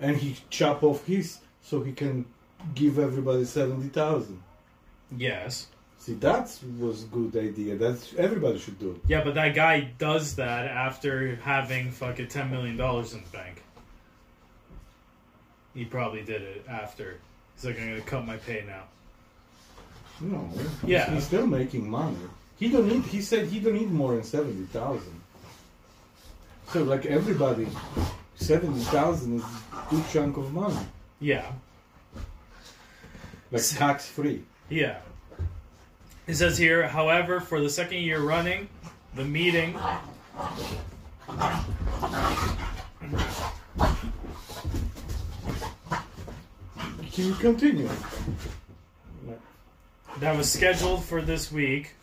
and 0.00 0.16
he 0.16 0.36
chop 0.50 0.82
off 0.82 1.04
his 1.06 1.38
so 1.62 1.82
he 1.82 1.92
can 1.92 2.24
give 2.74 2.98
everybody 2.98 3.44
seventy 3.44 3.88
thousand. 3.88 4.42
Yes. 5.16 5.68
See, 6.08 6.14
that 6.14 6.50
was 6.78 7.04
good 7.04 7.36
idea. 7.36 7.76
That's 7.76 8.14
everybody 8.14 8.58
should 8.58 8.78
do. 8.78 8.98
Yeah, 9.06 9.22
but 9.22 9.34
that 9.34 9.54
guy 9.54 9.80
does 9.98 10.36
that 10.36 10.64
after 10.66 11.36
having 11.36 11.90
fucking 11.90 12.28
$10 12.28 12.50
million 12.50 12.80
in 12.80 13.22
the 13.22 13.30
bank. 13.30 13.62
He 15.74 15.84
probably 15.84 16.22
did 16.22 16.40
it 16.40 16.64
after. 16.66 17.18
He's 17.54 17.66
like, 17.66 17.78
I'm 17.78 17.90
gonna 17.90 18.00
cut 18.00 18.24
my 18.26 18.38
pay 18.38 18.64
now. 18.66 18.84
No, 20.22 20.48
Yeah. 20.82 21.10
he's 21.12 21.24
still 21.24 21.46
making 21.46 21.90
money. 21.90 22.16
He 22.58 22.70
don't 22.70 22.88
need. 22.88 23.02
He 23.02 23.20
said 23.20 23.48
he 23.48 23.60
don't 23.60 23.74
need 23.74 23.90
more 23.90 24.14
than 24.14 24.24
seventy 24.24 24.64
thousand. 24.64 25.20
So 26.72 26.84
like 26.84 27.04
everybody, 27.04 27.68
seventy 28.36 28.80
thousand 28.80 29.36
is 29.40 29.42
a 29.44 29.86
good 29.90 30.04
chunk 30.10 30.38
of 30.38 30.54
money, 30.54 30.78
Yeah. 31.20 31.52
like 33.52 33.62
tax 33.66 34.06
free. 34.08 34.42
Yeah. 34.70 35.00
It 36.28 36.36
says 36.36 36.58
here, 36.58 36.86
however, 36.86 37.40
for 37.40 37.58
the 37.58 37.70
second 37.70 38.02
year 38.02 38.20
running, 38.20 38.68
the 39.14 39.24
meeting 39.24 39.72
Can 47.12 47.24
you 47.24 47.34
continue? 47.34 47.88
that 50.20 50.36
was 50.36 50.52
scheduled 50.52 51.04
for 51.04 51.22
this 51.22 51.50
week 51.50 51.94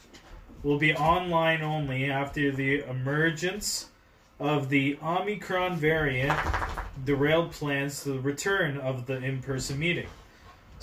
will 0.64 0.80
be 0.80 0.96
online 0.96 1.62
only 1.62 2.10
after 2.10 2.52
the 2.52 2.80
emergence 2.90 3.90
of 4.40 4.70
the 4.70 4.98
Omicron 5.04 5.78
variant 5.78 6.38
derailed 7.04 7.52
plans 7.52 8.04
to 8.04 8.14
the 8.14 8.20
return 8.20 8.78
of 8.78 9.06
the 9.06 9.18
in 9.18 9.42
person 9.42 9.78
meeting. 9.78 10.08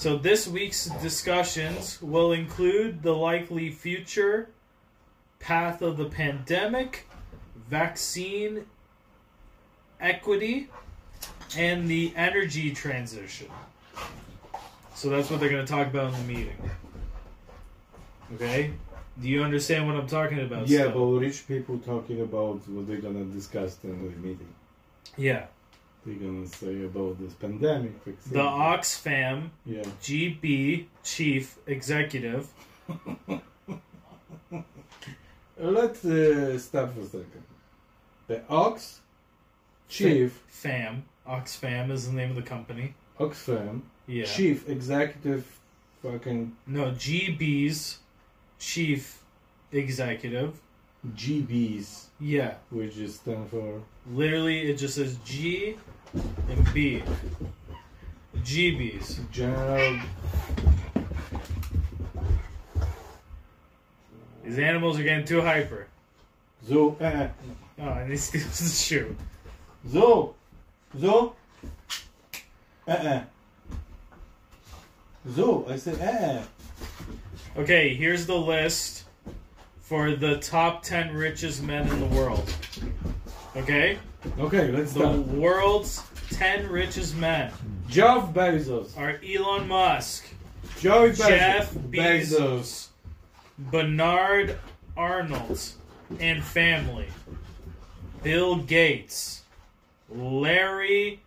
So, 0.03 0.16
this 0.16 0.48
week's 0.48 0.86
discussions 1.00 2.03
will 2.03 2.32
include 2.32 3.05
the 3.05 3.14
likely 3.14 3.70
future 3.70 4.48
path 5.38 5.80
of 5.80 5.96
the 5.96 6.07
pandemic, 6.07 7.07
vaccine 7.70 8.66
equity, 10.00 10.68
and 11.57 11.86
the 11.88 12.12
energy 12.16 12.72
transition. 12.72 13.46
So, 14.96 15.09
that's 15.09 15.30
what 15.30 15.38
they're 15.38 15.48
going 15.48 15.64
to 15.64 15.72
talk 15.72 15.86
about 15.86 16.12
in 16.12 16.26
the 16.26 16.34
meeting. 16.34 16.70
Okay? 18.34 18.72
Do 19.20 19.28
you 19.28 19.44
understand 19.44 19.86
what 19.86 19.94
I'm 19.94 20.09
talking 20.09 20.40
about? 20.40 20.66
Yeah, 20.66 20.88
still? 20.88 21.12
but 21.12 21.20
rich 21.20 21.46
people 21.46 21.78
talking 21.78 22.22
about 22.22 22.68
what 22.68 22.88
they're 22.88 22.96
gonna 22.96 23.26
discuss 23.26 23.78
in 23.84 24.03
the 24.03 24.16
meeting. 24.16 24.53
yeah. 25.16 25.46
They're 26.05 26.14
gonna 26.16 26.46
say 26.48 26.84
about 26.84 27.18
this 27.20 27.32
pandemic. 27.34 27.92
vaccine. 28.05 28.32
The 28.32 28.40
Oxfam 28.40 29.50
Yeah. 29.64 29.82
GB 30.03 30.86
chief 31.05 31.59
executive. 31.66 32.48
Let's 35.59 36.05
uh, 36.05 36.59
stop 36.59 36.94
for 36.94 37.00
a 37.00 37.05
second. 37.05 37.42
The 38.26 38.42
Ox 38.48 39.00
Chief 39.88 40.42
Fam. 40.48 41.05
Oxfam 41.28 41.90
is 41.90 42.07
the 42.09 42.12
name 42.14 42.30
of 42.30 42.36
the 42.36 42.42
company. 42.42 42.94
Oxfam 43.20 43.82
Yeah. 44.07 44.24
Chief 44.24 44.68
Executive 44.68 45.44
fucking 46.03 46.57
No, 46.66 46.90
GB's 46.92 47.98
chief 48.59 49.22
executive. 49.70 50.61
GBs, 51.14 52.07
Yeah. 52.20 52.55
which 52.70 52.96
is 52.96 53.16
stand 53.16 53.50
for 53.50 53.82
Literally, 54.12 54.70
it 54.70 54.78
just 54.78 54.94
says 54.94 55.16
G 55.24 55.76
and 56.48 56.72
B. 56.74 57.03
GB's. 58.38 59.20
General. 59.30 60.00
These 64.44 64.59
animals 64.59 64.98
are 64.98 65.03
getting 65.05 65.24
too 65.24 65.40
hyper. 65.40 65.86
Zoo. 66.66 66.96
Eh, 67.00 67.05
eh. 67.07 67.28
Oh, 67.80 67.88
and 67.88 68.11
he 68.11 68.16
steals 68.16 68.59
the 68.59 68.68
shoe. 68.68 69.16
Zo. 69.88 70.34
Zo. 70.98 71.34
Eh, 72.88 72.92
eh. 72.92 73.22
Zo. 75.30 75.66
I 75.68 75.76
said 75.76 75.98
eh. 76.00 76.42
Okay, 77.57 77.94
here's 77.94 78.26
the 78.26 78.36
list 78.36 79.05
for 79.93 80.12
the 80.16 80.38
top 80.38 80.82
10 80.82 81.14
richest 81.14 81.62
men 81.62 81.86
in 81.86 82.01
the 82.01 82.07
world. 82.16 82.51
Okay? 83.55 83.99
Okay, 84.38 84.72
let's 84.72 84.95
go. 84.95 85.01
The 85.01 85.22
start. 85.22 85.36
world's 85.36 86.03
10 86.30 86.70
richest 86.70 87.14
men 87.18 87.53
Jeff 87.90 88.32
Bezos. 88.32 88.97
are 88.97 89.20
Elon 89.22 89.68
Musk, 89.68 90.24
Joey 90.80 91.11
Bezos. 91.11 91.28
Jeff 91.28 91.74
Bezos, 91.74 92.88
Bernard 93.59 94.59
Arnold 94.97 95.61
and 96.18 96.43
family, 96.43 97.09
Bill 98.22 98.57
Gates, 98.57 99.43
Larry 100.09 101.20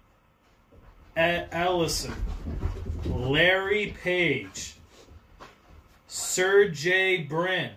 Ellison, 1.16 2.16
Larry 3.06 3.96
Page, 4.02 4.74
Sergey 6.08 7.18
Brin, 7.18 7.70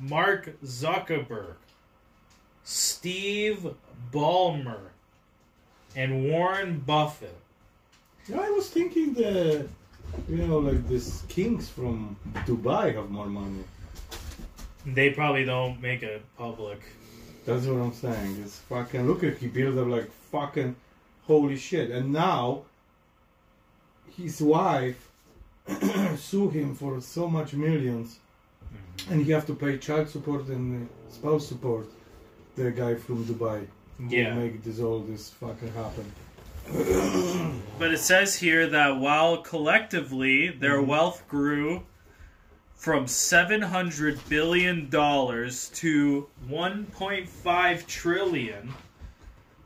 Mark 0.00 0.60
Zuckerberg, 0.64 1.54
Steve 2.64 3.74
Ballmer, 4.12 4.90
and 5.96 6.24
Warren 6.24 6.80
Buffett. 6.80 7.36
Yeah, 8.28 8.40
I 8.40 8.50
was 8.50 8.68
thinking 8.68 9.14
that, 9.14 9.68
you 10.28 10.36
know, 10.36 10.58
like 10.58 10.86
these 10.88 11.22
kings 11.28 11.68
from 11.68 12.16
Dubai 12.46 12.94
have 12.94 13.10
more 13.10 13.26
money. 13.26 13.64
They 14.86 15.10
probably 15.10 15.44
don't 15.44 15.80
make 15.80 16.02
it 16.02 16.22
public. 16.36 16.80
That's 17.44 17.66
what 17.66 17.80
I'm 17.80 17.92
saying. 17.94 18.42
It's 18.44 18.58
fucking 18.58 19.06
look 19.06 19.24
at 19.24 19.38
he 19.38 19.48
built 19.48 19.78
up 19.78 19.86
like 19.86 20.10
fucking 20.30 20.76
holy 21.26 21.56
shit. 21.56 21.90
And 21.90 22.12
now 22.12 22.62
his 24.16 24.42
wife 24.42 25.08
sue 26.16 26.50
him 26.50 26.74
for 26.74 27.00
so 27.00 27.28
much 27.28 27.52
1000000s 28.74 29.10
and 29.10 29.24
he 29.24 29.32
have 29.32 29.46
to 29.46 29.54
pay 29.54 29.78
child 29.78 30.08
support 30.08 30.46
and 30.48 30.88
uh, 30.88 31.12
spouse 31.12 31.46
support. 31.46 31.86
The 32.56 32.70
guy 32.70 32.94
from 32.94 33.24
Dubai 33.24 33.66
Yeah. 34.08 34.34
make 34.34 34.62
this 34.64 34.80
all 34.80 35.00
this 35.00 35.30
fucking 35.30 35.72
happen. 35.72 36.06
But 37.78 37.92
it 37.92 37.98
says 37.98 38.36
here 38.36 38.66
that 38.66 38.98
while 38.98 39.38
collectively 39.38 40.48
their 40.48 40.78
mm-hmm. 40.78 40.90
wealth 40.90 41.26
grew 41.28 41.84
from 42.74 43.06
$700 43.06 44.28
billion 44.28 44.90
to 44.90 46.26
1.5 46.50 47.86
trillion, 47.86 48.74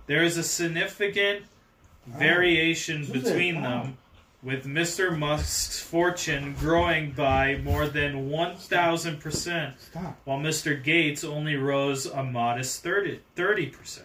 there 0.07 0.23
is 0.23 0.37
a 0.37 0.43
significant 0.43 1.45
ah, 1.45 2.19
variation 2.19 3.05
So 3.05 3.13
between 3.13 3.63
them, 3.63 3.99
with 4.43 4.67
Mr. 4.67 5.17
Musk's 5.17 5.81
fortune 5.81 6.55
growing 6.59 7.13
by 7.13 7.59
more 7.63 7.87
than 7.87 8.29
1,000%, 8.29 9.73
Stop. 9.79 10.19
while 10.25 10.39
Mr. 10.39 10.83
Gates 10.83 11.23
only 11.23 11.57
rose 11.57 12.07
a 12.07 12.25
modest 12.25 12.83
30, 12.83 13.21
30%. 13.37 14.01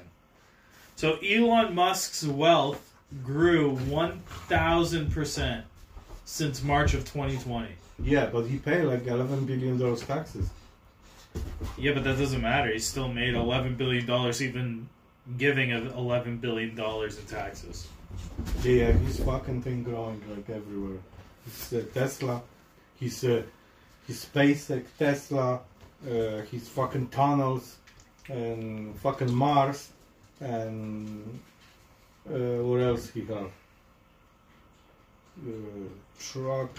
So 0.95 1.17
Elon 1.17 1.73
Musk's 1.73 2.23
wealth 2.25 2.93
grew 3.23 3.75
1,000% 3.77 5.63
since 6.25 6.63
March 6.63 6.93
of 6.93 7.01
2020. 7.05 7.69
Yeah, 8.03 8.27
but 8.27 8.43
he 8.45 8.57
paid 8.57 8.83
like 8.83 9.07
eleven 9.07 9.45
billion 9.45 9.77
dollars 9.79 10.01
in 10.01 10.07
taxes. 10.07 10.49
Yeah, 11.77 11.93
but 11.93 12.03
that 12.03 12.17
doesn't 12.17 12.41
matter. 12.41 12.71
He 12.71 12.79
still 12.79 13.07
made 13.07 13.33
$11 13.35 13.77
billion, 13.77 14.03
even 14.41 14.89
giving 15.37 15.71
of 15.71 15.83
$11 15.83 16.41
billion 16.41 16.71
in 16.79 17.25
taxes. 17.27 17.87
Yeah, 18.63 18.91
his 18.91 19.19
fucking 19.19 19.61
thing 19.61 19.83
growing 19.83 20.21
like 20.29 20.49
everywhere. 20.49 20.99
His 21.45 21.73
uh, 21.73 21.85
Tesla, 21.93 22.41
his 22.99 23.23
uh, 23.23 23.43
his 24.05 24.25
SpaceX 24.25 24.85
Tesla, 24.97 25.59
uh, 26.05 26.41
his 26.51 26.67
fucking 26.69 27.07
tunnels, 27.09 27.77
and 28.29 28.95
fucking 28.99 29.33
Mars, 29.33 29.89
and 30.39 31.39
uh, 32.29 32.63
what 32.63 32.81
else 32.81 33.09
he 33.09 33.21
have? 33.21 33.51
Uh, 35.45 35.51
truck, 36.19 36.71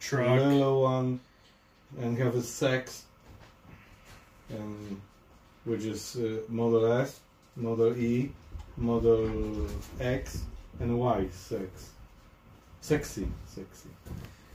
Truck. 0.00 0.40
little 0.40 0.82
one, 0.82 1.20
and 2.00 2.16
have 2.18 2.34
a 2.34 2.42
sex, 2.42 3.04
and 4.48 5.00
which 5.64 5.84
is 5.84 6.16
uh, 6.16 6.40
Model 6.48 6.92
S, 6.92 7.20
Model 7.56 7.96
E, 7.96 8.32
Model 8.80 9.68
X, 10.00 10.42
and 10.80 10.98
Y 10.98 11.28
sex. 11.30 11.90
Sexy, 12.80 13.28
sexy. 13.46 13.90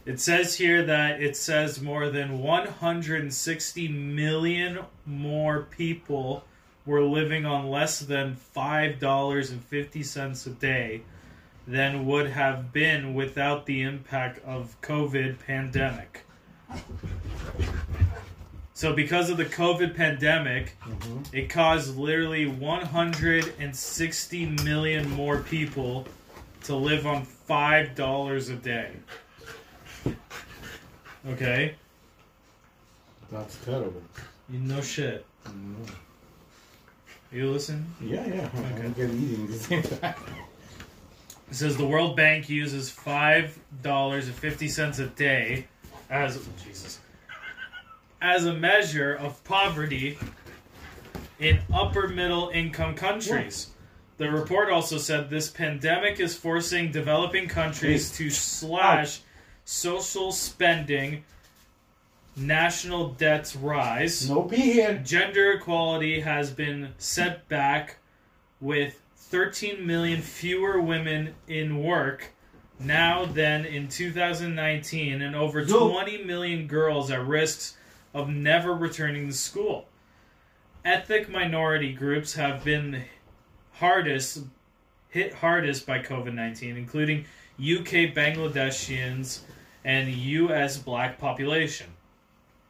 It 0.05 0.19
says 0.19 0.55
here 0.57 0.83
that 0.83 1.21
it 1.21 1.37
says 1.37 1.81
more 1.81 2.09
than 2.09 2.39
160 2.39 3.87
million 3.87 4.79
more 5.05 5.61
people 5.63 6.43
were 6.85 7.03
living 7.03 7.45
on 7.45 7.69
less 7.69 7.99
than 7.99 8.35
$5.50 8.55 10.47
a 10.47 10.49
day 10.51 11.01
than 11.67 12.05
would 12.05 12.29
have 12.29 12.71
been 12.71 13.13
without 13.15 13.65
the 13.65 13.81
impact 13.81 14.43
of 14.45 14.79
COVID 14.81 15.39
pandemic. 15.39 16.21
So 18.75 18.93
because 18.93 19.29
of 19.29 19.37
the 19.37 19.45
COVID 19.45 19.95
pandemic, 19.95 20.73
Mm-hmm. 20.83 21.35
it 21.35 21.49
caused 21.49 21.97
literally 21.97 22.45
160 22.45 24.45
million 24.63 25.09
more 25.11 25.39
people 25.39 26.05
to 26.63 26.75
live 26.75 27.07
on 27.07 27.25
$5 27.49 28.49
a 28.51 28.55
day. 28.55 28.91
Okay? 31.27 31.75
That's 33.31 33.57
terrible. 33.65 34.01
You 34.49 34.59
know 34.59 34.81
shit. 34.81 35.25
Mm. 35.47 35.89
You 37.31 37.49
listen? 37.51 37.85
Yeah, 38.01 38.25
yeah. 38.27 38.49
Okay. 38.55 38.85
I'm 38.85 38.93
getting 38.93 39.21
eating 39.23 39.45
at 39.45 39.51
the 39.51 39.57
same 39.57 39.81
time. 39.83 40.13
It 41.49 41.55
says 41.55 41.77
the 41.77 41.85
World 41.87 42.15
Bank 42.15 42.47
uses 42.49 42.89
five 42.91 43.57
dollars 43.81 44.27
and 44.27 44.35
fifty 44.35 44.67
cents 44.67 44.99
a 44.99 45.07
day 45.07 45.65
as 46.09 46.39
Jesus 46.63 46.99
as 48.21 48.45
a 48.45 48.53
measure 48.53 49.13
of 49.13 49.43
poverty 49.43 50.17
in 51.39 51.59
upper 51.73 52.07
middle 52.07 52.49
income 52.49 52.95
countries. 52.95 53.69
The 54.17 54.31
report 54.31 54.69
also 54.69 54.97
said 54.97 55.29
this 55.29 55.49
pandemic 55.49 56.19
is 56.19 56.37
forcing 56.37 56.91
developing 56.91 57.47
countries 57.47 58.11
to 58.17 58.29
slash 58.29 59.19
social 59.65 60.31
spending, 60.31 61.25
national 62.37 63.09
debts 63.09 63.55
rise. 63.55 64.29
No 64.29 64.43
pee 64.43 64.73
here. 64.73 65.01
Gender 65.03 65.53
equality 65.53 66.21
has 66.21 66.51
been 66.51 66.93
set 66.97 67.47
back 67.49 67.97
with 68.61 69.01
13 69.17 69.85
million 69.85 70.21
fewer 70.21 70.79
women 70.79 71.35
in 71.47 71.83
work 71.83 72.31
now 72.79 73.25
than 73.25 73.65
in 73.65 73.87
2019 73.87 75.21
and 75.21 75.35
over 75.35 75.61
Yo. 75.61 75.89
20 75.89 76.23
million 76.23 76.67
girls 76.67 77.11
at 77.11 77.25
risks 77.25 77.75
of 78.15 78.29
never 78.29 78.73
returning 78.73 79.27
to 79.27 79.33
school. 79.33 79.85
Ethnic 80.85 81.29
minority 81.29 81.91
groups 81.93 82.33
have 82.35 82.63
been 82.63 83.03
hardest 83.73 84.39
hit 85.09 85.33
hardest 85.33 85.85
by 85.85 85.99
COVID-19 85.99 86.77
including 86.77 87.19
UK 87.59 88.13
Bangladeshians 88.15 89.41
and 89.83 90.09
US 90.09 90.77
black 90.77 91.17
population. 91.19 91.87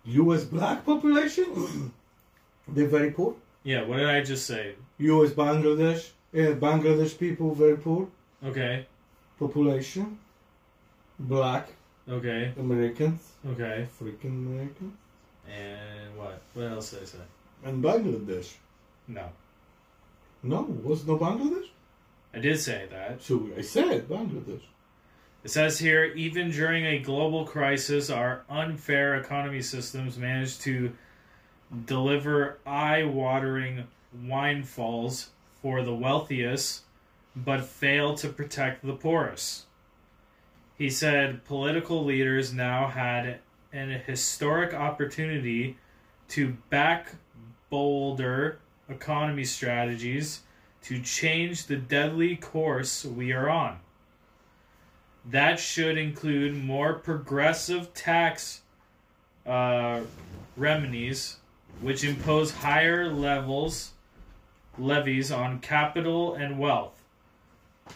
U.S. 0.06 0.44
black 0.44 0.86
population? 0.86 1.92
They're 2.68 2.88
very 2.88 3.12
poor. 3.12 3.36
Yeah, 3.64 3.84
what 3.86 3.98
did 3.98 4.08
I 4.08 4.22
just 4.22 4.46
say? 4.46 4.76
U.S. 5.00 5.32
Bangladesh, 5.32 6.12
uh, 6.34 6.54
Bangladesh 6.68 7.18
people 7.18 7.56
very 7.56 7.78
poor 7.78 8.08
Okay. 8.44 8.86
population. 9.40 10.20
Black 11.20 11.70
Okay. 12.08 12.54
Americans, 12.60 13.32
Okay. 13.50 13.88
African 13.92 14.46
Americans, 14.46 14.94
And 15.48 16.18
what? 16.18 16.42
What 16.54 16.68
else 16.68 16.92
did 16.92 17.04
I 17.04 17.06
say? 17.06 17.18
and 17.66 17.84
Bangladesh. 17.84 18.54
No. 19.08 19.30
No, 20.44 20.62
was 20.62 21.06
no 21.06 21.18
Bangladesh. 21.18 21.68
I 22.34 22.40
did 22.40 22.60
say 22.60 22.88
that. 22.92 23.22
So 23.22 23.50
I 23.58 23.62
said 23.62 24.08
Bangladesh. 24.08 24.62
It 25.44 25.52
says 25.52 25.80
here, 25.80 26.06
even 26.06 26.52
during 26.52 26.86
a 26.86 27.00
global 27.00 27.46
crisis, 27.46 28.10
our 28.10 28.44
unfair 28.50 29.16
economy 29.16 29.62
systems 29.62 30.18
managed 30.18 30.62
to 30.62 30.92
deliver 31.86 32.58
eye-watering 32.66 33.86
windfalls 34.24 35.30
for 35.62 35.84
the 35.84 35.94
wealthiest, 35.94 36.82
but 37.36 37.64
fail 37.64 38.16
to 38.16 38.30
protect 38.30 38.86
the 38.86 38.94
poorest. 38.94 39.66
He 40.78 40.90
said 40.90 41.46
political 41.46 42.04
leaders 42.04 42.54
now 42.54 42.88
had 42.88 43.40
an 43.76 43.90
historic 44.06 44.74
opportunity 44.74 45.78
to 46.30 46.56
back 46.70 47.14
bolder 47.70 48.60
economy 48.90 49.44
strategies 49.44 50.42
to 50.84 51.02
change 51.02 51.66
the 51.66 51.76
deadly 51.76 52.36
course 52.36 53.04
we 53.06 53.32
are 53.34 53.50
on. 53.50 53.80
That 55.26 55.60
should 55.60 55.98
include 55.98 56.56
more 56.56 56.94
progressive 56.94 57.94
tax 57.94 58.62
uh, 59.46 60.02
remedies, 60.56 61.38
which 61.82 62.04
impose 62.04 62.52
higher 62.52 63.10
levels 63.12 63.92
levies 64.78 65.32
on 65.32 65.60
capital 65.60 66.36
and 66.36 66.60
wealth, 66.60 67.02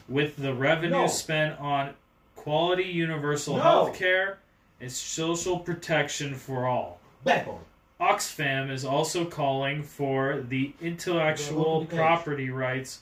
with 0.08 0.38
the 0.38 0.54
revenue 0.54 0.92
No. 0.92 1.08
spent 1.08 1.60
on 1.60 1.94
quality 2.36 2.84
universal 2.86 3.58
No. 3.58 3.62
health 3.62 3.96
care 3.98 4.40
and 4.80 4.92
social 4.92 5.60
protection 5.60 6.36
for 6.36 6.66
all. 6.66 7.00
Beppo. 7.26 7.60
Oxfam 8.00 8.72
is 8.72 8.86
also 8.86 9.26
calling 9.26 9.84
for 9.84 10.42
the 10.48 10.74
intellectual 10.82 11.86
property 11.86 12.50
rights 12.50 13.02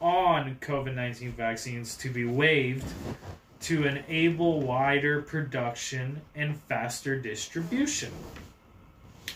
on 0.00 0.56
COVID 0.60 0.94
19 0.94 1.32
vaccines 1.32 1.96
to 1.96 2.08
be 2.08 2.24
waived 2.24 2.86
to 3.60 3.84
enable 3.84 4.60
wider 4.60 5.20
production 5.22 6.22
and 6.36 6.56
faster 6.68 7.18
distribution. 7.18 8.12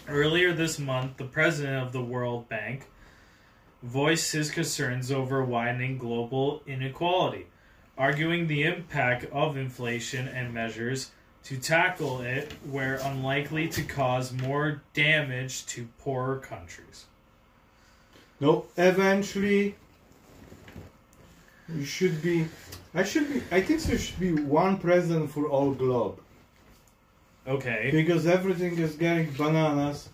Earlier 0.06 0.52
this 0.52 0.78
month, 0.78 1.16
the 1.16 1.24
president 1.24 1.84
of 1.84 1.92
the 1.92 2.02
World 2.02 2.48
Bank 2.48 2.86
voiced 3.82 4.32
his 4.32 4.50
concerns 4.50 5.10
over 5.10 5.44
widening 5.44 5.98
global 5.98 6.62
inequality, 6.66 7.46
arguing 7.98 8.46
the 8.46 8.62
impact 8.62 9.24
of 9.32 9.56
inflation 9.56 10.28
and 10.28 10.54
measures 10.54 11.10
to 11.44 11.56
tackle 11.58 12.20
it 12.20 12.52
were 12.66 12.98
unlikely 13.02 13.68
to 13.68 13.82
cause 13.82 14.32
more 14.32 14.82
damage 14.94 15.66
to 15.66 15.88
poorer 15.98 16.36
countries. 16.38 17.06
No, 18.40 18.66
eventually 18.76 19.74
you 21.68 21.84
should 21.84 22.22
be. 22.22 22.46
I 22.94 23.02
should 23.04 23.28
be. 23.32 23.42
I 23.50 23.60
think 23.60 23.82
there 23.82 23.98
should 23.98 24.20
be 24.20 24.32
one 24.32 24.78
president 24.78 25.30
for 25.30 25.46
all 25.46 25.72
globe 25.72 26.18
Okay. 27.46 27.88
because 27.90 28.26
everything 28.26 28.78
is 28.78 28.94
getting 28.96 29.30
bananas, 29.32 30.08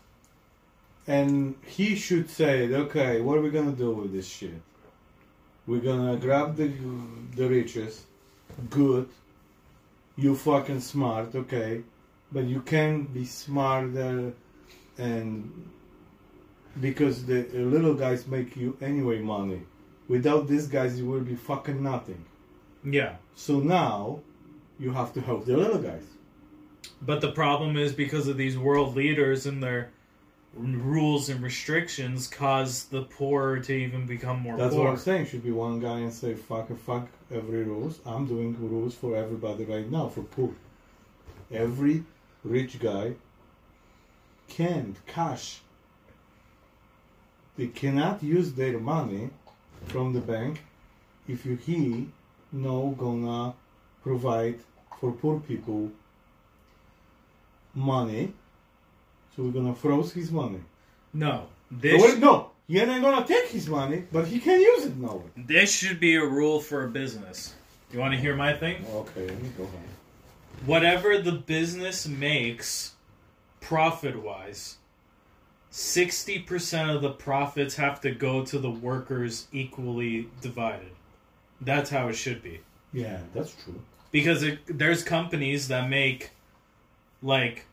and 1.07 1.55
he 1.67 1.95
should 1.97 2.31
say, 2.31 2.73
"Okay, 2.73 3.21
what 3.21 3.37
are 3.39 3.41
we 3.41 3.51
gonna 3.51 3.73
do 3.73 3.91
with 3.91 4.13
this 4.13 4.29
shit? 4.29 4.61
We're 5.67 5.81
gonna 5.81 6.17
grab 6.17 6.57
the 6.57 6.71
the 7.35 7.49
riches, 7.49 8.05
good. 8.71 9.09
You 10.19 10.35
fucking 10.35 10.81
smart, 10.81 11.35
okay, 11.35 11.83
but 12.33 12.45
you 12.45 12.61
can 12.61 13.05
be 13.05 13.25
smarter, 13.25 14.33
and 14.99 15.71
because 16.81 17.25
the 17.25 17.45
little 17.53 17.95
guys 17.95 18.27
make 18.27 18.57
you 18.57 18.77
anyway 18.81 19.21
money. 19.21 19.63
Without 20.09 20.49
these 20.49 20.67
guys, 20.67 20.99
you 20.99 21.07
will 21.07 21.21
be 21.21 21.37
fucking 21.37 21.81
nothing. 21.83 22.25
Yeah. 22.83 23.17
So 23.37 23.61
now, 23.61 24.21
you 24.79 24.91
have 24.91 25.13
to 25.15 25.21
help 25.21 25.45
the 25.47 25.57
little 25.57 25.79
guys. 25.79 26.05
But 27.01 27.21
the 27.21 27.31
problem 27.31 27.77
is 27.77 27.93
because 27.93 28.27
of 28.27 28.37
these 28.37 28.59
world 28.59 28.97
leaders 28.97 29.47
and 29.47 29.63
their 29.63 29.91
rules 30.55 31.29
and 31.29 31.43
restrictions 31.43 32.27
cause 32.27 32.85
the 32.85 33.03
poor 33.03 33.59
to 33.61 33.73
even 33.73 34.07
become 34.07 34.41
more 34.41 34.57
That's 34.57 34.75
poor. 34.75 34.85
what 34.85 34.91
I'm 34.91 34.99
saying. 34.99 35.27
Should 35.27 35.45
be 35.45 35.53
one 35.53 35.81
guy 35.81 35.99
and 36.01 36.13
say 36.13 36.35
fuck 36.35 36.69
fuck 36.81 37.09
every 37.31 37.65
rules. 37.65 38.01
I'm 38.07 38.27
doing 38.27 38.57
rules 38.61 38.95
for 38.95 39.17
everybody 39.17 39.65
right 39.65 39.91
now 39.91 40.09
for 40.09 40.23
poor. 40.23 40.55
Every 41.51 42.05
rich 42.45 42.79
guy 42.79 43.15
can't 44.49 44.97
cash. 45.07 45.61
They 47.57 47.67
cannot 47.67 48.23
use 48.23 48.53
their 48.53 48.79
money 48.79 49.31
from 49.87 50.13
the 50.13 50.21
bank 50.21 50.63
if 51.27 51.45
you 51.45 51.57
he 51.57 52.09
no 52.53 52.95
gonna 52.99 53.55
provide 54.03 54.61
for 54.99 55.13
poor 55.13 55.41
people 55.41 55.91
money. 57.75 58.33
So 59.39 59.45
we're 59.45 59.53
gonna 59.53 59.73
froze 59.73 60.13
his 60.13 60.33
money. 60.33 60.59
No. 61.15 61.47
No, 61.71 61.79
This 61.81 62.03
wait, 62.03 62.19
no, 62.19 62.51
he 62.67 62.81
ain't 62.81 63.03
gonna 63.03 63.25
take 63.25 63.51
his 63.51 63.69
money, 63.69 64.03
but 64.11 64.27
he 64.27 64.41
can 64.41 64.61
use 64.61 64.87
it 64.87 64.97
now. 64.97 65.23
this 65.37 65.73
should 65.73 66.01
be 66.01 66.17
a 66.17 66.25
rule 66.27 66.59
for 66.61 66.83
a 66.85 66.89
business. 66.89 67.55
You 67.93 68.01
want 68.01 68.15
to 68.15 68.21
hear 68.21 68.35
my 68.35 68.53
thing? 68.53 68.85
Okay, 68.93 69.27
let 69.29 69.41
me 69.41 69.51
go 69.57 69.65
home. 69.65 69.83
whatever 70.67 71.19
the 71.19 71.31
business 71.31 72.09
makes 72.09 72.95
profit 73.61 74.21
wise 74.21 74.79
60% 75.71 76.95
of 76.97 77.01
the 77.03 77.11
profits 77.11 77.77
have 77.77 78.01
to 78.01 78.11
go 78.11 78.45
to 78.45 78.59
the 78.59 78.71
workers 78.71 79.47
equally 79.53 80.29
divided 80.41 80.91
that's 81.61 81.91
how 81.91 82.09
it 82.09 82.15
should 82.15 82.43
be 82.43 82.59
Yeah, 82.93 83.21
that's 83.35 83.55
true. 83.63 83.81
because 84.11 84.43
it, 84.43 84.59
there's 84.67 85.05
companies 85.05 85.69
that 85.69 85.89
make 85.89 86.31
like 87.23 87.67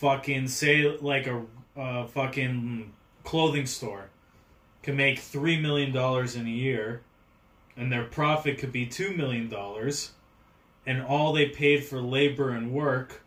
fucking 0.00 0.48
say 0.48 0.96
like 1.02 1.26
a 1.26 1.42
uh, 1.76 2.06
fucking 2.06 2.90
clothing 3.22 3.66
store 3.66 4.08
can 4.82 4.96
make 4.96 5.18
three 5.18 5.60
million 5.60 5.92
dollars 5.92 6.36
in 6.36 6.46
a 6.46 6.50
year 6.50 7.02
and 7.76 7.92
their 7.92 8.04
profit 8.04 8.56
could 8.56 8.72
be 8.72 8.86
two 8.86 9.12
million 9.12 9.46
dollars 9.50 10.12
and 10.86 11.02
all 11.02 11.34
they 11.34 11.46
paid 11.46 11.84
for 11.84 12.00
labor 12.00 12.50
and 12.50 12.72
work 12.72 13.20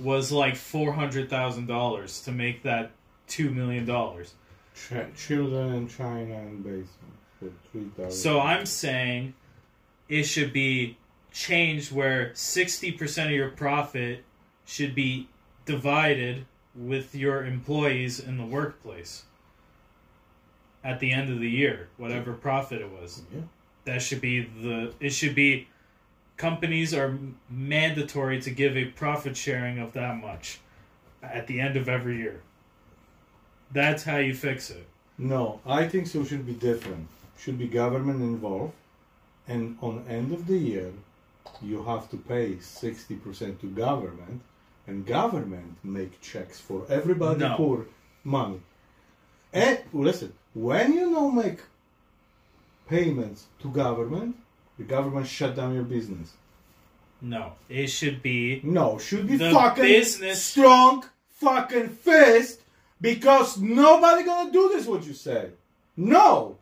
was 0.00 0.32
like 0.32 0.56
four 0.56 0.92
hundred 0.92 1.28
thousand 1.28 1.66
dollars 1.66 2.22
to 2.22 2.32
make 2.32 2.62
that 2.62 2.92
two 3.28 3.50
million 3.50 3.84
dollars 3.84 4.32
Ch- 4.74 5.14
children 5.14 5.74
in 5.74 5.88
China 5.88 6.34
and 6.34 6.64
basement 6.64 6.88
for 7.38 7.50
three 7.70 7.90
thousand. 7.94 8.12
So 8.12 8.40
I'm 8.40 8.64
saying 8.64 9.34
it 10.08 10.22
should 10.22 10.54
be 10.54 10.96
changed 11.30 11.92
where 11.92 12.30
60% 12.30 13.26
of 13.26 13.30
your 13.32 13.50
profit 13.50 14.24
should 14.64 14.94
be 14.94 15.28
divided 15.66 16.46
with 16.74 17.14
your 17.14 17.44
employees 17.44 18.18
in 18.20 18.38
the 18.38 18.46
workplace. 18.46 19.24
at 20.84 21.00
the 21.00 21.10
end 21.12 21.30
of 21.30 21.40
the 21.40 21.50
year, 21.50 21.88
whatever 21.96 22.32
profit 22.32 22.80
it 22.80 22.90
was. 22.90 23.22
Yeah. 23.34 23.40
That 23.84 24.02
should 24.02 24.20
be 24.20 24.42
the. 24.42 24.92
It 25.00 25.10
should 25.10 25.34
be. 25.34 25.68
Companies 26.36 26.92
are 26.94 27.18
mandatory 27.50 28.40
to 28.42 28.50
give 28.50 28.76
a 28.76 28.84
profit 28.86 29.36
sharing 29.36 29.78
of 29.78 29.92
that 29.94 30.16
much 30.20 30.60
at 31.22 31.46
the 31.46 31.60
end 31.60 31.76
of 31.76 31.88
every 31.88 32.18
year. 32.18 32.40
That's 33.72 34.04
how 34.04 34.18
you 34.18 34.34
fix 34.34 34.70
it. 34.70 34.86
No, 35.18 35.60
I 35.66 35.88
think 35.88 36.06
so 36.06 36.24
should 36.24 36.46
be 36.46 36.52
different. 36.52 37.08
Should 37.38 37.58
be 37.58 37.66
government 37.68 38.20
involved, 38.20 38.74
and 39.48 39.76
on 39.80 40.04
end 40.08 40.32
of 40.32 40.46
the 40.46 40.58
year, 40.58 40.92
you 41.62 41.82
have 41.84 42.10
to 42.10 42.16
pay 42.16 42.58
sixty 42.60 43.16
percent 43.16 43.60
to 43.62 43.66
government, 43.66 44.42
and 44.86 45.04
government 45.06 45.76
make 45.82 46.20
checks 46.20 46.60
for 46.60 46.86
everybody 46.88 47.40
No. 47.40 47.56
poor 47.56 47.86
money. 48.24 48.60
And 49.52 49.78
listen, 49.92 50.32
when 50.54 50.92
you 50.92 51.10
don't 51.10 51.34
make 51.34 51.60
payments 52.88 53.46
to 53.60 53.68
government, 53.70 54.36
the 54.78 54.84
government 54.84 55.26
shut 55.26 55.56
down 55.56 55.74
your 55.74 55.84
business. 55.84 56.34
No, 57.20 57.52
it 57.68 57.88
should 57.88 58.22
be 58.22 58.60
No, 58.62 58.98
should 58.98 59.26
be 59.26 59.38
fucking 59.38 59.82
business- 59.82 60.42
strong 60.42 61.04
fucking 61.30 61.88
fist 61.88 62.60
because 63.00 63.58
nobody 63.58 64.24
gonna 64.24 64.52
do 64.52 64.68
this. 64.68 64.86
What 64.86 65.06
you 65.06 65.14
say? 65.14 65.50
No. 65.96 66.58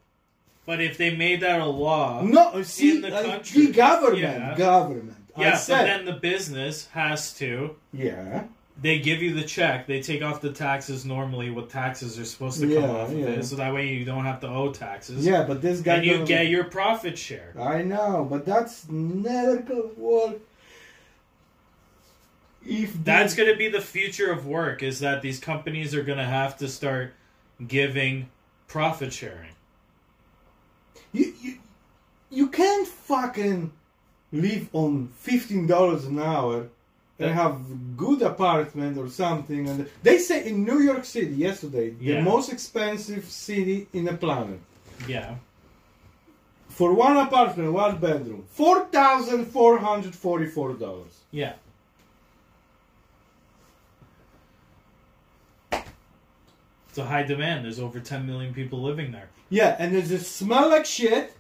But 0.66 0.80
if 0.80 0.96
they 0.96 1.14
made 1.14 1.40
that 1.40 1.60
a 1.60 1.66
law, 1.66 2.22
No, 2.22 2.62
see, 2.62 2.96
in 2.96 3.02
the 3.02 3.10
country. 3.10 3.66
the 3.66 3.72
government, 3.72 4.20
Yeah. 4.22 4.54
government. 4.56 5.16
I 5.36 5.42
yeah, 5.42 5.52
but 5.68 5.82
then 5.84 6.04
the 6.04 6.12
business 6.12 6.86
has 6.88 7.32
to. 7.34 7.74
yeah, 7.92 8.44
They 8.80 8.98
give 9.00 9.20
you 9.22 9.34
the 9.34 9.42
check. 9.42 9.86
They 9.86 10.00
take 10.00 10.22
off 10.22 10.40
the 10.40 10.52
taxes 10.52 11.04
normally. 11.04 11.50
What 11.50 11.70
taxes 11.70 12.18
are 12.18 12.24
supposed 12.24 12.60
to 12.60 12.66
come 12.72 12.84
Yeah, 12.84 12.90
off 12.90 13.10
of 13.10 13.18
yeah. 13.18 13.26
it, 13.26 13.44
so 13.44 13.56
that 13.56 13.74
way 13.74 13.88
you 13.94 14.04
don't 14.04 14.24
have 14.24 14.40
to 14.40 14.48
owe 14.48 14.72
taxes. 14.72 15.26
yeah, 15.26 15.42
but 15.44 15.60
this 15.60 15.80
guy. 15.80 15.96
and 15.96 16.04
you 16.06 16.24
get 16.24 16.48
your 16.48 16.64
profit 16.64 17.18
share. 17.18 17.52
I 17.58 17.82
know, 17.82 18.26
but 18.30 18.44
that's 18.46 18.88
never 18.88 19.58
gonna 19.58 19.86
work. 19.96 20.36
If 22.66 23.04
That's 23.04 23.34
going 23.34 23.50
to 23.50 23.56
be 23.58 23.68
the 23.68 23.80
future 23.80 24.30
of 24.32 24.46
work. 24.46 24.82
Is 24.82 25.00
that 25.00 25.20
these 25.20 25.38
companies 25.38 25.94
are 25.94 26.02
going 26.02 26.16
to 26.18 26.24
have 26.24 26.56
to 26.58 26.68
start 26.68 27.12
giving 27.68 28.30
profit 28.68 29.12
sharing. 29.12 29.50
you, 31.12 31.34
you, 31.42 31.58
you 32.30 32.48
can't 32.48 32.88
fucking 32.88 33.70
live 34.34 34.68
on 34.72 35.08
fifteen 35.16 35.66
dollars 35.66 36.04
an 36.04 36.18
hour 36.18 36.66
and 37.18 37.30
have 37.30 37.56
good 37.96 38.20
apartment 38.22 38.98
or 38.98 39.08
something. 39.08 39.68
And 39.68 39.88
they 40.02 40.18
say 40.18 40.46
in 40.48 40.64
New 40.64 40.80
York 40.80 41.04
City 41.04 41.34
yesterday, 41.48 41.94
Yeah. 42.00 42.16
the 42.16 42.22
most 42.22 42.52
expensive 42.52 43.24
city 43.26 43.86
in 43.92 44.04
the 44.04 44.14
planet. 44.14 44.60
Yeah. 45.08 45.36
For 46.68 46.92
one 46.92 47.16
apartment, 47.16 47.72
one 47.72 47.98
bedroom, 47.98 48.44
four 48.50 48.86
thousand 48.86 49.46
four 49.46 49.78
hundred 49.78 50.14
forty-four 50.14 50.74
dollars. 50.74 51.14
Yeah. 51.30 51.54
It's 56.88 56.98
a 56.98 57.04
high 57.04 57.22
demand. 57.24 57.64
There's 57.64 57.80
over 57.80 57.98
10 57.98 58.24
million 58.26 58.54
people 58.54 58.80
living 58.82 59.10
there. 59.12 59.28
Yeah, 59.50 59.74
and 59.78 59.92
does 59.92 60.10
it 60.12 60.20
smell 60.24 60.68
like 60.70 60.86
shit? 60.86 61.34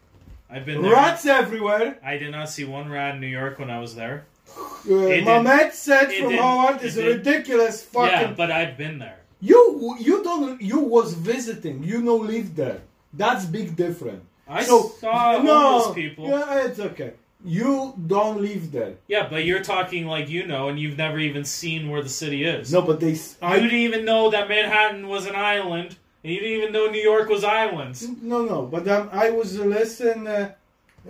I've 0.54 0.64
been 0.66 0.82
there. 0.82 0.92
Rats 0.92 1.26
everywhere. 1.26 1.98
I 2.04 2.16
did 2.18 2.30
not 2.30 2.48
see 2.48 2.64
one 2.64 2.88
rat 2.88 3.14
in 3.16 3.20
New 3.20 3.26
York 3.26 3.58
when 3.58 3.70
I 3.70 3.80
was 3.80 3.94
there. 3.94 4.26
Uh, 4.56 4.88
Mamet 5.28 5.72
said 5.72 6.10
it 6.10 6.20
from 6.20 6.30
did- 6.30 6.38
Howard 6.40 6.82
is 6.82 6.94
did- 6.94 7.06
ridiculous. 7.16 7.82
Fucking. 7.84 8.10
Yeah, 8.28 8.34
but 8.36 8.50
I've 8.52 8.76
been 8.78 8.98
there. 8.98 9.18
You 9.40 9.96
you 9.98 10.22
don't 10.22 10.60
you 10.62 10.78
was 10.80 11.14
visiting. 11.14 11.82
You 11.82 12.00
no 12.02 12.16
live 12.16 12.54
there. 12.54 12.80
That's 13.12 13.44
big 13.46 13.74
difference. 13.76 14.24
I 14.48 14.62
so 14.62 14.76
saw 15.00 15.42
no, 15.42 15.54
homeless 15.80 15.94
people. 15.94 16.28
Yeah. 16.28 16.64
It's 16.66 16.78
okay. 16.78 17.12
You 17.46 17.92
don't 18.06 18.40
live 18.40 18.72
there. 18.72 18.94
Yeah, 19.06 19.28
but 19.28 19.44
you're 19.44 19.62
talking 19.62 20.06
like 20.06 20.28
you 20.30 20.46
know, 20.46 20.68
and 20.68 20.78
you've 20.80 20.96
never 20.96 21.18
even 21.18 21.44
seen 21.44 21.90
where 21.90 22.02
the 22.02 22.08
city 22.08 22.44
is. 22.44 22.72
No, 22.72 22.80
but 22.82 23.00
they. 23.00 23.12
s- 23.12 23.36
you 23.42 23.48
I, 23.48 23.58
didn't 23.60 23.78
even 23.88 24.04
know 24.04 24.30
that 24.30 24.48
Manhattan 24.48 25.08
was 25.08 25.26
an 25.26 25.34
island, 25.36 25.88
and 25.88 25.96
you 26.24 26.40
didn't 26.40 26.58
even 26.58 26.72
know 26.72 26.86
New 26.90 27.00
York 27.12 27.28
was 27.28 27.44
islands. 27.44 28.08
no, 28.22 28.44
no. 28.44 28.62
But 28.74 28.88
um, 28.88 29.08
I 29.12 29.30
was 29.30 29.58
listen 29.58 30.26
uh, 30.26 30.52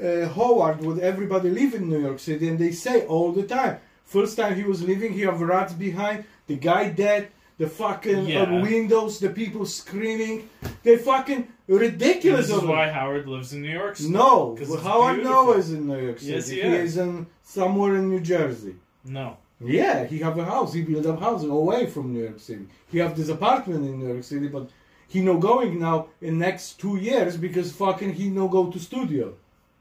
uh, 0.03 0.29
Howard 0.37 0.85
with 0.85 0.99
everybody 0.99 1.51
live 1.51 1.75
in 1.75 1.89
New 1.89 2.01
York 2.01 2.19
City, 2.19 2.49
and 2.49 2.59
they 2.59 2.73
say 2.73 3.07
all 3.07 3.33
the 3.33 3.45
time. 3.45 3.79
First 4.05 4.37
time 4.37 4.55
he 4.55 4.65
was 4.65 4.83
living, 4.83 5.13
he 5.13 5.23
have 5.23 5.41
rats 5.41 5.73
behind. 5.73 6.25
The 6.47 6.57
guy 6.57 6.91
dead. 6.91 7.29
The 7.57 7.69
fucking 7.69 8.27
Yeah. 8.27 8.43
uh, 8.43 8.63
windows. 8.63 9.21
The 9.21 9.31
people 9.31 9.65
screaming. 9.65 10.37
They 10.83 10.97
fucking 10.99 11.47
ridiculous. 11.69 12.49
This 12.49 12.57
is 12.57 12.63
why 12.65 12.91
Howard 12.91 13.29
lives 13.29 13.53
in 13.53 13.63
New 13.63 13.71
York. 13.71 13.95
still. 13.97 14.11
No, 14.11 14.57
well, 14.69 14.81
Howard. 14.81 15.23
Noah 15.23 15.59
is 15.59 15.73
in 15.73 15.87
New 15.87 16.01
York 16.07 16.19
City. 16.19 16.33
Yes, 16.33 16.49
he 16.49 16.57
he 16.61 16.69
is. 16.87 16.97
in 16.99 17.27
somewhere 17.45 17.95
in 17.97 18.11
New 18.11 18.21
Jersey. 18.21 18.75
No. 19.05 19.37
Yeah, 19.61 20.05
he 20.05 20.19
have 20.19 20.37
a 20.37 20.45
house. 20.45 20.75
He 20.75 20.83
build 20.83 21.07
a 21.07 21.17
house 21.17 21.45
away 21.45 21.87
from 21.87 22.13
New 22.13 22.25
York 22.29 22.41
City. 22.41 22.67
He 22.91 22.99
have 22.99 23.17
this 23.17 23.29
apartment 23.29 23.85
in 23.89 24.01
New 24.01 24.09
York 24.15 24.25
City, 24.25 24.49
but 24.49 24.69
he 25.09 25.21
no 25.21 25.39
going 25.39 25.79
now 25.79 26.09
in 26.21 26.39
next 26.39 26.81
two 26.81 26.97
years 26.97 27.37
because 27.37 27.73
fucking 27.73 28.15
he 28.15 28.29
no 28.31 28.49
go 28.49 28.71
to 28.71 28.79
studio. 28.79 29.35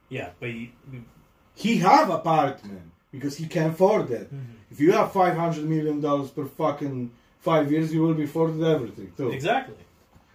Yeah, 0.09 0.29
but 0.39 0.49
you, 0.49 0.69
He 1.55 1.77
have 1.77 2.09
apartment 2.09 2.91
because 3.11 3.37
he 3.37 3.47
can 3.47 3.71
afford 3.71 4.11
it. 4.11 4.27
Mm-hmm. 4.33 4.71
If 4.71 4.79
you 4.79 4.91
have 4.93 5.11
five 5.11 5.35
hundred 5.35 5.65
million 5.65 6.01
dollars 6.01 6.29
per 6.31 6.45
fucking 6.45 7.11
five 7.39 7.71
years, 7.71 7.93
you 7.93 8.01
will 8.01 8.13
be 8.13 8.23
afforded 8.23 8.63
everything 8.63 9.11
too. 9.17 9.29
exactly. 9.31 9.75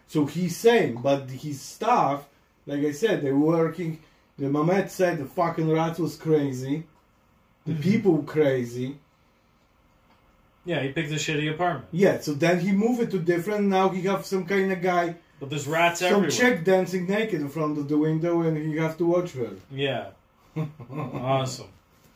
So 0.07 0.25
he's 0.27 0.57
saying, 0.57 1.01
but 1.03 1.29
his 1.31 1.61
staff, 1.61 2.27
like 2.67 2.83
I 2.85 2.93
said, 2.93 3.21
they're 3.23 3.37
working. 3.37 4.01
The 4.39 4.47
Mamet 4.47 4.89
said 4.91 5.19
the 5.19 5.25
fucking 5.27 5.69
rat 5.71 5.99
was 5.99 6.17
crazy. 6.17 6.85
The 7.67 7.73
Mhm. 7.75 7.83
people 7.83 8.23
crazy. 8.23 8.99
Yeah, 10.69 10.83
he 10.83 10.89
picked 10.91 11.11
a 11.11 11.15
shitty 11.15 11.51
apartment, 11.51 11.87
Yeah, 11.93 12.21
so 12.21 12.35
then 12.35 12.61
he 12.61 12.73
moved 12.73 13.01
it 13.01 13.11
to 13.13 13.19
different. 13.19 13.69
Now 13.69 13.89
he 13.89 14.03
have 14.03 14.27
some 14.27 14.45
kind 14.45 14.71
of 14.71 14.83
guy, 14.83 15.17
but 15.41 15.49
there's 15.49 15.67
rats 15.67 16.01
some 16.01 16.09
everywhere. 16.09 16.31
chick 16.31 16.65
dancing 16.65 17.07
naked 17.07 17.41
in 17.41 17.49
front 17.49 17.79
of 17.79 17.89
the 17.89 17.97
window, 17.97 18.43
and 18.43 18.55
he 18.55 18.77
have 18.77 18.99
to 18.99 19.07
watch 19.07 19.33
her. 19.33 19.53
Yeah, 19.73 20.09
awesome. 20.93 21.69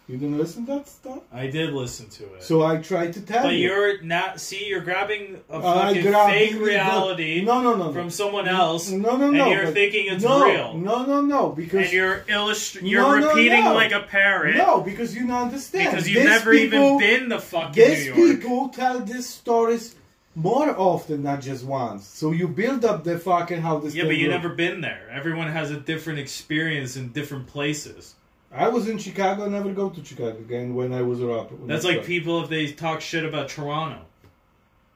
You 0.09 0.19
didn't 0.19 0.37
listen 0.37 0.67
to 0.67 0.73
that 0.73 0.89
stuff? 0.89 1.21
I 1.33 1.47
did 1.47 1.73
listen 1.73 2.09
to 2.11 2.25
it. 2.35 2.43
So 2.43 2.63
I 2.63 2.79
tried 2.79 3.13
to 3.15 3.21
tell 3.23 3.45
but 3.45 3.55
you. 3.55 3.69
you're 3.69 4.03
not. 4.03 4.41
See, 4.41 4.67
you're 4.67 4.81
grabbing 4.81 5.41
a 5.49 5.55
uh, 5.55 5.87
fucking 5.87 6.03
grabbed 6.03 6.33
fake 6.33 6.53
it, 6.53 6.59
reality 6.61 7.43
No, 7.45 7.63
no, 7.63 7.77
no, 7.77 7.87
no. 7.87 7.93
from 7.93 8.11
someone 8.11 8.49
else, 8.49 8.91
No, 8.91 9.17
no, 9.17 9.31
no. 9.31 9.45
and 9.45 9.53
you're 9.53 9.65
but- 9.67 9.75
thinking 9.75 10.07
it's 10.13 10.25
no, 10.25 10.45
real. 10.45 10.75
No, 10.75 11.07
no, 11.07 11.21
no. 11.23 11.51
Because 11.51 11.85
and 11.85 11.93
you're 11.93 12.19
illustr- 12.29 12.81
You're 12.83 13.21
No, 13.21 13.29
repeating 13.29 13.65
like 13.65 13.93
a 13.93 14.01
parrot 14.01 14.57
no, 14.57 14.81
because 14.81 15.15
you 15.15 15.27
don't 15.27 15.43
understand. 15.49 15.93
because 15.93 16.09
you've 16.09 16.23
These 16.25 16.29
never 16.31 16.51
people, 16.53 16.79
even 16.79 16.99
been 16.99 17.29
the 17.29 17.39
fucking 17.41 17.83
New 17.83 17.91
These 17.95 18.07
York. 18.07 18.17
people 18.19 18.69
tell 18.71 19.01
these 19.01 19.29
stories 19.29 19.95
more 20.35 20.77
often, 20.79 21.23
not 21.23 21.41
just 21.43 21.65
once. 21.65 22.07
So 22.07 22.33
you 22.33 22.49
build 22.49 22.85
up 22.85 23.05
the 23.05 23.19
fucking 23.19 23.61
how 23.63 23.79
this. 23.79 23.95
Yeah, 23.95 24.05
but 24.05 24.17
you 24.17 24.29
works. 24.29 24.43
never 24.43 24.55
been 24.55 24.81
there. 24.81 25.09
Everyone 25.13 25.47
has 25.49 25.71
a 25.71 25.77
different 25.79 26.19
experience 26.19 26.97
in 26.97 27.13
different 27.13 27.47
places. 27.47 28.15
I 28.55 28.69
was 28.69 28.89
in 28.89 28.99
Chicago. 28.99 29.47
I 29.47 29.49
never 29.49 29.73
go 29.73 29.89
to 29.91 30.05
Chicago 30.05 30.37
again 30.39 30.75
when 30.75 30.93
I 30.93 31.03
was 31.03 31.21
a 31.23 31.27
rapper. 31.27 31.55
That's 31.67 31.85
like 31.85 32.05
people 32.05 32.43
if 32.43 32.51
they 32.51 32.71
talk 32.73 33.01
shit 33.01 33.25
about 33.25 33.49
Toronto, 33.49 34.01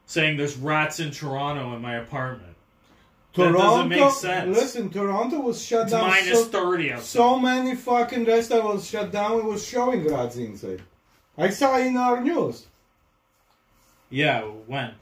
saying 0.04 0.36
there's 0.36 0.56
rats 0.56 1.00
in 1.00 1.10
Toronto 1.10 1.74
in 1.74 1.80
my 1.80 1.96
apartment. 1.96 2.54
that 3.34 3.42
Toronto. 3.42 3.58
doesn't 3.58 3.88
make 3.88 4.10
sense. 4.12 4.56
Listen, 4.56 4.90
Toronto 4.90 5.40
was 5.40 5.64
shut 5.64 5.84
It's 5.84 5.92
down. 5.92 6.08
minus 6.10 6.40
so, 6.40 6.44
thirty 6.44 6.92
outside. 6.92 7.06
so 7.06 7.38
many 7.38 7.74
fucking 7.74 8.24
restaurants 8.26 8.66
was 8.74 8.88
shut 8.90 9.10
down. 9.10 9.38
It 9.38 9.44
was 9.44 9.66
showing 9.66 10.06
rats 10.06 10.36
inside. 10.36 10.82
I 11.38 11.48
saw 11.50 11.78
in 11.78 11.96
our 11.96 12.20
news. 12.20 12.66
Yeah, 14.10 14.42
when? 14.42 14.92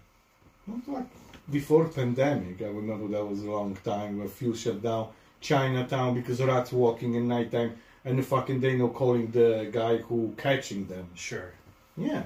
Like 0.87 1.07
before 1.51 1.89
pandemic. 1.89 2.63
I 2.63 2.67
remember 2.67 3.09
that 3.09 3.25
was 3.25 3.43
a 3.43 3.51
long 3.51 3.77
time. 3.85 4.21
A 4.23 4.29
few 4.29 4.55
shut 4.55 4.83
down 4.83 5.09
Chinatown 5.41 6.15
because 6.15 6.41
rats 6.43 6.73
walking 6.73 7.15
in 7.15 7.29
nighttime, 7.29 7.77
and 8.05 8.19
the 8.19 8.23
fucking 8.23 8.61
no 8.79 8.89
calling 8.89 9.31
the 9.31 9.69
guy 9.73 9.99
who 9.99 10.35
catching 10.37 10.87
them. 10.87 11.09
Sure. 11.15 11.53
Yeah. 11.97 12.25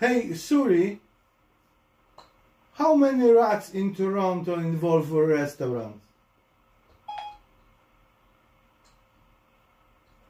Hey, 0.00 0.34
Siri, 0.34 1.00
how 2.74 2.94
many 2.94 3.30
rats 3.30 3.70
in 3.70 3.94
Toronto 3.94 4.54
involve 4.54 5.12
a 5.12 5.22
restaurant? 5.24 6.00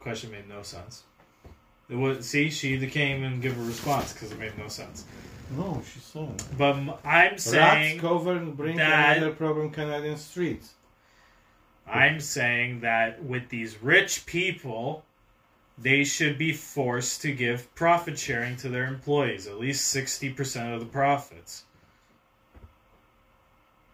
Question 0.00 0.30
made 0.32 0.48
no 0.48 0.62
sense. 0.62 1.02
It 1.88 1.96
was 1.96 2.26
see 2.28 2.50
she 2.50 2.74
either 2.74 2.86
came 2.86 3.24
and 3.24 3.40
give 3.40 3.58
a 3.58 3.62
response 3.62 4.12
because 4.12 4.32
it 4.32 4.38
made 4.38 4.56
no 4.58 4.68
sense. 4.68 5.04
No, 5.56 5.82
she 5.92 6.00
said. 6.00 6.42
But 6.56 6.76
m- 6.76 6.92
I'm 7.04 7.38
saying 7.38 7.96
Rats 7.96 8.00
cover 8.00 8.32
and 8.32 8.56
bring 8.56 8.76
that- 8.76 9.18
another 9.18 9.34
problem 9.34 9.70
Canadian 9.70 10.16
streets. 10.16 10.72
I'm 11.86 12.20
saying 12.20 12.80
that 12.80 13.22
with 13.22 13.48
these 13.48 13.82
rich 13.82 14.26
people, 14.26 15.04
they 15.76 16.04
should 16.04 16.38
be 16.38 16.52
forced 16.52 17.22
to 17.22 17.32
give 17.32 17.74
profit 17.74 18.18
sharing 18.18 18.56
to 18.58 18.68
their 18.68 18.86
employees, 18.86 19.46
at 19.46 19.58
least 19.58 19.86
sixty 19.86 20.30
percent 20.30 20.72
of 20.72 20.80
the 20.80 20.86
profits. 20.86 21.64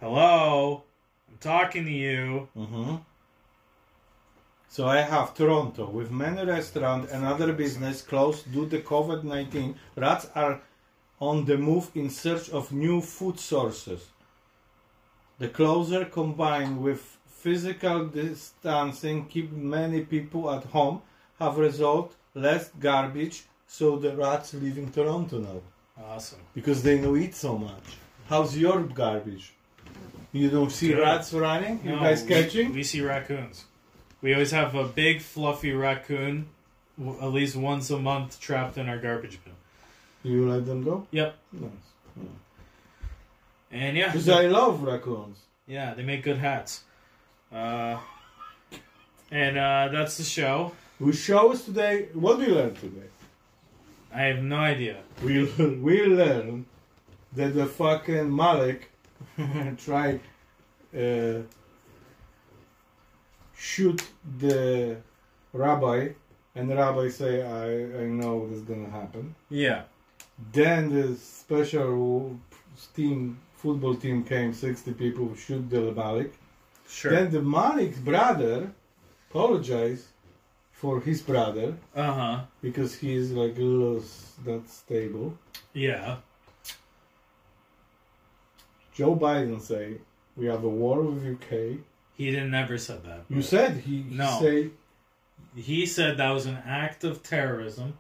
Hello, 0.01 0.85
I'm 1.29 1.39
talking 1.39 1.85
to 1.85 1.91
you. 1.91 2.49
Mm-hmm. 2.57 2.97
So 4.69 4.87
I 4.87 4.99
have 5.01 5.35
Toronto 5.35 5.91
with 5.91 6.11
many 6.11 6.45
restaurants 6.45 7.11
and 7.12 7.25
other 7.25 7.53
business 7.53 8.03
closed 8.03 8.53
due 8.53 8.69
to 8.69 8.81
COVID-19. 8.81 9.75
Rats 9.97 10.29
are 10.35 10.61
on 11.21 11.45
the 11.45 11.59
move 11.59 11.91
in 11.95 12.09
search 12.09 12.49
of 12.51 12.73
new 12.73 13.01
food 13.01 13.41
sources. 13.41 14.07
The 15.39 15.49
closure 15.49 16.05
combined 16.05 16.81
with 16.81 17.19
physical 17.45 17.99
distancing 18.07 19.27
keep 19.27 19.51
many 19.53 20.01
people 20.15 20.51
at 20.57 20.65
home 20.77 21.01
have 21.39 21.57
result 21.57 22.15
less 22.35 22.65
garbage 22.89 23.45
so 23.67 23.97
the 23.97 24.12
rats 24.17 24.53
in 24.55 24.91
Toronto 24.93 25.39
now 25.39 25.61
Awesome. 26.12 26.41
because 26.55 26.83
they 26.83 26.99
don't 26.99 27.21
eat 27.21 27.35
so 27.35 27.57
much. 27.59 27.87
How's 28.29 28.57
your 28.57 28.81
garbage? 28.83 29.53
You 30.33 30.49
don't 30.51 30.71
see 30.71 30.89
Good. 30.89 31.01
rats 31.01 31.33
running? 31.33 31.81
You 31.85 31.97
guys 31.97 32.23
catching? 32.23 32.73
We, 32.73 32.83
see 32.85 33.01
raccoons. 33.01 33.65
We 34.23 34.33
always 34.35 34.51
have 34.53 34.75
a 34.75 34.85
big 34.85 35.21
fluffy 35.21 35.73
raccoon, 35.73 36.47
w- 36.99 37.19
at 37.21 37.33
least 37.33 37.57
once 37.57 37.91
a 37.91 37.99
month, 37.99 38.39
trapped 38.41 38.77
in 38.79 38.89
our 38.89 38.99
garbage 38.99 39.39
bin. 39.45 39.55
You 40.23 40.49
let 40.51 40.67
them 40.67 40.85
go? 40.85 41.07
Yep. 41.11 41.35
Nice. 41.53 41.71
And 43.73 43.97
yeah, 43.97 44.07
Because 44.09 44.29
I 44.29 44.47
love 44.47 44.83
raccoons. 44.83 45.39
yeah, 45.67 45.95
they 45.95 46.03
make 46.03 46.23
good 46.23 46.39
hats. 46.39 46.85
Uh, 47.52 47.98
and 49.31 49.59
uh, 49.59 49.89
that's 49.93 50.16
the 50.16 50.24
show. 50.24 50.72
We 50.98 51.12
show 51.12 51.52
us 51.52 51.64
today. 51.64 52.09
What 52.14 52.39
do 52.39 52.47
we 52.47 52.52
learn 52.52 52.74
today? 52.74 53.09
I 54.12 54.22
have 54.22 54.43
no 54.43 54.56
idea. 54.56 54.98
We 55.22 55.44
we 55.82 56.05
learn 56.06 56.66
that 57.32 57.55
the 57.55 57.66
fucking 57.66 58.35
Malik 58.35 58.90
tried 59.78 60.20
uh, 60.97 61.43
shoot 63.56 64.02
the 64.39 64.97
rabbi, 65.52 66.09
and 66.55 66.70
the 66.70 66.77
rabbi 66.77 67.09
say, 67.09 67.43
"I 67.43 68.02
I 68.02 68.06
know 68.06 68.36
what's 68.36 68.62
gonna 68.62 68.90
happen." 68.90 69.35
Yeah. 69.48 69.82
Then 70.52 70.90
the 70.90 71.16
special 71.16 72.39
team 72.94 73.39
football 73.56 73.94
team 73.94 74.24
came, 74.24 74.52
sixty 74.52 74.93
people 74.93 75.35
shoot 75.35 75.68
the 75.70 75.93
Malik. 75.93 76.32
Sure. 76.91 77.12
Then 77.12 77.31
the 77.31 77.41
Malik's 77.41 77.99
brother 77.99 78.73
apologized 79.31 80.07
for 80.73 81.01
his 81.01 81.23
brother 81.23 81.77
Uh 81.95 82.12
huh. 82.12 82.41
because 82.62 82.95
he 82.97 83.15
is 83.15 83.31
like 83.33 83.57
a 83.57 83.61
little 83.61 84.03
not 84.45 84.69
stable. 84.69 85.39
Yeah. 85.73 86.17
Joe 88.95 89.15
Biden 89.17 89.61
say 89.61 89.99
we 90.37 90.47
have 90.47 90.65
a 90.65 90.69
war 90.69 91.01
with 91.03 91.25
UK. 91.25 91.79
He 92.17 92.31
didn't 92.31 92.51
never 92.51 92.77
said 92.77 93.05
that. 93.05 93.21
You 93.29 93.43
said 93.43 93.79
he, 93.79 94.03
he 94.03 94.15
No. 94.15 94.39
say 94.41 94.71
He 95.57 95.87
said 95.87 96.17
that 96.19 96.31
was 96.31 96.47
an 96.47 96.59
act 96.67 97.03
of 97.05 97.23
terrorism, 97.23 97.95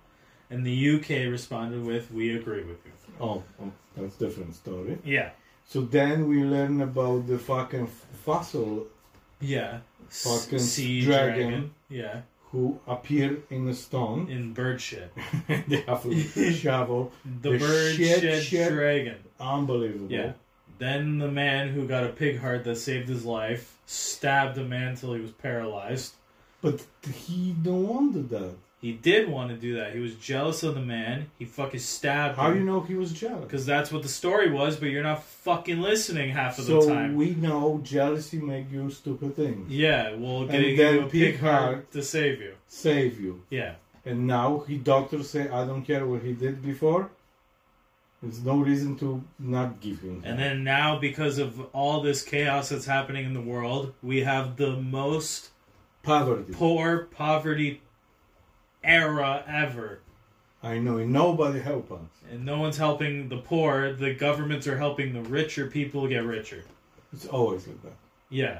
and 0.50 0.64
the 0.64 0.90
UK 0.94 1.10
responded 1.30 1.84
with, 1.84 2.10
"We 2.12 2.36
agree 2.36 2.64
with 2.64 2.80
you." 2.84 2.92
oh, 3.20 3.42
oh 3.62 3.72
that's 3.96 4.16
different 4.16 4.54
story. 4.54 4.98
Yeah. 5.04 5.30
So 5.66 5.80
then 5.82 6.26
we 6.28 6.42
learn 6.44 6.80
about 6.80 7.26
the 7.28 7.38
fucking 7.38 7.88
fossil 8.32 8.86
Yeah. 9.40 9.78
Fucking 10.08 10.58
sea 10.58 11.02
dragon. 11.04 11.48
dragon. 11.50 11.70
Yeah. 11.88 12.20
who 12.50 12.78
appear 12.86 13.38
in 13.50 13.64
the 13.66 13.74
stone. 13.74 14.28
In 14.28 14.52
bird 14.52 14.80
shit. 14.80 15.12
they 15.68 15.82
have 15.86 16.02
shovel. 16.56 17.12
The, 17.42 17.50
The 17.52 17.58
bird 17.58 17.94
shit, 17.94 18.20
shit, 18.20 18.42
shit. 18.42 18.72
dragon. 18.72 19.16
Unbelievable. 19.38 20.10
Yeah. 20.10 20.32
Then 20.78 21.18
the 21.18 21.30
man 21.30 21.68
who 21.68 21.86
got 21.86 22.04
a 22.04 22.08
pig 22.08 22.38
heart 22.40 22.64
that 22.64 22.76
saved 22.76 23.08
his 23.08 23.24
life 23.24 23.76
stabbed 23.86 24.56
a 24.58 24.64
man 24.64 24.96
till 24.96 25.12
he 25.14 25.20
was 25.20 25.30
paralyzed. 25.32 26.14
But 26.62 26.84
he 27.14 27.54
don't 27.62 27.86
want 27.86 28.12
to 28.14 28.22
that. 28.34 28.54
He 28.80 28.92
did 28.92 29.28
want 29.28 29.50
to 29.50 29.56
do 29.56 29.76
that. 29.76 29.92
He 29.92 30.00
was 30.00 30.14
jealous 30.14 30.62
of 30.62 30.74
the 30.74 30.80
man. 30.80 31.30
He 31.38 31.44
fucking 31.44 31.80
stabbed 31.80 32.38
him. 32.38 32.44
How 32.44 32.50
him. 32.50 32.58
you 32.60 32.64
know 32.64 32.80
he 32.80 32.94
was 32.94 33.12
jealous? 33.12 33.44
Because 33.44 33.66
that's 33.66 33.92
what 33.92 34.02
the 34.02 34.08
story 34.08 34.50
was, 34.50 34.76
but 34.76 34.86
you're 34.88 35.02
not 35.02 35.22
fucking 35.22 35.80
listening 35.82 36.30
half 36.30 36.58
of 36.58 36.64
So 36.64 36.80
the 36.80 36.86
time. 36.94 37.14
we 37.14 37.34
know 37.34 37.80
jealousy 37.82 38.38
make 38.38 38.72
you 38.72 38.90
stupid 38.90 39.36
things. 39.36 39.70
yeah, 39.70 40.14
we'll 40.14 40.46
get 40.46 40.54
And 40.54 40.64
you 40.64 40.76
then 40.78 40.98
a 41.00 41.02
pig 41.02 41.10
pig 41.10 41.40
heart 41.40 41.62
heart. 41.62 41.92
to 41.92 42.02
save 42.02 42.40
you. 42.40 42.54
Save 42.68 43.20
you. 43.20 43.42
Yeah. 43.50 43.74
And 44.06 44.26
now 44.26 44.64
he 44.66 44.78
doctors 44.78 45.28
say 45.28 45.48
I 45.50 45.66
don't 45.66 45.82
care 45.84 46.06
what 46.06 46.22
he 46.22 46.32
did 46.32 46.62
before. 46.62 47.10
There's 48.22 48.42
no 48.44 48.58
reason 48.58 48.96
to 48.98 49.22
not 49.38 49.80
give 49.80 50.00
him. 50.00 50.22
And 50.24 50.38
then 50.38 50.62
now, 50.64 50.98
because 50.98 51.38
of 51.38 51.58
all 51.74 52.00
this 52.02 52.22
chaos 52.22 52.68
that's 52.70 52.84
happening 52.86 53.24
in 53.26 53.32
the 53.34 53.40
world, 53.40 53.94
we 54.02 54.22
have 54.22 54.56
the 54.56 54.76
most 54.76 55.50
poverty. 56.02 56.52
poor 56.52 57.08
poverty 57.10 57.80
era 58.82 59.44
ever. 59.46 60.00
I 60.62 60.78
know 60.78 60.98
and 60.98 61.12
nobody 61.12 61.58
help 61.60 61.90
us. 61.90 62.00
And 62.30 62.44
no 62.44 62.58
one's 62.60 62.76
helping 62.76 63.28
the 63.28 63.38
poor. 63.38 63.92
The 63.92 64.14
governments 64.14 64.66
are 64.66 64.76
helping 64.76 65.12
the 65.12 65.22
richer 65.22 65.66
people 65.66 66.06
get 66.06 66.24
richer. 66.24 66.64
It's 67.12 67.26
always 67.26 67.66
like 67.66 67.82
that. 67.82 67.96
Yeah. 68.28 68.58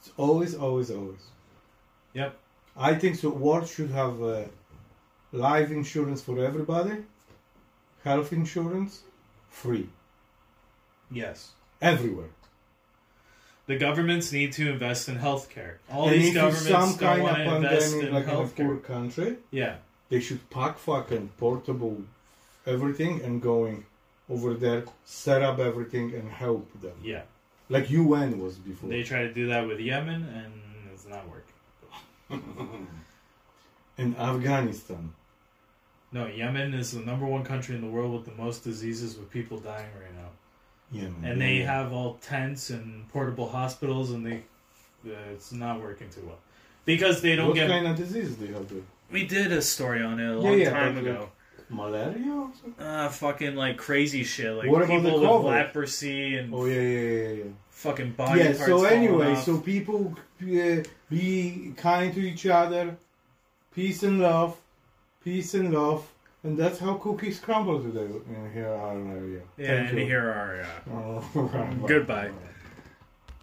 It's 0.00 0.10
always, 0.16 0.54
always, 0.54 0.90
always. 0.90 1.20
Yep. 2.14 2.36
I 2.76 2.94
think 2.94 3.16
so. 3.16 3.28
World 3.30 3.68
should 3.68 3.90
have 3.90 4.22
uh, 4.22 4.44
life 5.32 5.70
insurance 5.70 6.22
for 6.22 6.42
everybody, 6.44 7.04
health 8.02 8.32
insurance, 8.32 9.02
free 9.50 9.88
Yes. 11.10 11.50
everywhere. 11.82 12.30
The 13.66 13.76
governments 13.76 14.32
need 14.32 14.52
to 14.54 14.70
invest 14.70 15.08
in 15.08 15.18
healthcare. 15.18 15.74
All 15.90 16.08
and 16.08 16.20
these 16.20 16.34
governments 16.34 16.68
some 16.68 16.96
don't 16.96 17.18
of 17.18 17.22
want 17.22 17.36
to 17.36 17.56
invest 17.56 17.94
in 17.94 18.12
like 18.12 18.24
in 18.26 18.30
a 18.30 18.46
poor 18.48 18.76
country, 18.78 19.36
Yeah. 19.50 19.76
they 20.08 20.20
should 20.20 20.50
pack 20.50 20.78
fucking 20.78 21.30
portable 21.38 22.02
everything 22.66 23.20
and 23.22 23.40
going 23.40 23.84
over 24.28 24.54
there, 24.54 24.84
set 25.04 25.42
up 25.42 25.58
everything 25.58 26.14
and 26.14 26.30
help 26.30 26.68
them. 26.80 26.94
Yeah. 27.02 27.22
Like 27.68 27.90
UN 27.90 28.40
was 28.40 28.56
before. 28.56 28.88
They 28.90 29.02
try 29.02 29.22
to 29.22 29.32
do 29.32 29.46
that 29.48 29.66
with 29.66 29.78
Yemen, 29.80 30.24
and 30.24 30.52
it's 30.92 31.06
not 31.06 31.24
working. 31.28 31.52
in 33.98 34.16
Afghanistan. 34.16 35.14
No, 36.12 36.26
Yemen 36.26 36.74
is 36.74 36.92
the 36.92 37.00
number 37.00 37.24
one 37.26 37.44
country 37.44 37.74
in 37.74 37.80
the 37.80 37.86
world 37.86 38.12
with 38.12 38.24
the 38.26 38.42
most 38.42 38.64
diseases 38.64 39.16
with 39.16 39.30
people 39.30 39.58
dying 39.58 39.88
right 39.98 40.14
now. 40.14 40.28
Yeah, 40.92 41.08
and 41.24 41.40
they 41.40 41.58
have 41.60 41.92
all 41.92 42.14
tents 42.20 42.70
and 42.70 43.08
portable 43.08 43.48
hospitals, 43.48 44.10
and 44.10 44.26
they 44.26 44.42
uh, 45.06 45.32
it's 45.32 45.50
not 45.52 45.80
working 45.80 46.08
too 46.10 46.22
well 46.26 46.38
because 46.84 47.22
they 47.22 47.34
don't 47.34 47.48
what 47.48 47.54
get. 47.54 47.68
What 47.68 47.74
kind 47.74 47.86
of 47.88 47.96
disease 47.96 48.36
they 48.36 48.48
have 48.48 48.68
there? 48.68 48.82
We 49.10 49.26
did 49.26 49.52
a 49.52 49.62
story 49.62 50.02
on 50.02 50.20
it 50.20 50.24
a 50.24 50.28
Yeah, 50.28 50.34
long 50.50 50.58
yeah, 50.58 50.70
time 50.70 50.98
ago. 50.98 51.30
Malaria 51.70 52.30
or 52.32 52.50
something? 52.60 52.84
Uh, 52.84 53.08
fucking 53.08 53.56
like 53.56 53.78
crazy 53.78 54.24
shit, 54.24 54.52
like 54.54 54.68
What 54.68 54.86
people 54.86 55.20
with 55.20 55.44
leprosy 55.46 56.36
and 56.36 56.52
Oh 56.54 56.66
yeah, 56.66 56.80
yeah, 56.80 57.00
yeah, 57.10 57.28
yeah. 57.44 57.50
fucking 57.70 58.12
body 58.12 58.40
yeah. 58.40 58.46
parts. 58.48 58.66
So 58.66 58.84
anyway, 58.84 59.34
so 59.36 59.58
people 59.58 60.14
uh, 60.42 60.82
be 61.08 61.72
kind 61.76 62.12
to 62.14 62.20
each 62.20 62.44
other, 62.46 62.96
peace 63.74 64.02
and 64.02 64.20
love, 64.20 64.56
peace 65.24 65.54
and 65.54 65.72
love, 65.72 66.06
and 66.44 66.56
that's 66.58 66.78
how 66.78 66.94
cookies 66.94 67.38
crumble 67.40 67.82
today 67.82 68.12
in 68.28 68.52
here 68.52 68.68
our 68.68 68.96
area. 68.98 69.42
yeah, 69.56 69.66
Thank 69.66 69.90
and 69.90 69.98
you. 69.98 70.04
here 70.06 70.28
are 70.28 70.60
uh, 70.62 70.92
Oh, 71.34 71.84
Goodbye. 71.86 72.30